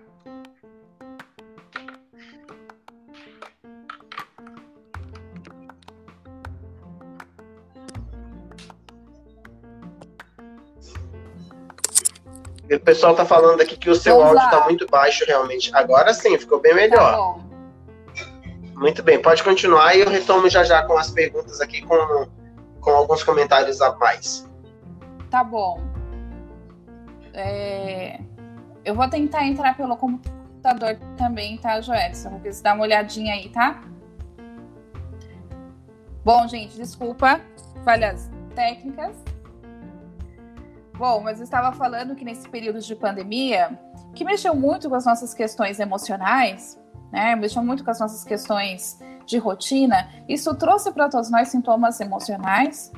O 12.72 12.80
pessoal 12.80 13.14
tá 13.14 13.26
falando 13.26 13.59
aqui 13.62 13.76
que 13.78 13.89
o 13.89 13.95
seu 13.95 14.16
Vamos 14.16 14.30
áudio 14.30 14.43
lá. 14.45 14.49
tá 14.49 14.66
muito 14.66 14.88
baixo, 14.88 15.26
realmente. 15.28 15.76
Agora 15.76 16.14
sim, 16.14 16.38
ficou 16.38 16.59
bem 16.59 16.74
melhor. 16.74 17.36
Tá. 17.36 17.51
Muito 18.76 19.03
bem, 19.03 19.22
pode 19.22 19.43
continuar 19.43 19.95
e 19.95 19.99
eu 19.99 20.09
retomo 20.09 20.49
já 20.49 20.64
já 20.64 20.82
com 20.84 20.97
as 20.97 21.12
perguntas 21.12 21.62
aqui, 21.62 21.82
com, 21.84 22.28
com 22.80 22.91
alguns 22.91 23.24
comentários 23.24 23.82
a 23.82 23.95
mais. 23.97 24.49
Tá 25.30 25.43
bom. 25.43 25.91
É... 27.34 28.20
Eu 28.84 28.96
vou 28.96 29.08
tentar 29.10 29.46
entrar 29.46 29.78
pelo 29.78 29.96
computador 29.96 30.98
também, 31.18 31.58
tá, 31.58 31.80
Joelson? 31.82 32.30
Vou 32.30 32.42
dar 32.64 32.74
uma 32.74 32.84
olhadinha 32.84 33.34
aí, 33.34 33.50
tá? 33.50 33.82
Bom, 36.24 36.48
gente, 36.48 36.76
desculpa, 36.76 37.42
falhas 37.84 38.30
técnicas. 38.56 39.16
Bom, 40.98 41.20
mas 41.22 41.40
eu 41.40 41.44
estava 41.44 41.72
falando 41.76 42.16
que 42.16 42.24
nesse 42.24 42.48
período 42.48 42.80
de 42.80 42.96
pandemia, 42.96 43.80
que 44.14 44.24
mexeu 44.24 44.54
muito 44.54 44.88
com 44.88 44.96
as 44.96 45.06
nossas 45.06 45.34
questões 45.34 45.80
emocionais, 45.80 46.80
né? 47.12 47.36
Mexeu 47.36 47.64
muito 47.64 47.84
com 47.84 47.90
as 47.90 48.00
nossas 48.00 48.24
questões 48.24 49.00
de 49.26 49.38
rotina. 49.38 50.10
Isso 50.30 50.54
trouxe 50.56 50.92
para 50.92 51.10
todos 51.10 51.32
nós 51.32 51.48
sintomas 51.48 52.00
emocionais 52.00 52.92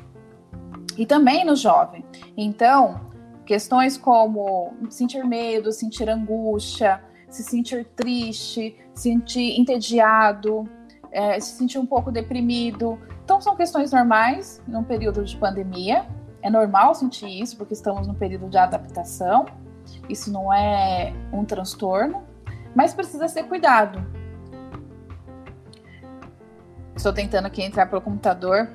e 0.98 1.06
também 1.06 1.46
no 1.46 1.56
jovem. 1.56 2.04
Então, 2.36 3.13
questões 3.46 3.98
como 3.98 4.74
sentir 4.90 5.24
medo, 5.26 5.72
sentir 5.72 6.10
angústia, 6.10 7.02
se 7.30 7.44
sentir 7.44 7.86
triste, 7.96 8.78
sentir 8.94 9.60
entediado, 9.60 10.70
é, 11.12 11.40
se 11.40 11.58
sentir 11.58 11.80
um 11.80 11.86
pouco 11.86 12.12
deprimido. 12.12 13.00
Então, 13.24 13.42
são 13.42 13.56
questões 13.56 13.92
normais 13.92 14.62
num 14.68 14.84
período 14.84 15.24
de 15.24 15.36
pandemia. 15.38 16.06
É 16.42 16.50
normal 16.50 16.94
sentir 16.94 17.28
isso, 17.42 17.58
porque 17.58 17.74
estamos 17.74 18.08
num 18.08 18.14
período 18.14 18.50
de 18.50 18.58
adaptação. 18.58 19.46
Isso 20.10 20.32
não 20.32 20.54
é 20.54 21.14
um 21.32 21.46
transtorno, 21.46 22.24
mas 22.76 22.94
precisa 22.94 23.28
ser 23.28 23.44
cuidado. 23.44 24.06
Estou 26.96 27.14
tentando 27.14 27.48
aqui 27.48 27.62
entrar 27.62 27.88
pelo 27.88 28.02
computador 28.02 28.70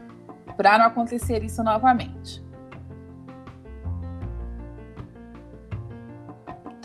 para 0.56 0.78
não 0.78 0.86
acontecer 0.86 1.44
isso 1.44 1.62
novamente. 1.62 2.42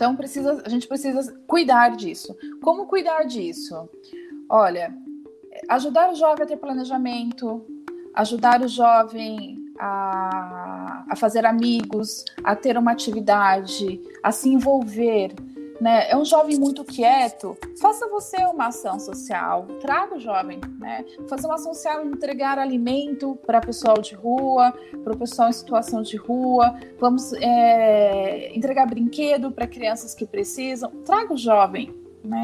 Então 0.04 0.14
precisa, 0.14 0.62
a 0.62 0.68
gente 0.68 0.86
precisa 0.86 1.34
cuidar 1.46 1.96
disso. 1.96 2.36
Como 2.62 2.84
cuidar 2.84 3.22
disso? 3.22 3.88
Olha, 4.50 4.94
ajudar 5.66 6.12
o 6.12 6.14
jovem 6.14 6.44
a 6.44 6.46
ter 6.46 6.58
planejamento, 6.58 7.64
ajudar 8.12 8.60
o 8.60 8.68
jovem 8.68 9.56
a, 9.78 11.06
a 11.08 11.16
fazer 11.16 11.46
amigos, 11.46 12.22
a 12.44 12.54
ter 12.54 12.76
uma 12.76 12.92
atividade, 12.92 13.98
a 14.22 14.30
se 14.30 14.50
envolver. 14.50 15.34
Né? 15.80 16.08
É 16.10 16.16
um 16.16 16.24
jovem 16.24 16.56
muito 16.56 16.84
quieto. 16.84 17.56
Faça 17.80 18.08
você 18.08 18.36
uma 18.44 18.68
ação 18.68 18.98
social, 18.98 19.66
traga 19.80 20.14
o 20.16 20.20
jovem, 20.20 20.60
né? 20.78 21.04
Fazer 21.28 21.46
uma 21.46 21.54
ação 21.54 21.74
social, 21.74 22.04
entregar 22.04 22.58
alimento 22.58 23.36
para 23.44 23.60
pessoal 23.60 24.00
de 24.00 24.14
rua, 24.14 24.72
para 25.02 25.12
o 25.12 25.16
pessoal 25.16 25.48
em 25.48 25.52
situação 25.52 26.02
de 26.02 26.16
rua. 26.16 26.74
Vamos 26.98 27.32
é, 27.34 28.56
entregar 28.56 28.86
brinquedo 28.86 29.50
para 29.50 29.66
crianças 29.66 30.14
que 30.14 30.24
precisam. 30.24 30.90
Traga 31.04 31.34
o 31.34 31.36
jovem, 31.36 31.92
né? 32.22 32.42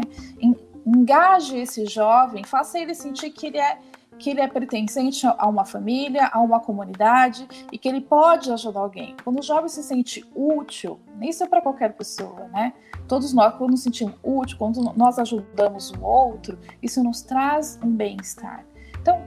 engaje 0.86 1.58
esse 1.58 1.86
jovem, 1.86 2.44
faça 2.44 2.78
ele 2.78 2.94
sentir 2.94 3.30
que 3.30 3.46
ele 3.46 3.58
é 3.58 3.78
que 4.20 4.28
ele 4.28 4.40
é 4.42 4.46
pertencente 4.46 5.26
a 5.26 5.48
uma 5.48 5.64
família, 5.64 6.28
a 6.30 6.40
uma 6.40 6.60
comunidade 6.60 7.48
e 7.72 7.78
que 7.78 7.88
ele 7.88 8.02
pode 8.02 8.52
ajudar 8.52 8.80
alguém. 8.80 9.16
Quando 9.24 9.40
o 9.40 9.42
jovem 9.42 9.68
se 9.68 9.82
sente 9.82 10.22
útil, 10.34 11.00
isso 11.22 11.42
é 11.42 11.48
para 11.48 11.62
qualquer 11.62 11.94
pessoa, 11.94 12.46
né? 12.52 12.74
Todos 13.08 13.32
nós, 13.32 13.54
quando 13.54 13.70
nos 13.70 13.82
sentimos 13.82 14.14
útil, 14.22 14.58
quando 14.58 14.92
nós 14.94 15.18
ajudamos 15.18 15.90
o 15.92 16.04
outro, 16.04 16.58
isso 16.82 17.02
nos 17.02 17.22
traz 17.22 17.80
um 17.82 17.90
bem-estar. 17.90 18.64
Então, 19.00 19.22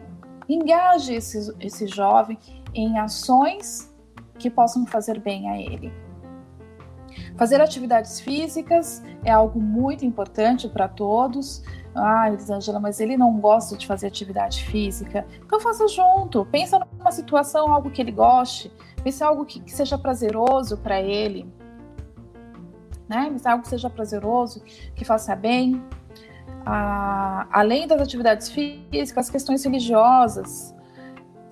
engaje 0.48 1.16
esse, 1.16 1.54
esse 1.60 1.88
jovem 1.88 2.38
em 2.76 3.00
ações 3.00 3.91
que 4.38 4.50
possam 4.50 4.86
fazer 4.86 5.20
bem 5.20 5.50
a 5.50 5.60
ele. 5.60 5.91
Fazer 7.36 7.60
atividades 7.60 8.20
físicas 8.20 9.04
é 9.24 9.32
algo 9.32 9.60
muito 9.60 10.06
importante 10.06 10.70
para 10.70 10.88
todos. 10.88 11.64
Ah, 11.96 12.28
Elisângela, 12.28 12.80
mas 12.80 13.00
ele 13.00 13.16
não 13.16 13.39
gosta 13.39 13.78
de 13.78 13.86
fazer 13.86 14.08
atividade 14.08 14.64
física. 14.66 15.26
Então 15.46 15.60
faça 15.60 15.88
junto. 15.88 16.46
Pensa 16.46 16.80
numa 16.98 17.12
situação, 17.12 17.72
algo 17.72 17.91
que 17.91 18.02
ele 18.02 18.12
goste. 18.12 18.72
Pensa 19.04 19.28
algo 19.28 19.46
que, 19.46 19.60
que 19.60 19.72
seja 19.72 19.98
prazeroso 19.98 20.78
para 20.78 21.00
ele. 21.00 21.48
Né? 23.08 23.30
Pensa 23.30 23.52
algo 23.52 23.64
que 23.64 23.70
seja 23.70 23.89
prazeroso, 23.89 24.64
que 24.96 25.06
faça 25.06 25.36
bem. 25.36 25.84
Ah, 26.66 27.48
além 27.52 27.88
das 27.88 28.02
atividades 28.02 28.50
físicas, 28.50 29.26
as 29.26 29.30
questões 29.30 29.64
religiosas. 29.64 30.74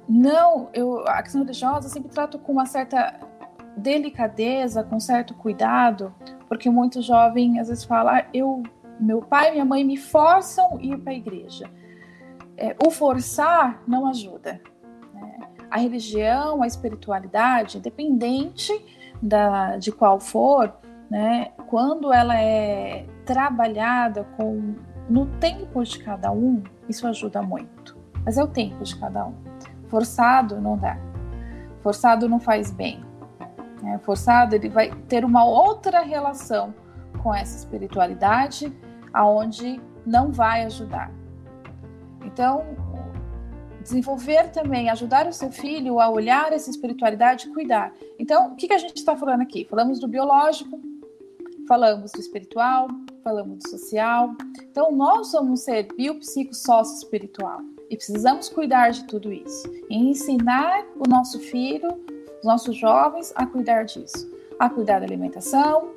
Não, 0.09 0.69
eu, 0.73 1.07
a 1.07 1.21
questão 1.21 1.41
religiosa 1.41 1.87
eu 1.87 1.91
sempre 1.91 2.09
trato 2.09 2.39
com 2.39 2.51
uma 2.53 2.65
certa 2.65 3.19
delicadeza, 3.77 4.83
com 4.83 4.99
certo 4.99 5.33
cuidado, 5.33 6.13
porque 6.47 6.69
muito 6.69 7.01
jovem 7.01 7.59
às 7.59 7.69
vezes 7.69 7.83
fala, 7.83 8.19
ah, 8.19 8.25
eu, 8.33 8.63
meu 9.01 9.21
pai 9.21 9.49
e 9.49 9.51
minha 9.53 9.65
mãe 9.65 9.83
me 9.83 9.97
forçam 9.97 10.77
a 10.77 10.81
ir 10.81 10.97
para 10.97 11.13
a 11.13 11.15
igreja. 11.15 11.69
É, 12.57 12.75
o 12.85 12.91
forçar 12.91 13.81
não 13.87 14.07
ajuda. 14.07 14.61
Né? 15.13 15.39
A 15.69 15.79
religião, 15.79 16.61
a 16.61 16.67
espiritualidade, 16.67 17.77
independente 17.77 18.73
da, 19.21 19.77
de 19.77 19.91
qual 19.91 20.19
for, 20.19 20.73
né, 21.09 21.51
quando 21.67 22.13
ela 22.13 22.39
é 22.39 23.05
trabalhada 23.25 24.23
com 24.37 24.75
no 25.09 25.25
tempo 25.25 25.83
de 25.83 25.99
cada 25.99 26.31
um, 26.31 26.63
isso 26.87 27.05
ajuda 27.07 27.41
muito. 27.41 27.97
Mas 28.23 28.37
é 28.37 28.43
o 28.43 28.47
tempo 28.47 28.83
de 28.83 28.95
cada 28.97 29.25
um. 29.25 29.35
Forçado 29.87 30.61
não 30.61 30.77
dá. 30.77 30.97
Forçado 31.81 32.29
não 32.29 32.39
faz 32.39 32.71
bem 32.71 33.03
né, 33.81 33.99
forçado, 34.03 34.55
ele 34.55 34.69
vai 34.69 34.91
ter 35.07 35.25
uma 35.25 35.43
outra 35.43 36.01
relação 36.01 36.73
com 37.21 37.33
essa 37.33 37.57
espiritualidade, 37.57 38.71
aonde 39.13 39.81
não 40.05 40.31
vai 40.31 40.65
ajudar. 40.65 41.11
Então, 42.23 42.63
desenvolver 43.81 44.51
também, 44.51 44.89
ajudar 44.89 45.27
o 45.27 45.33
seu 45.33 45.51
filho 45.51 45.99
a 45.99 46.09
olhar 46.09 46.53
essa 46.53 46.69
espiritualidade 46.69 47.47
e 47.47 47.53
cuidar. 47.53 47.93
Então, 48.19 48.53
o 48.53 48.55
que, 48.55 48.67
que 48.67 48.73
a 48.73 48.77
gente 48.77 48.97
está 48.97 49.15
falando 49.15 49.41
aqui? 49.41 49.65
Falamos 49.69 49.99
do 49.99 50.07
biológico, 50.07 50.79
falamos 51.67 52.11
do 52.11 52.19
espiritual, 52.19 52.87
falamos 53.23 53.59
do 53.59 53.69
social. 53.69 54.35
Então, 54.69 54.91
nós 54.91 55.27
somos 55.27 55.51
um 55.51 55.55
ser 55.55 55.87
biopsico 55.95 56.53
sócio 56.53 56.97
espiritual 56.97 57.61
e 57.89 57.95
precisamos 57.95 58.49
cuidar 58.49 58.91
de 58.91 59.03
tudo 59.05 59.31
isso 59.31 59.67
e 59.89 59.97
ensinar 59.97 60.85
o 60.95 61.09
nosso 61.09 61.39
filho 61.39 61.99
os 62.41 62.45
nossos 62.45 62.75
jovens 62.75 63.31
a 63.35 63.45
cuidar 63.45 63.83
disso, 63.83 64.29
a 64.59 64.69
cuidar 64.69 64.99
da 64.99 65.05
alimentação, 65.05 65.91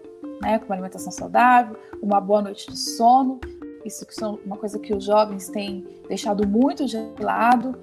né, 0.45 0.59
com 0.59 0.67
uma 0.67 0.75
alimentação 0.75 1.11
saudável, 1.11 1.77
uma 2.03 2.21
boa 2.21 2.43
noite 2.43 2.71
de 2.71 2.79
sono. 2.79 3.41
Isso 3.85 4.07
que 4.07 4.15
são 4.15 4.39
uma 4.45 4.57
coisa 4.57 4.79
que 4.79 4.95
os 4.95 5.05
jovens 5.05 5.49
têm 5.49 5.87
deixado 6.09 6.47
muito 6.47 6.87
de 6.87 6.99
lado, 7.19 7.79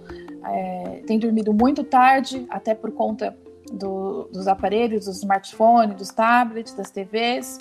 é, 0.45 1.03
têm 1.05 1.19
dormido 1.19 1.53
muito 1.53 1.83
tarde, 1.83 2.45
até 2.49 2.73
por 2.73 2.91
conta 2.91 3.37
do, 3.71 4.27
dos 4.31 4.47
aparelhos, 4.47 5.05
dos 5.05 5.17
smartphones, 5.17 5.95
dos 5.95 6.09
tablets, 6.09 6.73
das 6.73 6.89
TVs. 6.89 7.57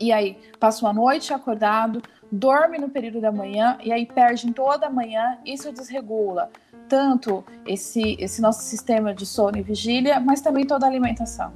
E 0.00 0.12
aí, 0.12 0.38
passam 0.58 0.88
a 0.88 0.92
noite 0.92 1.32
acordado, 1.32 2.00
dorme 2.30 2.78
no 2.78 2.88
período 2.88 3.20
da 3.20 3.30
manhã 3.30 3.76
e 3.84 3.92
aí 3.92 4.06
perde 4.06 4.50
toda 4.52 4.86
a 4.86 4.90
manhã, 4.90 5.38
isso 5.44 5.72
desregula 5.72 6.50
tanto 6.88 7.44
esse, 7.66 8.16
esse 8.18 8.40
nosso 8.40 8.62
sistema 8.62 9.14
de 9.14 9.26
sono 9.26 9.58
e 9.58 9.62
vigília, 9.62 10.18
mas 10.18 10.40
também 10.40 10.66
toda 10.66 10.86
a 10.86 10.88
alimentação. 10.88 11.52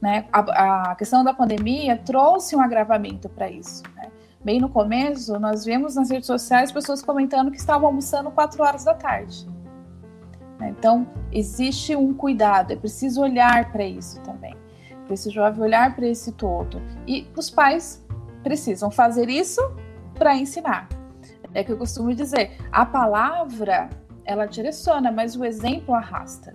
Né? 0.00 0.26
A, 0.32 0.90
a 0.90 0.94
questão 0.94 1.24
da 1.24 1.32
pandemia 1.32 1.96
trouxe 1.96 2.54
um 2.54 2.60
agravamento 2.60 3.28
para 3.28 3.50
isso. 3.50 3.82
Né? 3.94 4.10
Bem 4.44 4.60
no 4.60 4.68
começo, 4.68 5.38
nós 5.38 5.64
vimos 5.64 5.96
nas 5.96 6.10
redes 6.10 6.26
sociais 6.26 6.70
pessoas 6.70 7.02
comentando 7.02 7.50
que 7.50 7.58
estavam 7.58 7.88
almoçando 7.88 8.30
4 8.30 8.62
horas 8.62 8.84
da 8.84 8.94
tarde. 8.94 9.48
Né? 10.58 10.74
Então, 10.78 11.06
existe 11.32 11.96
um 11.96 12.14
cuidado, 12.14 12.72
é 12.72 12.76
preciso 12.76 13.22
olhar 13.22 13.72
para 13.72 13.84
isso 13.84 14.20
também. 14.20 14.54
Preciso 15.06 15.34
jovem 15.34 15.62
olhar 15.62 15.94
para 15.94 16.06
esse 16.06 16.32
todo. 16.32 16.82
E 17.06 17.28
os 17.36 17.48
pais 17.48 18.04
precisam 18.42 18.90
fazer 18.90 19.28
isso 19.28 19.60
para 20.14 20.36
ensinar. 20.36 20.88
É 21.54 21.64
que 21.64 21.72
eu 21.72 21.78
costumo 21.78 22.14
dizer, 22.14 22.58
a 22.70 22.84
palavra 22.84 23.88
ela 24.24 24.46
direciona, 24.46 25.10
mas 25.10 25.36
o 25.36 25.44
exemplo 25.44 25.94
arrasta. 25.94 26.54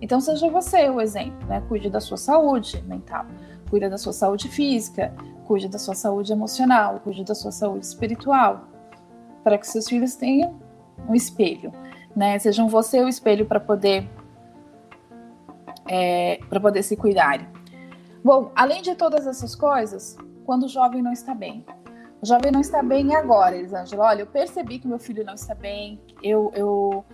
Então 0.00 0.20
seja 0.20 0.48
você 0.48 0.88
o 0.88 1.00
exemplo, 1.00 1.46
né? 1.46 1.62
Cuide 1.68 1.90
da 1.90 2.00
sua 2.00 2.16
saúde 2.16 2.82
mental, 2.86 3.26
cuide 3.68 3.88
da 3.88 3.98
sua 3.98 4.12
saúde 4.12 4.48
física, 4.48 5.12
cuide 5.46 5.68
da 5.68 5.78
sua 5.78 5.94
saúde 5.94 6.32
emocional, 6.32 7.00
cuide 7.00 7.24
da 7.24 7.34
sua 7.34 7.50
saúde 7.50 7.84
espiritual, 7.86 8.68
para 9.42 9.58
que 9.58 9.66
seus 9.66 9.88
filhos 9.88 10.14
tenham 10.14 10.58
um 11.08 11.14
espelho, 11.14 11.72
né? 12.14 12.38
Sejam 12.38 12.68
você 12.68 13.02
o 13.02 13.08
espelho 13.08 13.46
para 13.46 13.58
poder 13.58 14.08
é, 15.88 16.38
para 16.48 16.60
poder 16.60 16.82
se 16.82 16.96
cuidar. 16.96 17.50
Bom, 18.22 18.52
além 18.54 18.82
de 18.82 18.94
todas 18.94 19.26
essas 19.26 19.54
coisas, 19.54 20.16
quando 20.44 20.64
o 20.64 20.68
jovem 20.68 21.02
não 21.02 21.12
está 21.12 21.34
bem. 21.34 21.64
O 22.20 22.26
jovem 22.26 22.50
não 22.50 22.60
está 22.60 22.82
bem 22.82 23.14
agora, 23.14 23.56
Elisângela. 23.56 24.06
Olha, 24.06 24.22
eu 24.22 24.26
percebi 24.26 24.78
que 24.78 24.88
meu 24.88 24.98
filho 24.98 25.24
não 25.24 25.34
está 25.34 25.54
bem, 25.54 26.00
eu, 26.22 26.50
eu, 26.54 27.04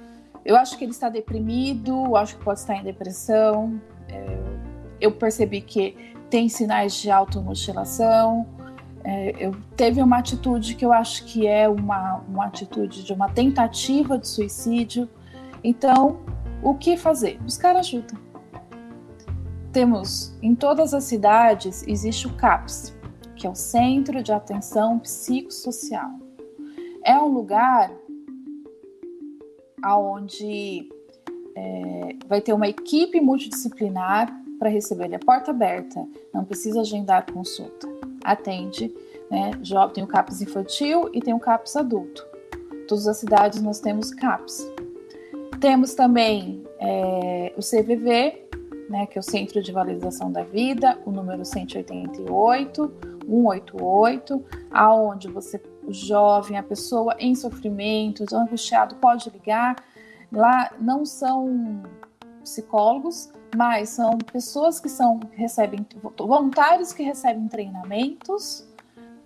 eu 0.45 0.57
acho 0.57 0.77
que 0.77 0.85
ele 0.85 0.93
está 0.93 1.09
deprimido, 1.09 2.17
acho 2.17 2.37
que 2.37 2.45
pode 2.45 2.61
estar 2.61 2.77
em 2.77 2.83
depressão, 2.83 3.81
é, 4.09 4.39
eu 5.01 5.13
percebi 5.13 5.61
que 5.61 5.97
tem 6.29 6.49
sinais 6.49 6.95
de 6.95 7.11
automutilação, 7.11 8.47
é, 9.05 9.35
eu 9.39 9.55
teve 9.77 10.03
uma 10.03 10.19
atitude 10.19 10.75
que 10.75 10.85
eu 10.85 10.93
acho 10.93 11.25
que 11.25 11.47
é 11.47 11.69
uma, 11.69 12.25
uma 12.27 12.47
atitude 12.47 13.05
de 13.05 13.13
uma 13.13 13.29
tentativa 13.29 14.19
de 14.19 14.27
suicídio. 14.27 15.09
Então, 15.63 16.21
o 16.63 16.75
que 16.75 16.97
fazer? 16.97 17.39
Buscar 17.43 17.77
ajuda. 17.77 18.15
Temos 19.73 20.35
em 20.43 20.55
todas 20.55 20.95
as 20.95 21.05
cidades 21.05 21.85
existe 21.87 22.27
o 22.27 22.33
CAPS, 22.35 22.97
que 23.37 23.47
é 23.47 23.51
o 23.51 23.55
Centro 23.55 24.23
de 24.23 24.33
Atenção 24.33 24.99
Psicossocial. 24.99 26.11
É 27.05 27.19
um 27.19 27.29
lugar 27.29 27.91
onde 29.87 30.89
é, 31.55 32.17
vai 32.27 32.41
ter 32.41 32.53
uma 32.53 32.69
equipe 32.69 33.21
multidisciplinar 33.21 34.35
para 34.59 34.69
receber 34.69 35.05
ele. 35.05 35.17
É 35.17 35.19
porta 35.19 35.51
aberta, 35.51 36.07
não 36.33 36.45
precisa 36.45 36.81
agendar 36.81 37.31
consulta. 37.31 37.87
Atende, 38.23 38.95
né? 39.31 39.53
Tem 39.93 40.03
o 40.03 40.07
CAPS 40.07 40.41
infantil 40.41 41.11
e 41.13 41.21
tem 41.21 41.35
o 41.35 41.41
CAPS 41.41 41.77
adulto. 41.77 42.27
Todas 42.89 43.07
as 43.07 43.19
cidades 43.19 43.61
nós 43.61 43.81
temos 43.81 44.11
CAPS. 44.11 44.67
Temos 45.61 45.95
também 45.95 46.63
é, 46.79 47.53
o 47.57 47.61
CVV, 47.61 48.45
né, 48.89 49.07
que 49.07 49.19
é 49.19 49.21
o 49.21 49.23
Centro 49.23 49.63
de 49.63 49.73
Valorização 49.73 50.31
da 50.31 50.43
Vida, 50.43 50.99
o 51.07 51.11
número 51.11 51.45
188, 51.45 52.93
188, 53.27 54.45
aonde 54.71 55.29
você, 55.29 55.59
o 55.87 55.93
jovem, 55.93 56.57
a 56.57 56.63
pessoa 56.63 57.15
em 57.19 57.35
sofrimento, 57.35 58.25
angustiado, 58.35 58.97
pode 58.97 59.29
ligar. 59.31 59.77
Lá 60.33 60.73
não 60.81 61.05
são 61.05 61.83
psicólogos, 62.43 63.31
mas 63.57 63.91
são 63.91 64.19
pessoas 64.19 64.81
que 64.81 64.89
são 64.89 65.21
recebem 65.33 65.87
voluntários 66.19 66.93
que 66.93 67.03
recebem 67.03 67.49
treinamentos 67.49 68.69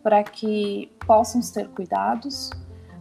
para 0.02 0.22
que 0.22 0.90
possam 1.06 1.40
ter 1.52 1.68
cuidados, 1.68 2.50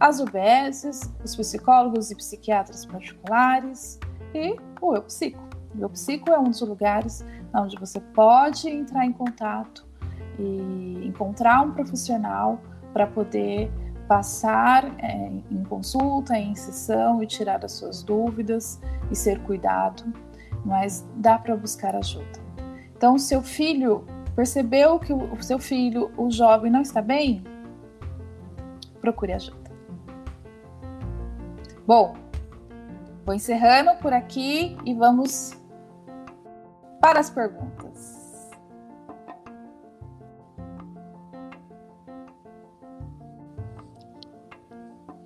as 0.00 0.20
UBSs, 0.20 1.10
os 1.24 1.36
psicólogos 1.36 2.10
e 2.10 2.14
psiquiatras 2.14 2.84
particulares 2.86 3.98
e 4.34 4.56
o 4.80 4.94
Eu 4.94 5.02
Psico. 5.02 5.40
O 5.76 5.82
Eu 5.82 5.90
Psico 5.90 6.30
é 6.30 6.38
um 6.38 6.44
dos 6.44 6.60
lugares 6.60 7.24
onde 7.54 7.78
você 7.78 8.00
pode 8.00 8.68
entrar 8.68 9.04
em 9.06 9.12
contato 9.12 9.86
e 10.38 11.06
encontrar 11.06 11.62
um 11.62 11.72
profissional 11.72 12.60
para 12.98 13.06
poder 13.06 13.70
passar 14.08 14.84
é, 14.98 15.30
em 15.50 15.62
consulta, 15.64 16.36
em 16.36 16.54
sessão 16.54 17.22
e 17.22 17.26
tirar 17.26 17.64
as 17.64 17.72
suas 17.72 18.02
dúvidas 18.02 18.80
e 19.10 19.14
ser 19.14 19.38
cuidado 19.42 20.04
mas 20.64 21.06
dá 21.16 21.38
para 21.38 21.56
buscar 21.56 21.94
ajuda. 21.94 22.40
Então, 22.96 23.18
seu 23.18 23.42
filho 23.42 24.04
percebeu 24.34 24.98
que 24.98 25.12
o 25.12 25.42
seu 25.42 25.58
filho, 25.58 26.10
o 26.16 26.30
jovem, 26.30 26.70
não 26.70 26.82
está 26.82 27.00
bem, 27.00 27.42
procure 29.00 29.32
ajuda. 29.32 29.70
Bom, 31.86 32.14
vou 33.24 33.34
encerrando 33.34 33.96
por 34.00 34.12
aqui 34.12 34.76
e 34.84 34.94
vamos 34.94 35.56
para 37.00 37.20
as 37.20 37.30
perguntas. 37.30 37.87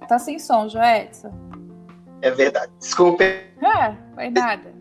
Tá 0.08 0.18
sem 0.18 0.38
som, 0.38 0.68
Joedson? 0.68 1.32
É 2.20 2.30
verdade. 2.30 2.72
Desculpe. 2.78 3.24
É, 3.24 3.96
foi 4.14 4.30
nada. 4.30 4.72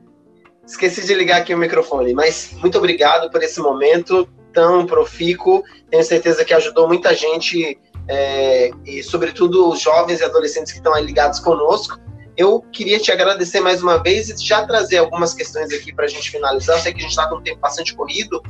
Esqueci 0.65 1.05
de 1.05 1.13
ligar 1.13 1.41
aqui 1.41 1.53
o 1.53 1.57
microfone, 1.57 2.13
mas 2.13 2.53
muito 2.53 2.77
obrigado 2.77 3.29
por 3.31 3.41
esse 3.43 3.59
momento 3.59 4.27
tão 4.53 4.85
profícuo. 4.85 5.63
Tenho 5.89 6.03
certeza 6.03 6.45
que 6.45 6.53
ajudou 6.53 6.87
muita 6.87 7.13
gente, 7.15 7.79
é, 8.07 8.71
e 8.85 9.01
sobretudo 9.03 9.69
os 9.69 9.79
jovens 9.81 10.19
e 10.21 10.23
adolescentes 10.23 10.71
que 10.71 10.77
estão 10.77 10.93
aí 10.93 11.03
ligados 11.05 11.39
conosco. 11.39 11.99
Eu 12.37 12.61
queria 12.71 12.99
te 12.99 13.11
agradecer 13.11 13.59
mais 13.59 13.83
uma 13.83 14.01
vez 14.01 14.29
e 14.29 14.45
já 14.45 14.65
trazer 14.65 14.97
algumas 14.97 15.33
questões 15.33 15.71
aqui 15.73 15.93
para 15.93 16.05
a 16.05 16.07
gente 16.07 16.29
finalizar. 16.29 16.77
Eu 16.77 16.81
sei 16.81 16.93
que 16.93 16.99
a 16.99 17.01
gente 17.01 17.11
está 17.11 17.27
com 17.27 17.35
um 17.35 17.41
tempo 17.41 17.59
bastante 17.59 17.93
corrido, 17.95 18.41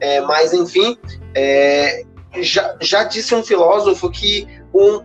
é, 0.00 0.20
mas 0.20 0.52
enfim, 0.52 0.98
é, 1.34 2.04
já, 2.38 2.76
já 2.80 3.04
disse 3.04 3.34
um 3.34 3.42
filósofo 3.42 4.10
que 4.10 4.46
um, 4.74 5.02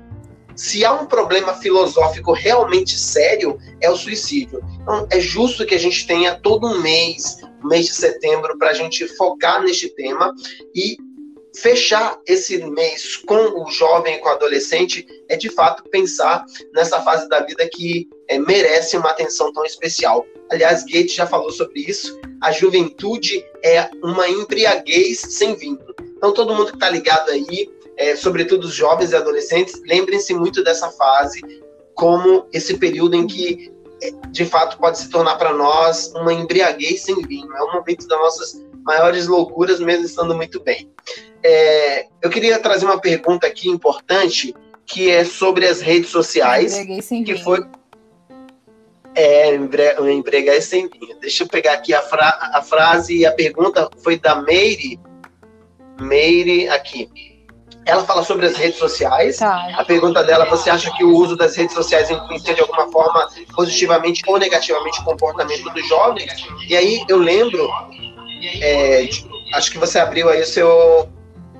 se 0.55 0.85
há 0.85 0.93
um 0.93 1.05
problema 1.05 1.53
filosófico 1.55 2.31
realmente 2.31 2.97
sério, 2.97 3.57
é 3.81 3.89
o 3.89 3.95
suicídio. 3.95 4.63
Então, 4.81 5.07
é 5.11 5.19
justo 5.19 5.65
que 5.65 5.75
a 5.75 5.79
gente 5.79 6.07
tenha 6.07 6.35
todo 6.35 6.67
um 6.67 6.79
mês, 6.79 7.37
mês 7.63 7.87
de 7.87 7.93
setembro, 7.93 8.57
para 8.57 8.69
a 8.69 8.73
gente 8.73 9.07
focar 9.15 9.61
neste 9.61 9.89
tema 9.89 10.33
e 10.73 10.97
fechar 11.57 12.19
esse 12.27 12.57
mês 12.57 13.17
com 13.17 13.63
o 13.63 13.69
jovem, 13.71 14.19
com 14.19 14.27
o 14.27 14.31
adolescente, 14.31 15.05
é 15.29 15.35
de 15.35 15.49
fato 15.49 15.83
pensar 15.89 16.45
nessa 16.73 17.01
fase 17.01 17.27
da 17.29 17.39
vida 17.41 17.67
que 17.69 18.07
é, 18.27 18.37
merece 18.37 18.97
uma 18.97 19.09
atenção 19.09 19.51
tão 19.53 19.65
especial. 19.65 20.25
Aliás, 20.51 20.83
Goethe 20.83 21.15
já 21.15 21.25
falou 21.25 21.51
sobre 21.51 21.81
isso. 21.81 22.19
A 22.41 22.51
juventude 22.51 23.43
é 23.63 23.89
uma 24.03 24.27
embriaguez 24.27 25.19
sem 25.19 25.55
vinho. 25.55 25.79
Então, 26.17 26.33
todo 26.33 26.53
mundo 26.53 26.67
que 26.67 26.75
está 26.75 26.89
ligado 26.89 27.29
aí, 27.29 27.69
é, 27.97 28.15
sobretudo 28.15 28.65
os 28.65 28.73
jovens 28.73 29.11
e 29.11 29.15
adolescentes, 29.15 29.81
lembrem-se 29.85 30.33
muito 30.33 30.63
dessa 30.63 30.89
fase 30.91 31.41
como 31.93 32.45
esse 32.51 32.77
período 32.77 33.15
em 33.15 33.25
que, 33.25 33.71
é, 34.01 34.11
de 34.29 34.45
fato, 34.45 34.77
pode 34.77 34.99
se 34.99 35.09
tornar 35.09 35.35
para 35.37 35.53
nós 35.53 36.11
uma 36.15 36.33
embriaguez 36.33 37.01
sem 37.01 37.15
vinho. 37.25 37.51
É 37.55 37.63
um 37.63 37.73
momento 37.73 38.07
das 38.07 38.19
nossas 38.19 38.65
maiores 38.83 39.27
loucuras, 39.27 39.79
mesmo 39.79 40.05
estando 40.05 40.35
muito 40.35 40.61
bem. 40.61 40.91
É, 41.41 42.07
eu 42.21 42.29
queria 42.29 42.59
trazer 42.59 42.85
uma 42.85 42.99
pergunta 42.99 43.47
aqui 43.47 43.69
importante, 43.69 44.53
que 44.85 45.09
é 45.09 45.23
sobre 45.23 45.65
as 45.65 45.81
redes 45.81 46.09
sociais, 46.09 46.77
que 47.25 47.37
foi 47.43 47.65
é, 49.15 49.55
embriaguez 49.55 50.65
sem 50.65 50.89
vinho. 50.89 51.17
Deixa 51.19 51.43
eu 51.43 51.47
pegar 51.47 51.73
aqui 51.73 51.93
a, 51.93 52.01
fra 52.01 52.51
a 52.53 52.61
frase 52.61 53.15
e 53.17 53.25
a 53.25 53.31
pergunta 53.31 53.89
foi 54.03 54.19
da 54.19 54.41
Meire, 54.41 54.99
Meire 55.99 56.67
aqui. 56.69 57.09
Ela 57.85 58.03
fala 58.03 58.23
sobre 58.23 58.47
as 58.47 58.55
redes 58.55 58.79
sociais. 58.79 59.37
Tá. 59.37 59.69
A 59.77 59.85
pergunta 59.85 60.23
dela: 60.23 60.45
você 60.45 60.69
acha 60.69 60.91
que 60.97 61.03
o 61.03 61.15
uso 61.15 61.35
das 61.35 61.55
redes 61.55 61.75
sociais 61.75 62.09
influencia 62.09 62.53
de 62.53 62.61
alguma 62.61 62.91
forma 62.91 63.29
positivamente 63.55 64.23
ou 64.27 64.39
negativamente 64.39 64.99
o 65.01 65.03
comportamento 65.03 65.69
dos 65.71 65.87
jovens? 65.87 66.31
E 66.67 66.75
aí 66.75 67.05
eu 67.07 67.17
lembro, 67.17 67.69
é, 68.61 69.07
acho 69.53 69.71
que 69.71 69.77
você 69.77 69.99
abriu 69.99 70.29
aí 70.29 70.41
o 70.41 70.45
seu, 70.45 71.07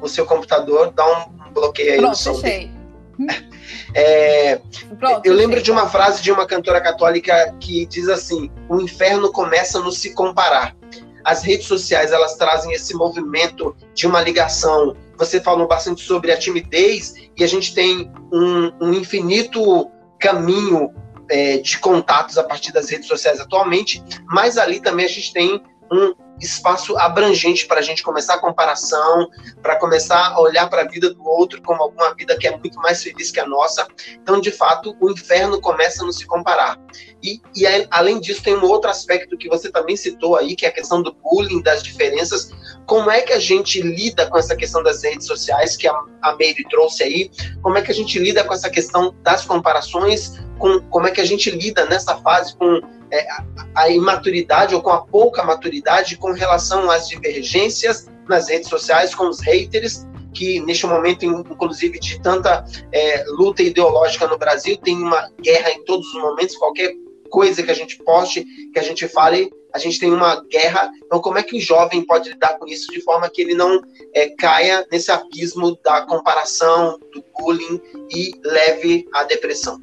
o 0.02 0.08
seu 0.08 0.26
computador, 0.26 0.92
dá 0.92 1.06
um 1.06 1.52
bloqueio 1.54 1.92
aí 1.92 1.98
Pronto, 1.98 2.12
no 2.12 2.16
som. 2.16 2.36
Fechei. 2.36 2.72
É, 3.98 4.60
Pronto, 5.00 5.26
eu 5.26 5.34
lembro 5.34 5.62
de 5.62 5.72
uma 5.72 5.88
frase 5.88 6.22
de 6.22 6.30
uma 6.30 6.46
cantora 6.46 6.82
católica 6.82 7.56
que 7.62 7.86
diz 7.86 8.10
assim: 8.10 8.52
o 8.68 8.82
inferno 8.82 9.32
começa 9.32 9.80
no 9.80 9.90
se 9.90 10.14
comparar. 10.14 10.76
As 11.24 11.44
redes 11.44 11.66
sociais 11.66 12.12
elas 12.12 12.36
trazem 12.36 12.74
esse 12.74 12.94
movimento 12.94 13.74
de 13.94 14.06
uma 14.06 14.22
ligação 14.22 14.96
você 15.18 15.42
falou 15.42 15.68
bastante 15.68 16.02
sobre 16.02 16.32
a 16.32 16.38
timidez 16.38 17.16
e 17.38 17.44
a 17.44 17.48
gente 17.48 17.74
tem 17.74 18.12
um, 18.32 18.72
um 18.82 18.94
infinito 18.94 19.90
caminho 20.20 20.94
é, 21.30 21.58
de 21.58 21.78
contatos 21.80 22.38
a 22.38 22.44
partir 22.44 22.72
das 22.72 22.90
redes 22.90 23.08
sociais 23.08 23.40
atualmente, 23.40 24.04
mas 24.28 24.58
ali 24.58 24.80
também 24.80 25.06
a 25.06 25.10
gente 25.10 25.34
tem 25.34 25.62
um 25.92 26.14
espaço 26.40 26.98
abrangente 26.98 27.66
para 27.66 27.80
a 27.80 27.84
gente 27.84 28.04
começar 28.04 28.36
a 28.36 28.40
comparação, 28.40 29.30
para 29.62 29.78
começar 29.78 30.34
a 30.34 30.40
olhar 30.40 30.70
para 30.70 30.82
a 30.82 30.88
vida 30.88 31.14
do 31.14 31.24
outro 31.26 31.62
como 31.62 31.82
alguma 31.82 32.14
vida 32.14 32.38
que 32.38 32.48
é 32.48 32.52
muito 32.58 32.78
mais 32.80 33.02
feliz 33.02 33.32
que 33.32 33.40
a 33.40 33.46
nossa. 33.46 33.88
Então, 34.22 34.40
de 34.40 34.52
fato, 34.52 34.96
o 35.00 35.10
inferno 35.10 35.62
começa 35.62 36.02
a 36.02 36.06
não 36.06 36.12
se 36.12 36.26
comparar. 36.26 36.80
E, 37.24 37.42
e 37.56 37.66
além 37.90 38.20
disso, 38.20 38.44
tem 38.44 38.56
um 38.56 38.66
outro 38.66 38.90
aspecto 38.90 39.38
que 39.38 39.50
você 39.50 39.72
também 39.72 39.96
citou 39.96 40.36
aí, 40.36 40.56
que 40.56 40.66
é 40.66 40.70
a 40.70 40.74
questão 40.74 41.02
do 41.02 41.14
bullying, 41.14 41.62
das 41.62 41.82
diferenças. 41.82 42.52
Como 42.86 43.10
é 43.10 43.22
que 43.22 43.34
a 43.34 43.40
gente 43.40 43.82
lida 43.82 44.28
com 44.28 44.38
essa 44.38 44.56
questão 44.56 44.84
das 44.84 45.04
redes 45.04 45.26
sociais, 45.26 45.76
que 45.76 45.88
a, 45.88 45.94
a 46.22 46.38
trouxe 46.70 47.04
aí? 47.04 47.32
Como 47.62 47.78
é 47.78 47.82
que 47.82 47.92
a 47.92 47.96
gente 47.96 48.20
lida 48.20 48.44
com 48.44 48.54
essa 48.54 48.70
questão 48.70 49.16
das 49.22 49.46
comparações? 49.46 50.40
Com, 50.60 50.82
como 50.90 51.08
é 51.08 51.12
que 51.12 51.22
a 51.22 51.26
gente 51.26 51.50
lida 51.50 51.86
nessa 51.86 52.18
fase 52.18 52.56
com 52.56 52.80
é, 53.12 53.28
a 53.76 53.90
imaturidade 53.90 54.74
ou 54.74 54.82
com 54.82 54.90
a 54.90 55.02
pouca 55.02 55.44
maturidade 55.44 56.18
com 56.26 56.32
relação 56.32 56.90
às 56.90 57.08
divergências 57.08 58.10
nas 58.28 58.50
redes 58.50 58.68
sociais 58.68 59.14
com 59.14 59.30
os 59.30 59.40
haters, 59.42 60.08
que 60.34 60.60
neste 60.62 60.88
momento, 60.88 61.24
inclusive, 61.24 62.00
de 62.00 62.20
tanta 62.20 62.66
é, 62.92 63.24
luta 63.28 63.62
ideológica 63.62 64.28
no 64.28 64.36
Brasil, 64.36 64.76
tem 64.78 64.98
uma 64.98 65.30
guerra 65.40 65.70
em 65.70 65.86
todos 65.86 66.08
os 66.08 66.20
momentos, 66.20 66.58
qualquer 66.58 66.96
coisa 67.30 67.62
que 67.62 67.70
a 67.70 67.76
gente 67.76 68.02
poste, 68.04 68.44
que 68.74 68.80
a 68.80 68.82
gente 68.82 69.08
fale, 69.08 69.52
a 69.72 69.78
gente 69.78 70.00
tem 70.00 70.12
uma 70.12 70.44
guerra. 70.46 70.90
Então, 71.06 71.22
como 71.22 71.38
é 71.38 71.44
que 71.44 71.58
o 71.58 71.62
jovem 71.62 72.04
pode 72.04 72.30
lidar 72.30 72.58
com 72.58 72.66
isso 72.66 72.92
de 72.92 73.02
forma 73.02 73.30
que 73.30 73.44
ele 73.44 73.54
não 73.54 73.80
é, 74.16 74.30
caia 74.30 74.84
nesse 74.92 75.12
abismo 75.12 75.78
da 75.84 76.08
comparação, 76.08 76.98
do 77.14 77.24
bullying 77.38 77.80
e 78.10 78.32
leve 78.44 79.08
à 79.14 79.24
depressão? 79.26 79.80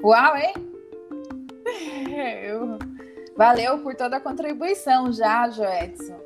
Uau, 0.00 0.36
hein? 0.36 0.54
Eu... 3.32 3.36
Valeu 3.36 3.78
por 3.78 3.94
toda 3.94 4.18
a 4.18 4.20
contribuição 4.20 5.12
já, 5.12 5.48
Joedson. 5.48 6.20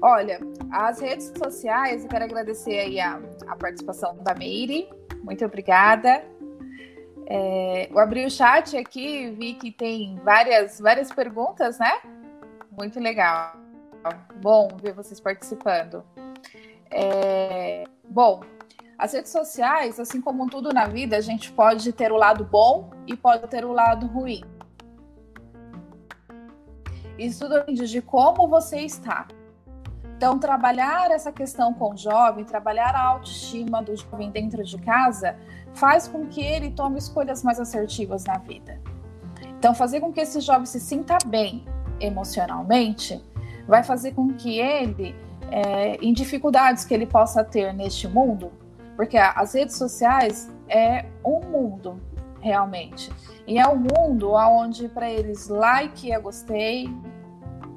Olha, 0.00 0.40
as 0.70 1.00
redes 1.00 1.32
sociais, 1.36 2.02
eu 2.02 2.08
quero 2.08 2.24
agradecer 2.24 2.78
aí 2.78 3.00
a, 3.00 3.20
a 3.46 3.56
participação 3.56 4.16
da 4.22 4.34
Meire. 4.34 4.88
Muito 5.22 5.44
obrigada. 5.44 6.24
É, 7.26 7.88
eu 7.90 7.98
abri 7.98 8.26
o 8.26 8.30
chat 8.30 8.76
aqui, 8.76 9.30
vi 9.30 9.54
que 9.54 9.70
tem 9.70 10.18
várias, 10.24 10.80
várias 10.80 11.12
perguntas, 11.12 11.78
né? 11.78 12.00
Muito 12.70 12.98
legal. 12.98 13.56
Bom 14.40 14.68
ver 14.82 14.92
vocês 14.92 15.20
participando. 15.20 16.04
É, 16.90 17.84
bom, 18.08 18.42
as 18.98 19.12
redes 19.12 19.32
sociais, 19.32 19.98
assim 19.98 20.20
como 20.20 20.48
tudo 20.48 20.72
na 20.72 20.86
vida, 20.86 21.16
a 21.16 21.20
gente 21.20 21.50
pode 21.52 21.92
ter 21.92 22.12
o 22.12 22.16
lado 22.16 22.44
bom 22.44 22.90
e 23.06 23.16
pode 23.16 23.46
ter 23.48 23.64
o 23.64 23.72
lado 23.72 24.06
ruim. 24.06 24.42
Isso 27.18 27.48
depende 27.48 27.88
de 27.88 28.00
como 28.00 28.48
você 28.48 28.80
está. 28.80 29.26
Então, 30.16 30.38
trabalhar 30.38 31.10
essa 31.10 31.32
questão 31.32 31.74
com 31.74 31.94
o 31.94 31.96
jovem, 31.96 32.44
trabalhar 32.44 32.94
a 32.94 33.02
autoestima 33.02 33.82
do 33.82 33.96
jovem 33.96 34.30
dentro 34.30 34.62
de 34.62 34.78
casa, 34.78 35.36
faz 35.74 36.06
com 36.06 36.26
que 36.26 36.40
ele 36.40 36.70
tome 36.70 36.98
escolhas 36.98 37.42
mais 37.42 37.58
assertivas 37.58 38.24
na 38.24 38.38
vida. 38.38 38.80
Então, 39.58 39.74
fazer 39.74 40.00
com 40.00 40.12
que 40.12 40.20
esse 40.20 40.40
jovem 40.40 40.66
se 40.66 40.78
sinta 40.78 41.18
bem 41.26 41.64
emocionalmente, 42.00 43.22
vai 43.66 43.82
fazer 43.82 44.12
com 44.12 44.32
que 44.32 44.58
ele, 44.58 45.14
é, 45.50 45.96
em 45.96 46.12
dificuldades 46.12 46.84
que 46.84 46.94
ele 46.94 47.06
possa 47.06 47.44
ter 47.44 47.72
neste 47.72 48.06
mundo, 48.08 48.52
porque 48.96 49.16
as 49.16 49.54
redes 49.54 49.76
sociais 49.76 50.52
é 50.68 51.04
um 51.24 51.40
mundo, 51.40 52.00
realmente. 52.42 53.10
E 53.46 53.58
é 53.58 53.66
um 53.66 53.76
mundo 53.76 54.32
onde 54.32 54.88
para 54.88 55.08
eles 55.08 55.48
like 55.48 56.12
é 56.12 56.18
gostei, 56.18 56.88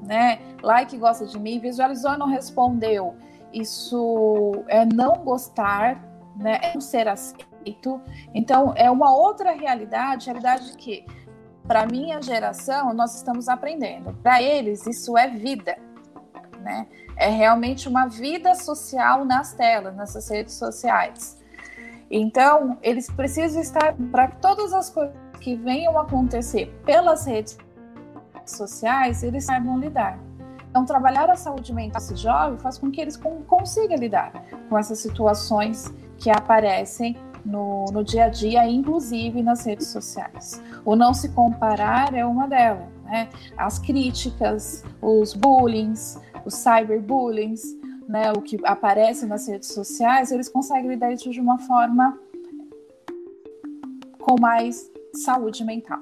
né? 0.04 0.40
Like 0.62 0.98
gosta 0.98 1.26
de 1.26 1.40
mim, 1.40 1.60
visualizou 1.60 2.14
e 2.14 2.18
não 2.18 2.28
respondeu. 2.28 3.16
Isso 3.54 4.64
é 4.68 4.86
não 4.86 5.24
gostar, 5.24 6.04
né? 6.36 6.60
É 6.62 6.74
não 6.74 6.82
ser 6.82 7.08
aceito. 7.08 8.02
Então 8.34 8.74
é 8.76 8.92
uma 8.92 9.16
outra 9.16 9.52
realidade, 9.52 10.26
realidade 10.26 10.76
que 10.76 11.06
para 11.68 11.86
minha 11.86 12.22
geração 12.22 12.94
nós 12.94 13.16
estamos 13.16 13.48
aprendendo. 13.48 14.14
Para 14.22 14.42
eles 14.42 14.86
isso 14.86 15.18
é 15.18 15.30
vida, 15.30 15.78
né? 16.60 16.88
É 17.18 17.30
realmente 17.30 17.88
uma 17.88 18.08
vida 18.08 18.54
social 18.56 19.24
nas 19.24 19.54
telas, 19.54 19.96
nessas 19.96 20.30
redes 20.30 20.56
sociais. 20.56 21.44
Então, 22.10 22.78
eles 22.82 23.10
precisam 23.10 23.62
estar 23.62 23.96
para 24.12 24.28
todas 24.28 24.74
as 24.74 24.90
coisas 24.90 25.16
que 25.40 25.56
venham 25.56 25.98
acontecer 25.98 26.68
pelas 26.86 27.26
redes 27.26 27.58
sociais, 28.46 29.24
eles 29.24 29.46
saibam 29.46 29.80
lidar. 29.80 30.20
Então, 30.70 30.86
trabalhar 30.86 31.30
a 31.30 31.36
saúde 31.36 31.74
mental 31.74 32.02
desse 32.02 32.16
jovem 32.16 32.60
faz 32.60 32.78
com 32.78 32.92
que 32.92 33.00
eles 33.00 33.18
consigam 33.48 33.98
lidar 33.98 34.32
com 34.70 34.78
essas 34.78 35.00
situações 35.00 35.94
que 36.18 36.30
aparecem 36.30 37.16
no, 37.46 37.86
no 37.94 38.04
dia 38.04 38.26
a 38.26 38.30
dia, 38.30 38.68
inclusive 38.68 39.42
nas 39.42 39.66
redes 39.66 39.88
sociais. 39.88 40.62
O 40.84 40.96
não 40.96 41.14
se 41.14 41.30
comparar 41.30 42.14
é 42.14 42.26
uma 42.26 42.48
delas. 42.48 42.88
Né? 43.04 43.30
As 43.56 43.80
críticas, 43.80 44.84
os 45.02 45.34
bullying, 45.34 45.94
os 46.44 46.56
cyberbullying, 46.56 47.56
né, 48.08 48.32
o 48.32 48.42
que 48.42 48.60
aparece 48.64 49.26
nas 49.26 49.48
redes 49.48 49.70
sociais, 49.70 50.32
eles 50.32 50.50
conseguem 50.50 50.90
lidar 50.90 51.12
isso 51.12 51.30
de 51.30 51.40
uma 51.40 51.58
forma 51.60 52.20
com 54.20 54.40
mais 54.40 54.92
saúde 55.14 55.64
mental. 55.64 56.00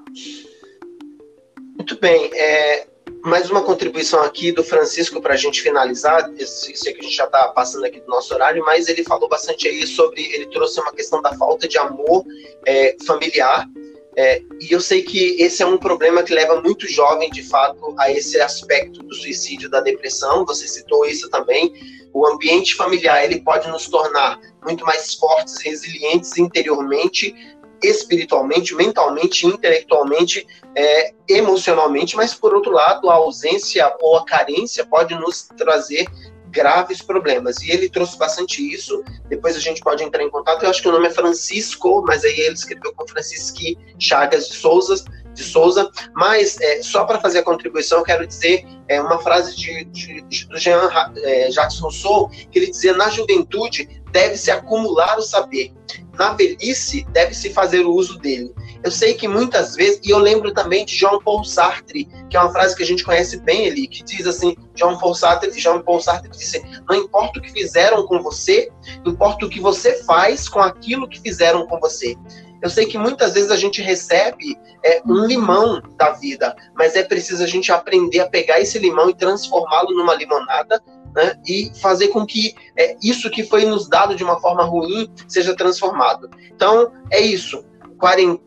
Muito 1.75 1.99
bem. 1.99 2.29
É, 2.33 2.87
mais 3.23 3.49
uma 3.49 3.61
contribuição 3.63 4.21
aqui 4.21 4.51
do 4.51 4.63
Francisco 4.63 5.21
para 5.21 5.33
a 5.33 5.37
gente 5.37 5.61
finalizar. 5.61 6.31
Eu 6.37 6.47
sei 6.47 6.93
que 6.93 6.99
a 6.99 7.03
gente 7.03 7.15
já 7.15 7.25
está 7.25 7.47
passando 7.49 7.85
aqui 7.85 7.99
do 7.99 8.07
nosso 8.07 8.33
horário, 8.33 8.63
mas 8.65 8.87
ele 8.87 9.03
falou 9.03 9.27
bastante 9.27 9.67
aí 9.67 9.85
sobre. 9.87 10.21
Ele 10.33 10.45
trouxe 10.47 10.79
uma 10.79 10.93
questão 10.93 11.21
da 11.21 11.33
falta 11.33 11.67
de 11.67 11.77
amor 11.77 12.25
é, 12.65 12.95
familiar. 13.05 13.67
É, 14.15 14.41
e 14.61 14.71
eu 14.71 14.79
sei 14.79 15.01
que 15.01 15.41
esse 15.41 15.63
é 15.63 15.65
um 15.65 15.77
problema 15.77 16.23
que 16.23 16.33
leva 16.33 16.61
muito 16.61 16.87
jovem, 16.87 17.29
de 17.31 17.43
fato, 17.43 17.95
a 17.97 18.11
esse 18.11 18.39
aspecto 18.39 19.01
do 19.03 19.13
suicídio, 19.15 19.69
da 19.69 19.81
depressão. 19.81 20.45
Você 20.45 20.67
citou 20.67 21.05
isso 21.05 21.29
também. 21.29 21.73
O 22.13 22.27
ambiente 22.27 22.75
familiar 22.75 23.23
ele 23.23 23.41
pode 23.41 23.67
nos 23.69 23.87
tornar 23.89 24.39
muito 24.63 24.85
mais 24.85 25.15
fortes, 25.15 25.59
resilientes 25.61 26.37
interiormente, 26.37 27.35
espiritualmente, 27.81 28.73
mentalmente, 28.75 29.45
intelectualmente, 29.45 30.47
é, 30.75 31.13
emocionalmente, 31.27 32.15
mas 32.15 32.33
por 32.33 32.53
outro 32.53 32.71
lado, 32.71 33.09
a 33.09 33.15
ausência 33.15 33.93
ou 33.99 34.17
a 34.17 34.25
carência 34.25 34.85
pode 34.85 35.13
nos 35.15 35.47
trazer 35.57 36.07
graves 36.53 37.01
problemas. 37.01 37.61
E 37.61 37.71
ele 37.71 37.89
trouxe 37.89 38.17
bastante 38.17 38.61
isso. 38.61 39.03
Depois 39.27 39.57
a 39.57 39.59
gente 39.59 39.81
pode 39.81 40.03
entrar 40.03 40.23
em 40.23 40.29
contato. 40.29 40.63
Eu 40.63 40.69
acho 40.69 40.81
que 40.81 40.87
o 40.87 40.91
nome 40.91 41.07
é 41.07 41.11
Francisco, 41.11 42.03
mas 42.07 42.23
aí 42.23 42.39
ele 42.39 42.53
escreveu 42.53 42.93
com 42.93 43.07
Francisque 43.07 43.77
Chagas 43.99 44.47
de 44.47 44.55
Souza. 44.55 45.03
De 45.33 45.43
Souza, 45.43 45.89
mas 46.13 46.61
é, 46.61 46.83
só 46.83 47.05
para 47.05 47.19
fazer 47.19 47.39
a 47.39 47.43
contribuição, 47.43 47.97
eu 47.97 48.03
quero 48.03 48.27
dizer 48.27 48.67
é, 48.87 49.01
uma 49.01 49.17
frase 49.17 49.55
de, 49.55 49.83
de, 49.85 50.21
de 50.21 50.47
Jean 50.57 50.87
é, 51.23 51.49
Jacques 51.49 51.79
Rousseau, 51.79 52.29
que 52.29 52.59
ele 52.59 52.69
dizia: 52.69 52.93
na 52.93 53.09
juventude 53.09 54.03
deve-se 54.11 54.51
acumular 54.51 55.17
o 55.17 55.23
saber, 55.23 55.73
na 56.19 56.33
velhice 56.33 57.03
deve-se 57.09 57.51
fazer 57.51 57.83
o 57.83 57.95
uso 57.95 58.19
dele. 58.19 58.53
Eu 58.83 58.91
sei 58.91 59.13
que 59.13 59.27
muitas 59.27 59.75
vezes, 59.75 60.01
e 60.03 60.09
eu 60.09 60.17
lembro 60.17 60.53
também 60.53 60.85
de 60.85 60.95
Jean 60.95 61.19
Paul 61.19 61.43
Sartre, 61.43 62.05
que 62.29 62.35
é 62.35 62.39
uma 62.39 62.51
frase 62.51 62.75
que 62.75 62.83
a 62.83 62.85
gente 62.85 63.03
conhece 63.03 63.39
bem 63.39 63.67
ali, 63.67 63.87
que 63.87 64.03
diz 64.03 64.27
assim, 64.27 64.55
Jean 64.75 64.97
Paul 64.97 65.15
Sartre, 65.15 65.57
Jean 65.57 65.81
Paul 65.81 66.01
Sartre 66.01 66.29
disse, 66.29 66.61
não 66.89 66.95
importa 66.95 67.39
o 67.39 67.41
que 67.41 67.51
fizeram 67.51 68.05
com 68.05 68.21
você, 68.21 68.69
importa 69.05 69.45
o 69.45 69.49
que 69.49 69.61
você 69.61 70.03
faz 70.03 70.49
com 70.49 70.59
aquilo 70.59 71.07
que 71.07 71.21
fizeram 71.21 71.65
com 71.65 71.79
você. 71.79 72.17
Eu 72.61 72.69
sei 72.69 72.85
que 72.85 72.97
muitas 72.97 73.33
vezes 73.33 73.51
a 73.51 73.57
gente 73.57 73.81
recebe 73.81 74.57
é, 74.83 75.01
um 75.05 75.25
limão 75.25 75.81
da 75.97 76.11
vida, 76.11 76.55
mas 76.75 76.95
é 76.95 77.03
preciso 77.03 77.43
a 77.43 77.47
gente 77.47 77.71
aprender 77.71 78.19
a 78.21 78.29
pegar 78.29 78.59
esse 78.59 78.79
limão 78.79 79.09
e 79.09 79.15
transformá-lo 79.15 79.91
numa 79.91 80.15
limonada 80.15 80.81
né, 81.13 81.37
e 81.45 81.71
fazer 81.81 82.07
com 82.07 82.25
que 82.25 82.55
é, 82.77 82.95
isso 83.01 83.29
que 83.29 83.43
foi 83.43 83.65
nos 83.65 83.87
dado 83.87 84.15
de 84.15 84.23
uma 84.23 84.39
forma 84.39 84.63
ruim 84.63 85.09
seja 85.27 85.55
transformado. 85.55 86.29
Então, 86.53 86.91
é 87.11 87.19
isso. 87.19 87.63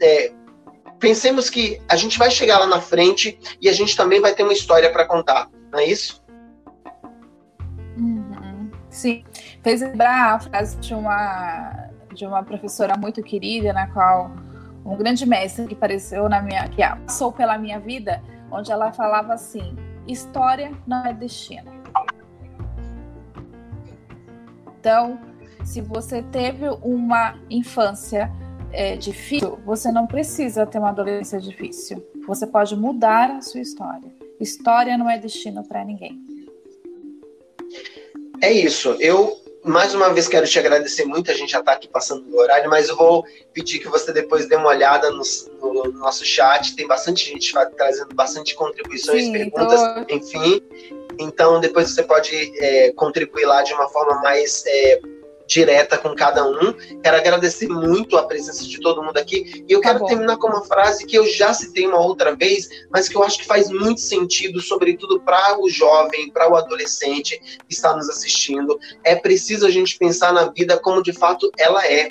É, 0.01 0.33
pensemos 0.99 1.49
que 1.49 1.81
a 1.89 1.97
gente 1.97 2.19
vai 2.19 2.31
chegar 2.31 2.59
lá 2.59 2.67
na 2.67 2.81
frente 2.81 3.39
e 3.61 3.69
a 3.69 3.73
gente 3.73 3.97
também 3.97 4.21
vai 4.21 4.35
ter 4.35 4.43
uma 4.43 4.53
história 4.53 4.91
para 4.91 5.07
contar, 5.07 5.49
não 5.71 5.79
é 5.79 5.87
isso? 5.87 6.23
Uhum. 7.97 8.71
Sim, 8.91 9.25
fez 9.63 9.81
lembrar 9.81 10.35
a 10.35 10.41
frase 10.41 10.77
de 10.79 10.95
uma, 10.95 11.89
de 12.15 12.27
uma 12.27 12.43
professora 12.43 12.97
muito 12.97 13.23
querida, 13.23 13.73
na 13.73 13.87
qual 13.89 14.31
um 14.85 14.97
grande 14.97 15.27
mestre 15.27 15.67
que 15.67 15.75
apareceu 15.75 16.29
na 16.29 16.41
minha, 16.41 16.69
que 16.69 16.83
passou 17.07 17.33
pela 17.33 17.59
minha 17.59 17.81
vida, 17.81 18.23
onde 18.51 18.71
ela 18.71 18.93
falava 18.93 19.35
assim: 19.35 19.77
história 20.07 20.73
não 20.87 21.05
é 21.05 21.13
destino. 21.13 21.75
Então, 24.79 25.19
se 25.65 25.81
você 25.81 26.23
teve 26.23 26.69
uma 26.81 27.37
infância 27.51 28.31
é, 28.73 28.97
difícil, 28.97 29.59
você 29.65 29.91
não 29.91 30.07
precisa 30.07 30.67
ter 30.67 30.79
uma 30.79 30.91
adolescência 30.91 31.41
difícil. 31.41 32.05
Você 32.27 32.47
pode 32.47 32.77
mudar 32.77 33.31
a 33.31 33.41
sua 33.41 33.61
história. 33.61 34.11
História 34.41 34.99
não 34.99 35.09
é 35.09 35.19
destino 35.19 35.67
para 35.67 35.85
ninguém. 35.85 36.21
É 38.41 38.53
isso. 38.53 38.97
Eu 39.01 39.37
mais 39.67 39.95
uma 39.95 40.13
vez 40.13 40.29
quero 40.29 40.47
te 40.47 40.59
agradecer 40.59 41.05
muito. 41.05 41.31
A 41.31 41.35
gente 41.35 41.51
já 41.51 41.59
está 41.59 41.73
aqui 41.73 41.89
passando 41.89 42.23
do 42.23 42.37
horário, 42.37 42.71
mas 42.71 42.89
eu 42.89 42.97
vou 42.97 43.25
pedir 43.53 43.81
que 43.81 43.89
você 43.89 44.13
depois 44.13 44.49
dê 44.49 44.55
uma 44.55 44.69
olhada 44.69 45.11
no, 45.11 45.23
no 45.61 45.93
nosso 45.93 46.25
chat. 46.25 46.77
Tem 46.77 46.87
bastante 46.87 47.27
gente 47.27 47.53
trazendo 47.77 48.15
bastante 48.15 48.55
contribuições, 48.55 49.25
Sim, 49.25 49.33
perguntas, 49.33 49.81
tô... 49.81 50.15
enfim. 50.15 50.63
Então, 51.19 51.61
depois 51.61 51.91
você 51.91 52.03
pode 52.03 52.53
é, 52.59 52.93
contribuir 52.93 53.47
lá 53.47 53.63
de 53.63 53.73
uma 53.73 53.89
forma 53.89 54.21
mais 54.21 54.63
é, 54.67 55.01
direta 55.47 55.97
com 55.97 56.15
cada 56.15 56.45
um. 56.47 56.73
Quero 57.03 57.17
agradecer 57.17 57.69
muito 57.69 58.17
a 58.17 58.27
presença 58.27 58.65
de 58.65 58.81
todo 58.81 59.03
mundo 59.03 59.17
aqui. 59.17 59.65
E 59.69 59.73
eu 59.73 59.81
tá 59.81 59.89
quero 59.89 60.01
bom. 60.01 60.07
terminar 60.07 60.37
com 60.37 60.49
uma 60.49 60.65
frase 60.65 61.07
que 61.07 61.17
eu 61.17 61.27
já 61.27 61.55
citei 61.55 61.87
uma 61.87 62.01
outra 62.01 62.35
vez, 62.35 62.69
mas 62.91 63.09
que 63.09 63.17
eu 63.17 63.23
acho 63.23 63.39
que 63.39 63.47
faz 63.47 63.71
muito 63.71 64.01
sentido, 64.01 64.61
sobretudo 64.61 65.21
para 65.21 65.59
o 65.61 65.69
jovem, 65.69 66.31
para 66.31 66.51
o 66.51 66.57
adolescente 66.57 67.41
que 67.69 67.75
está 67.75 67.95
nos 67.95 68.09
assistindo. 68.09 68.79
É 69.05 69.15
preciso 69.15 69.67
a 69.67 69.71
gente 69.71 69.99
pensar 69.99 70.33
na 70.33 70.51
vida 70.51 70.79
como 70.79 71.03
de 71.03 71.13
fato 71.13 71.51
ela 71.59 71.87
é. 71.87 72.11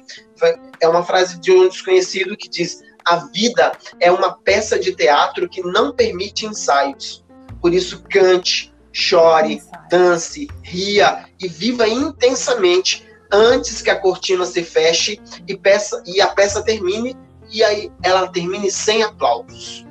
É 0.81 0.87
uma 0.87 1.03
frase 1.03 1.39
de 1.39 1.51
um 1.51 1.67
desconhecido 1.67 2.35
que 2.35 2.49
diz: 2.49 2.81
a 3.05 3.17
vida 3.17 3.71
é 3.99 4.11
uma 4.11 4.33
peça 4.33 4.79
de 4.79 4.93
teatro 4.95 5.47
que 5.47 5.61
não 5.61 5.93
permite 5.93 6.45
ensaios. 6.45 7.23
Por 7.61 7.73
isso, 7.73 8.03
cante, 8.09 8.73
chore, 8.91 9.61
dance, 9.89 10.47
ria 10.63 11.25
e 11.39 11.47
viva 11.47 11.87
intensamente 11.87 13.05
antes 13.31 13.81
que 13.81 13.89
a 13.89 13.99
cortina 13.99 14.45
se 14.45 14.63
feche 14.63 15.19
e, 15.47 15.55
peça, 15.55 16.01
e 16.05 16.21
a 16.21 16.27
peça 16.27 16.61
termine 16.63 17.15
e 17.51 17.63
aí 17.63 17.91
ela 18.03 18.27
termine 18.27 18.71
sem 18.71 19.03
aplausos. 19.03 19.85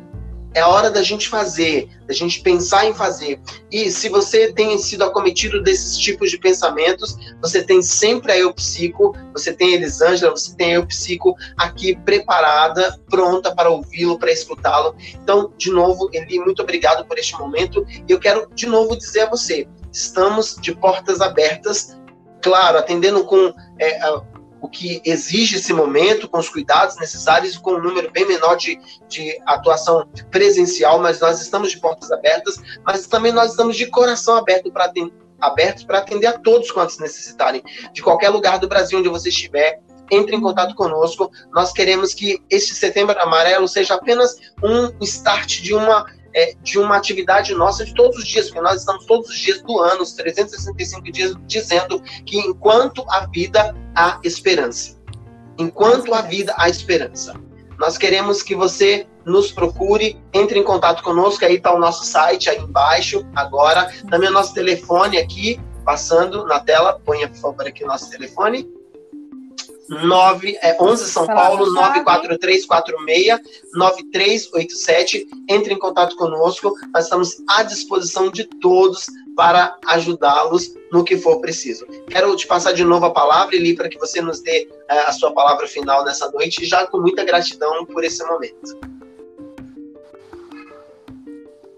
É 0.54 0.64
hora 0.64 0.88
da 0.88 1.02
gente 1.02 1.28
fazer, 1.28 1.88
da 2.06 2.14
gente 2.14 2.40
pensar 2.40 2.86
em 2.86 2.94
fazer. 2.94 3.40
E 3.72 3.90
se 3.90 4.08
você 4.08 4.52
tem 4.52 4.78
sido 4.78 5.02
acometido 5.02 5.60
desses 5.60 5.98
tipos 5.98 6.30
de 6.30 6.38
pensamentos, 6.38 7.16
você 7.42 7.60
tem 7.60 7.82
sempre 7.82 8.30
a 8.30 8.38
Eu 8.38 8.54
Psico, 8.54 9.16
você 9.32 9.52
tem 9.52 9.72
a 9.72 9.76
Elisângela, 9.78 10.30
você 10.30 10.54
tem 10.54 10.72
a 10.72 10.74
Eu 10.76 10.86
Psico 10.86 11.34
aqui 11.56 11.96
preparada, 11.96 12.96
pronta 13.10 13.52
para 13.52 13.68
ouvi-lo, 13.68 14.16
para 14.16 14.30
escutá-lo. 14.30 14.94
Então, 15.20 15.52
de 15.58 15.72
novo, 15.72 16.08
Eli, 16.12 16.38
muito 16.38 16.62
obrigado 16.62 17.04
por 17.04 17.18
este 17.18 17.36
momento. 17.36 17.84
Eu 18.08 18.20
quero 18.20 18.48
de 18.54 18.66
novo 18.66 18.96
dizer 18.96 19.22
a 19.22 19.30
você, 19.30 19.66
estamos 19.92 20.56
de 20.60 20.72
portas 20.72 21.20
abertas, 21.20 21.98
claro, 22.44 22.76
atendendo 22.76 23.24
com 23.24 23.54
é, 23.80 23.98
o 24.60 24.68
que 24.68 25.00
exige 25.02 25.56
esse 25.56 25.72
momento, 25.72 26.28
com 26.28 26.38
os 26.38 26.50
cuidados 26.50 26.96
necessários, 26.98 27.56
com 27.56 27.72
um 27.72 27.82
número 27.82 28.12
bem 28.12 28.28
menor 28.28 28.56
de, 28.56 28.78
de 29.08 29.40
atuação 29.46 30.06
presencial, 30.30 30.98
mas 30.98 31.20
nós 31.20 31.40
estamos 31.40 31.70
de 31.70 31.80
portas 31.80 32.12
abertas, 32.12 32.60
mas 32.84 33.06
também 33.06 33.32
nós 33.32 33.52
estamos 33.52 33.76
de 33.76 33.86
coração 33.86 34.36
aberto 34.36 34.70
para 34.70 34.92
abertos 35.40 35.84
para 35.84 35.98
atender 35.98 36.26
a 36.26 36.38
todos 36.38 36.70
quantos 36.70 36.98
necessitarem. 36.98 37.62
De 37.94 38.02
qualquer 38.02 38.28
lugar 38.28 38.58
do 38.58 38.68
Brasil 38.68 38.98
onde 38.98 39.08
você 39.08 39.30
estiver, 39.30 39.80
entre 40.10 40.36
em 40.36 40.40
contato 40.40 40.74
conosco. 40.74 41.30
Nós 41.50 41.72
queremos 41.72 42.12
que 42.12 42.38
este 42.50 42.74
setembro 42.74 43.18
amarelo 43.18 43.66
seja 43.66 43.94
apenas 43.94 44.36
um 44.62 44.90
start 45.02 45.62
de 45.62 45.74
uma 45.74 46.04
é, 46.34 46.54
de 46.62 46.78
uma 46.78 46.96
atividade 46.96 47.54
nossa 47.54 47.84
de 47.84 47.94
todos 47.94 48.18
os 48.18 48.26
dias, 48.26 48.46
porque 48.46 48.60
nós 48.60 48.80
estamos 48.80 49.06
todos 49.06 49.30
os 49.30 49.38
dias 49.38 49.62
do 49.62 49.78
ano, 49.78 50.02
os 50.02 50.12
365 50.12 51.12
dias, 51.12 51.34
dizendo 51.46 52.00
que 52.26 52.38
enquanto 52.38 53.04
a 53.08 53.26
vida 53.26 53.74
há 53.94 54.18
esperança. 54.24 54.98
Enquanto 55.56 56.12
a 56.12 56.22
vida 56.22 56.52
há 56.56 56.68
esperança. 56.68 57.34
Nós 57.78 57.96
queremos 57.96 58.42
que 58.42 58.54
você 58.54 59.06
nos 59.24 59.50
procure, 59.50 60.20
entre 60.32 60.58
em 60.58 60.62
contato 60.62 61.02
conosco, 61.02 61.44
aí 61.44 61.54
está 61.54 61.72
o 61.74 61.78
nosso 61.78 62.04
site 62.04 62.50
aí 62.50 62.58
embaixo, 62.58 63.24
agora. 63.34 63.90
Também 64.10 64.28
o 64.28 64.32
nosso 64.32 64.52
telefone 64.52 65.18
aqui, 65.18 65.60
passando 65.84 66.44
na 66.46 66.60
tela. 66.60 67.00
Ponha, 67.04 67.28
por 67.28 67.36
favor, 67.38 67.66
aqui 67.66 67.84
o 67.84 67.86
nosso 67.86 68.10
telefone. 68.10 68.68
9, 69.88 70.58
é, 70.62 70.76
11 70.80 71.10
São 71.10 71.26
Paulo, 71.26 71.66
94346-9387. 73.74 75.26
Entre 75.48 75.74
em 75.74 75.78
contato 75.78 76.16
conosco, 76.16 76.74
nós 76.92 77.04
estamos 77.04 77.36
à 77.48 77.62
disposição 77.62 78.30
de 78.30 78.44
todos 78.60 79.06
para 79.36 79.76
ajudá-los 79.86 80.74
no 80.92 81.04
que 81.04 81.16
for 81.16 81.40
preciso. 81.40 81.86
Quero 82.08 82.34
te 82.36 82.46
passar 82.46 82.72
de 82.72 82.84
novo 82.84 83.06
a 83.06 83.12
palavra, 83.12 83.56
Eli, 83.56 83.74
para 83.74 83.88
que 83.88 83.98
você 83.98 84.20
nos 84.20 84.40
dê 84.40 84.68
é, 84.88 85.00
a 85.00 85.12
sua 85.12 85.32
palavra 85.32 85.66
final 85.66 86.04
nessa 86.04 86.30
noite, 86.30 86.64
já 86.64 86.86
com 86.86 87.00
muita 87.00 87.24
gratidão 87.24 87.84
por 87.84 88.04
esse 88.04 88.24
momento. 88.24 88.94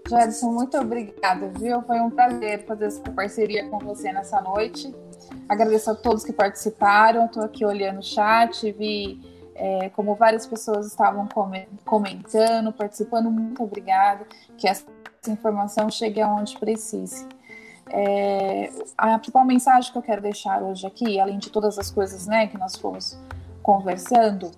Jadson, 0.07 0.51
muito 0.51 0.77
obrigada, 0.77 1.51
viu? 1.59 1.81
Foi 1.81 1.99
um 1.99 2.09
prazer 2.09 2.65
fazer 2.65 2.85
essa 2.85 3.01
parceria 3.11 3.67
com 3.67 3.77
você 3.79 4.11
nessa 4.13 4.39
noite. 4.41 4.93
Agradeço 5.47 5.91
a 5.91 5.95
todos 5.95 6.23
que 6.23 6.33
participaram. 6.33 7.25
Estou 7.25 7.43
aqui 7.43 7.65
olhando 7.65 7.99
o 7.99 8.03
chat, 8.03 8.71
vi 8.71 9.21
é, 9.55 9.89
como 9.89 10.13
várias 10.15 10.45
pessoas 10.45 10.87
estavam 10.87 11.27
comentando, 11.85 12.71
participando. 12.71 13.31
Muito 13.31 13.63
obrigada. 13.63 14.25
Que 14.57 14.67
essa 14.67 14.85
informação 15.27 15.89
chegue 15.89 16.21
aonde 16.21 16.57
precise. 16.57 17.27
É, 17.89 18.69
a 18.97 19.17
principal 19.17 19.45
mensagem 19.45 19.91
que 19.91 19.97
eu 19.97 20.01
quero 20.01 20.21
deixar 20.21 20.61
hoje 20.61 20.85
aqui, 20.85 21.19
além 21.19 21.37
de 21.37 21.49
todas 21.49 21.79
as 21.79 21.89
coisas 21.89 22.27
né, 22.27 22.47
que 22.47 22.57
nós 22.57 22.75
fomos 22.75 23.17
conversando, 23.63 24.51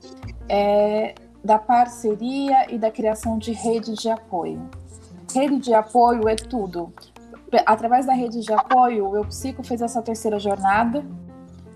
é 0.48 1.14
da 1.44 1.58
parceria 1.58 2.72
e 2.74 2.78
da 2.78 2.92
criação 2.92 3.38
de 3.38 3.52
redes 3.52 4.00
de 4.00 4.10
apoio. 4.10 4.70
Rede 5.34 5.60
de 5.60 5.74
apoio 5.74 6.28
é 6.28 6.36
tudo 6.36 6.92
através 7.66 8.06
da 8.06 8.14
rede 8.14 8.42
de 8.42 8.54
apoio, 8.54 9.10
o 9.10 9.16
Eu 9.16 9.26
Psico 9.26 9.64
fez 9.64 9.82
essa 9.82 10.02
terceira 10.02 10.40
jornada, 10.40 11.04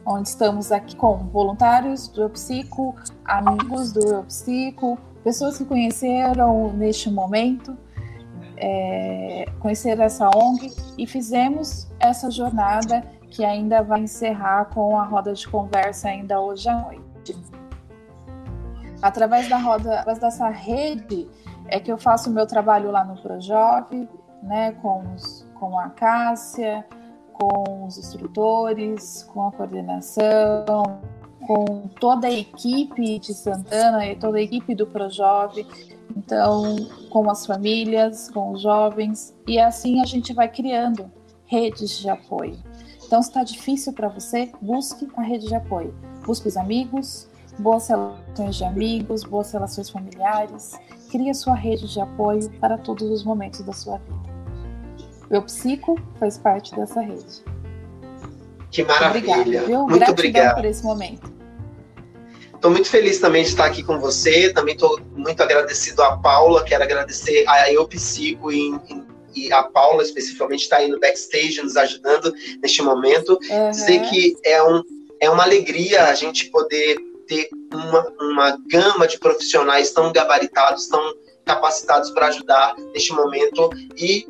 onde 0.05 0.27
estamos 0.27 0.71
aqui 0.71 0.95
com 0.95 1.17
voluntários 1.29 2.07
do 2.07 2.23
Eu 2.23 2.29
Psico, 2.29 2.95
amigos 3.25 3.91
do 3.91 4.05
Eu 4.05 4.23
Psico, 4.23 4.97
pessoas 5.23 5.57
que 5.57 5.65
conheceram 5.65 6.71
neste 6.73 7.09
momento, 7.09 7.77
é, 8.57 9.45
conheceram 9.59 10.03
essa 10.03 10.29
ONG 10.35 10.71
e 10.97 11.07
fizemos 11.07 11.87
essa 11.99 12.29
jornada 12.29 13.03
que 13.29 13.43
ainda 13.43 13.81
vai 13.81 14.01
encerrar 14.01 14.65
com 14.65 14.99
a 14.99 15.03
roda 15.03 15.33
de 15.33 15.47
conversa 15.47 16.09
ainda 16.09 16.39
hoje 16.39 16.69
à 16.69 16.75
noite. 16.75 17.35
Através 19.01 19.49
da 19.49 19.57
roda, 19.57 19.99
através 19.99 20.19
dessa 20.19 20.49
rede, 20.49 21.27
é 21.67 21.79
que 21.79 21.91
eu 21.91 21.97
faço 21.97 22.29
o 22.29 22.33
meu 22.33 22.45
trabalho 22.45 22.91
lá 22.91 23.03
no 23.03 23.19
Projove, 23.21 24.07
né, 24.43 24.73
com 24.73 25.03
os 25.13 25.42
com 25.63 25.79
a 25.79 25.89
Cássia, 25.89 26.85
com 27.31 27.85
os 27.85 27.97
instrutores, 27.97 29.23
com 29.33 29.47
a 29.47 29.51
coordenação, 29.53 30.99
com 31.47 31.87
toda 31.99 32.27
a 32.27 32.31
equipe 32.31 33.17
de 33.17 33.33
Santana 33.33 34.05
e 34.05 34.15
toda 34.17 34.39
a 34.39 34.41
equipe 34.41 34.75
do 34.75 34.85
Projove, 34.85 35.65
então 36.17 36.75
com 37.09 37.29
as 37.29 37.45
famílias, 37.45 38.29
com 38.29 38.51
os 38.51 38.61
jovens, 38.61 39.33
e 39.47 39.57
assim 39.57 40.01
a 40.01 40.05
gente 40.05 40.33
vai 40.33 40.49
criando 40.49 41.09
redes 41.45 41.97
de 41.97 42.09
apoio. 42.09 42.57
Então, 43.05 43.21
se 43.21 43.29
está 43.29 43.43
difícil 43.43 43.93
para 43.93 44.09
você, 44.09 44.51
busque 44.61 45.07
a 45.15 45.21
rede 45.21 45.47
de 45.47 45.55
apoio. 45.55 45.93
Busque 46.25 46.47
os 46.47 46.57
amigos, 46.57 47.29
boas 47.59 47.87
relações 47.87 48.55
de 48.55 48.63
amigos, 48.63 49.23
boas 49.23 49.51
relações 49.51 49.89
familiares. 49.89 50.73
Crie 51.11 51.29
a 51.29 51.33
sua 51.33 51.53
rede 51.53 51.87
de 51.87 52.01
apoio 52.01 52.49
para 52.59 52.77
todos 52.77 53.09
os 53.09 53.23
momentos 53.23 53.61
da 53.61 53.71
sua 53.71 53.97
vida. 53.97 54.32
Eu 55.33 55.41
Psico 55.41 55.99
faz 56.19 56.37
parte 56.37 56.75
dessa 56.75 57.01
rede. 57.01 57.43
Que 58.69 58.83
maravilha. 58.83 59.35
Obrigada, 59.37 59.65
viu? 59.65 59.87
Muito 59.87 60.11
obrigado 60.11 60.55
por 60.55 60.65
esse 60.65 60.83
momento. 60.83 61.33
Estou 62.53 62.69
muito 62.69 62.87
feliz 62.87 63.19
também 63.19 63.41
de 63.41 63.49
estar 63.49 63.65
aqui 63.65 63.81
com 63.81 63.99
você. 63.99 64.53
Também 64.53 64.75
estou 64.75 64.99
muito 65.15 65.41
agradecido 65.41 66.03
à 66.03 66.17
Paula. 66.17 66.63
Quero 66.63 66.83
agradecer 66.83 67.45
a 67.47 67.71
Eu 67.71 67.87
Psico 67.87 68.51
e, 68.51 68.79
e 69.35 69.51
a 69.51 69.63
Paula 69.63 70.03
especificamente 70.03 70.61
está 70.61 70.77
aí 70.77 70.87
no 70.87 70.99
backstage 70.99 71.59
nos 71.63 71.75
ajudando 71.77 72.31
neste 72.61 72.83
momento. 72.83 73.39
Uhum. 73.49 73.71
Dizer 73.71 74.01
que 74.03 74.37
é, 74.45 74.61
um, 74.61 74.83
é 75.19 75.29
uma 75.31 75.43
alegria 75.43 76.05
a 76.05 76.13
gente 76.13 76.51
poder 76.51 76.95
ter 77.27 77.49
uma, 77.73 78.13
uma 78.21 78.57
gama 78.71 79.07
de 79.07 79.17
profissionais 79.17 79.91
tão 79.91 80.13
gabaritados, 80.13 80.87
tão 80.87 81.01
capacitados 81.43 82.11
para 82.11 82.27
ajudar 82.27 82.75
neste 82.93 83.11
momento 83.13 83.71
e 83.97 84.25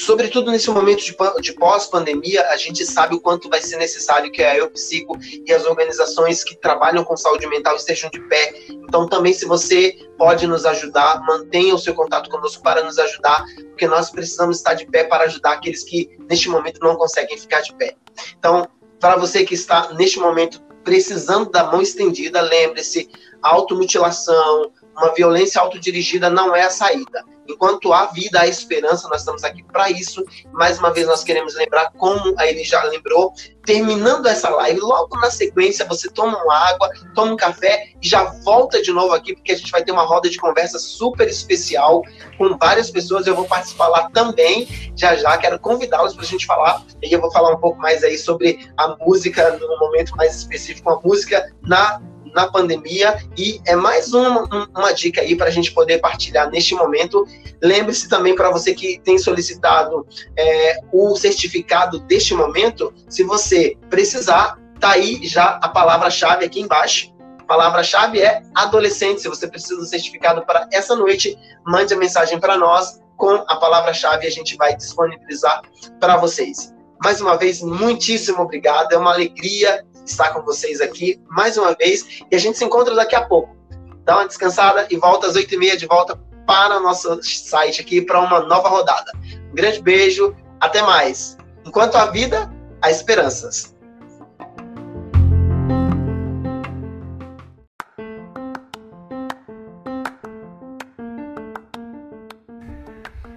sobretudo 0.00 0.50
nesse 0.50 0.70
momento 0.70 1.04
de, 1.04 1.14
de 1.40 1.52
pós-pandemia, 1.52 2.48
a 2.48 2.56
gente 2.56 2.84
sabe 2.86 3.14
o 3.14 3.20
quanto 3.20 3.48
vai 3.48 3.60
ser 3.60 3.76
necessário 3.76 4.30
que 4.32 4.42
a 4.42 4.56
EuPsico 4.56 5.18
e 5.46 5.52
as 5.52 5.64
organizações 5.66 6.42
que 6.42 6.56
trabalham 6.56 7.04
com 7.04 7.16
saúde 7.16 7.46
mental 7.46 7.76
estejam 7.76 8.10
de 8.10 8.20
pé. 8.20 8.54
Então, 8.70 9.08
também, 9.08 9.32
se 9.32 9.44
você 9.44 9.94
pode 10.16 10.46
nos 10.46 10.64
ajudar, 10.64 11.20
mantenha 11.22 11.74
o 11.74 11.78
seu 11.78 11.94
contato 11.94 12.30
conosco 12.30 12.62
para 12.62 12.82
nos 12.82 12.98
ajudar, 12.98 13.44
porque 13.68 13.86
nós 13.86 14.10
precisamos 14.10 14.56
estar 14.56 14.74
de 14.74 14.86
pé 14.86 15.04
para 15.04 15.24
ajudar 15.24 15.52
aqueles 15.52 15.84
que, 15.84 16.16
neste 16.28 16.48
momento, 16.48 16.80
não 16.80 16.96
conseguem 16.96 17.36
ficar 17.36 17.60
de 17.60 17.74
pé. 17.74 17.94
Então, 18.38 18.68
para 18.98 19.16
você 19.16 19.44
que 19.44 19.54
está, 19.54 19.92
neste 19.94 20.18
momento, 20.18 20.62
precisando 20.82 21.50
da 21.50 21.64
mão 21.64 21.82
estendida, 21.82 22.40
lembre-se, 22.40 23.08
automutilação, 23.42 24.72
uma 24.96 25.14
violência 25.14 25.60
autodirigida 25.60 26.28
não 26.28 26.54
é 26.54 26.62
a 26.62 26.70
saída. 26.70 27.24
Enquanto 27.50 27.92
há 27.92 28.06
vida, 28.06 28.40
há 28.40 28.46
esperança, 28.46 29.08
nós 29.08 29.20
estamos 29.20 29.44
aqui 29.44 29.62
para 29.62 29.90
isso. 29.90 30.24
Mais 30.52 30.78
uma 30.78 30.92
vez, 30.92 31.06
nós 31.06 31.24
queremos 31.24 31.54
lembrar, 31.54 31.90
como 31.92 32.34
ele 32.40 32.64
já 32.64 32.82
lembrou, 32.84 33.32
terminando 33.64 34.26
essa 34.26 34.48
live, 34.48 34.80
logo 34.80 35.16
na 35.18 35.30
sequência, 35.30 35.86
você 35.86 36.08
toma 36.10 36.42
uma 36.42 36.54
água, 36.68 36.90
toma 37.14 37.32
um 37.32 37.36
café 37.36 37.92
e 38.02 38.08
já 38.08 38.24
volta 38.42 38.80
de 38.82 38.92
novo 38.92 39.12
aqui, 39.14 39.34
porque 39.34 39.52
a 39.52 39.56
gente 39.56 39.70
vai 39.70 39.84
ter 39.84 39.92
uma 39.92 40.04
roda 40.04 40.28
de 40.28 40.38
conversa 40.38 40.78
super 40.78 41.28
especial 41.28 42.02
com 42.38 42.56
várias 42.56 42.90
pessoas. 42.90 43.26
Eu 43.26 43.34
vou 43.34 43.44
participar 43.44 43.88
lá 43.88 44.10
também, 44.10 44.66
já 44.96 45.14
já. 45.16 45.36
Quero 45.38 45.58
convidá-los 45.58 46.14
para 46.14 46.24
a 46.24 46.26
gente 46.26 46.46
falar. 46.46 46.82
E 47.02 47.12
eu 47.12 47.20
vou 47.20 47.30
falar 47.30 47.52
um 47.52 47.60
pouco 47.60 47.78
mais 47.78 48.02
aí 48.02 48.18
sobre 48.18 48.70
a 48.76 48.96
música, 48.96 49.56
no 49.58 49.78
momento 49.78 50.16
mais 50.16 50.36
específico, 50.36 50.90
a 50.90 51.00
música 51.00 51.52
na 51.62 52.00
na 52.34 52.48
pandemia 52.48 53.18
e 53.36 53.60
é 53.66 53.74
mais 53.74 54.12
uma, 54.12 54.68
uma 54.76 54.92
dica 54.92 55.20
aí 55.20 55.36
para 55.36 55.46
a 55.46 55.50
gente 55.50 55.72
poder 55.72 55.98
partilhar 55.98 56.50
neste 56.50 56.74
momento. 56.74 57.26
Lembre-se 57.62 58.08
também 58.08 58.34
para 58.34 58.50
você 58.50 58.74
que 58.74 59.00
tem 59.04 59.18
solicitado 59.18 60.06
é, 60.36 60.80
o 60.92 61.16
certificado 61.16 62.00
deste 62.00 62.34
momento, 62.34 62.92
se 63.08 63.22
você 63.22 63.76
precisar, 63.88 64.58
tá 64.78 64.90
aí 64.92 65.20
já 65.26 65.58
a 65.62 65.68
palavra-chave 65.68 66.44
aqui 66.44 66.60
embaixo 66.60 67.10
palavra-chave 67.50 68.20
é 68.20 68.42
adolescente. 68.54 69.22
Se 69.22 69.28
você 69.28 69.48
precisa 69.48 69.74
do 69.74 69.84
certificado 69.84 70.46
para 70.46 70.68
essa 70.72 70.94
noite, 70.94 71.36
mande 71.66 71.92
a 71.92 71.96
mensagem 71.96 72.38
para 72.38 72.56
nós 72.56 73.00
com 73.16 73.44
a 73.48 73.56
palavra-chave 73.56 74.24
e 74.24 74.28
a 74.28 74.30
gente 74.30 74.56
vai 74.56 74.76
disponibilizar 74.76 75.60
para 75.98 76.16
vocês. 76.16 76.72
Mais 77.02 77.20
uma 77.20 77.36
vez, 77.36 77.60
muitíssimo 77.60 78.42
obrigado. 78.42 78.92
É 78.92 78.96
uma 78.96 79.12
alegria 79.12 79.84
estar 80.04 80.32
com 80.32 80.42
vocês 80.42 80.80
aqui 80.80 81.20
mais 81.28 81.56
uma 81.56 81.74
vez 81.74 82.22
e 82.30 82.36
a 82.36 82.38
gente 82.38 82.58
se 82.58 82.64
encontra 82.64 82.94
daqui 82.94 83.14
a 83.14 83.22
pouco. 83.22 83.56
Dá 84.04 84.16
uma 84.16 84.26
descansada 84.26 84.86
e 84.90 84.96
volta 84.96 85.26
às 85.26 85.36
oito 85.36 85.54
e 85.54 85.58
meia 85.58 85.76
de 85.76 85.86
volta 85.86 86.18
para 86.46 86.78
o 86.78 86.80
nosso 86.80 87.22
site 87.22 87.80
aqui 87.80 88.02
para 88.02 88.20
uma 88.20 88.40
nova 88.40 88.68
rodada. 88.68 89.12
Um 89.50 89.54
grande 89.54 89.80
beijo, 89.80 90.34
até 90.60 90.82
mais. 90.82 91.36
Enquanto 91.64 91.96
a 91.96 92.06
vida, 92.06 92.50
há 92.82 92.90
esperanças. 92.90 93.74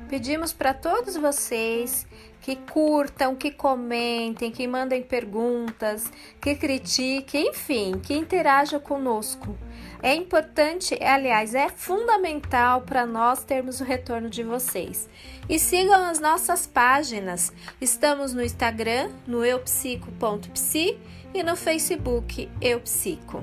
Pedimos 0.10 0.54
para 0.54 0.74
todos 0.74 1.18
vocês 1.18 2.06
que 2.44 2.58
curtam, 2.58 3.36
que 3.36 3.50
comentem, 3.50 4.52
que 4.52 4.68
mandem 4.68 5.02
perguntas, 5.02 6.12
que 6.42 6.54
critiquem, 6.54 7.48
enfim, 7.48 7.94
que 8.04 8.14
interajam 8.14 8.82
conosco. 8.82 9.58
É 10.02 10.14
importante, 10.14 11.02
aliás, 11.02 11.56
é 11.56 11.70
fundamental 11.70 12.82
para 12.82 13.06
nós 13.06 13.46
termos 13.46 13.80
o 13.80 13.86
retorno 13.86 14.30
de 14.30 14.44
vocês. 14.44 15.10
E 15.48 15.58
sigam 15.58 16.04
as 16.04 16.20
nossas 16.20 16.68
páginas. 16.68 17.54
Estamos 17.80 18.34
no 18.34 18.44
Instagram, 18.44 19.10
no 19.26 19.46
eupsico.psi 19.46 21.00
e 21.34 21.42
no 21.42 21.56
Facebook 21.56 22.50
Eupsico. 22.62 23.42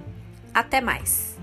Até 0.52 0.82
mais! 0.82 1.38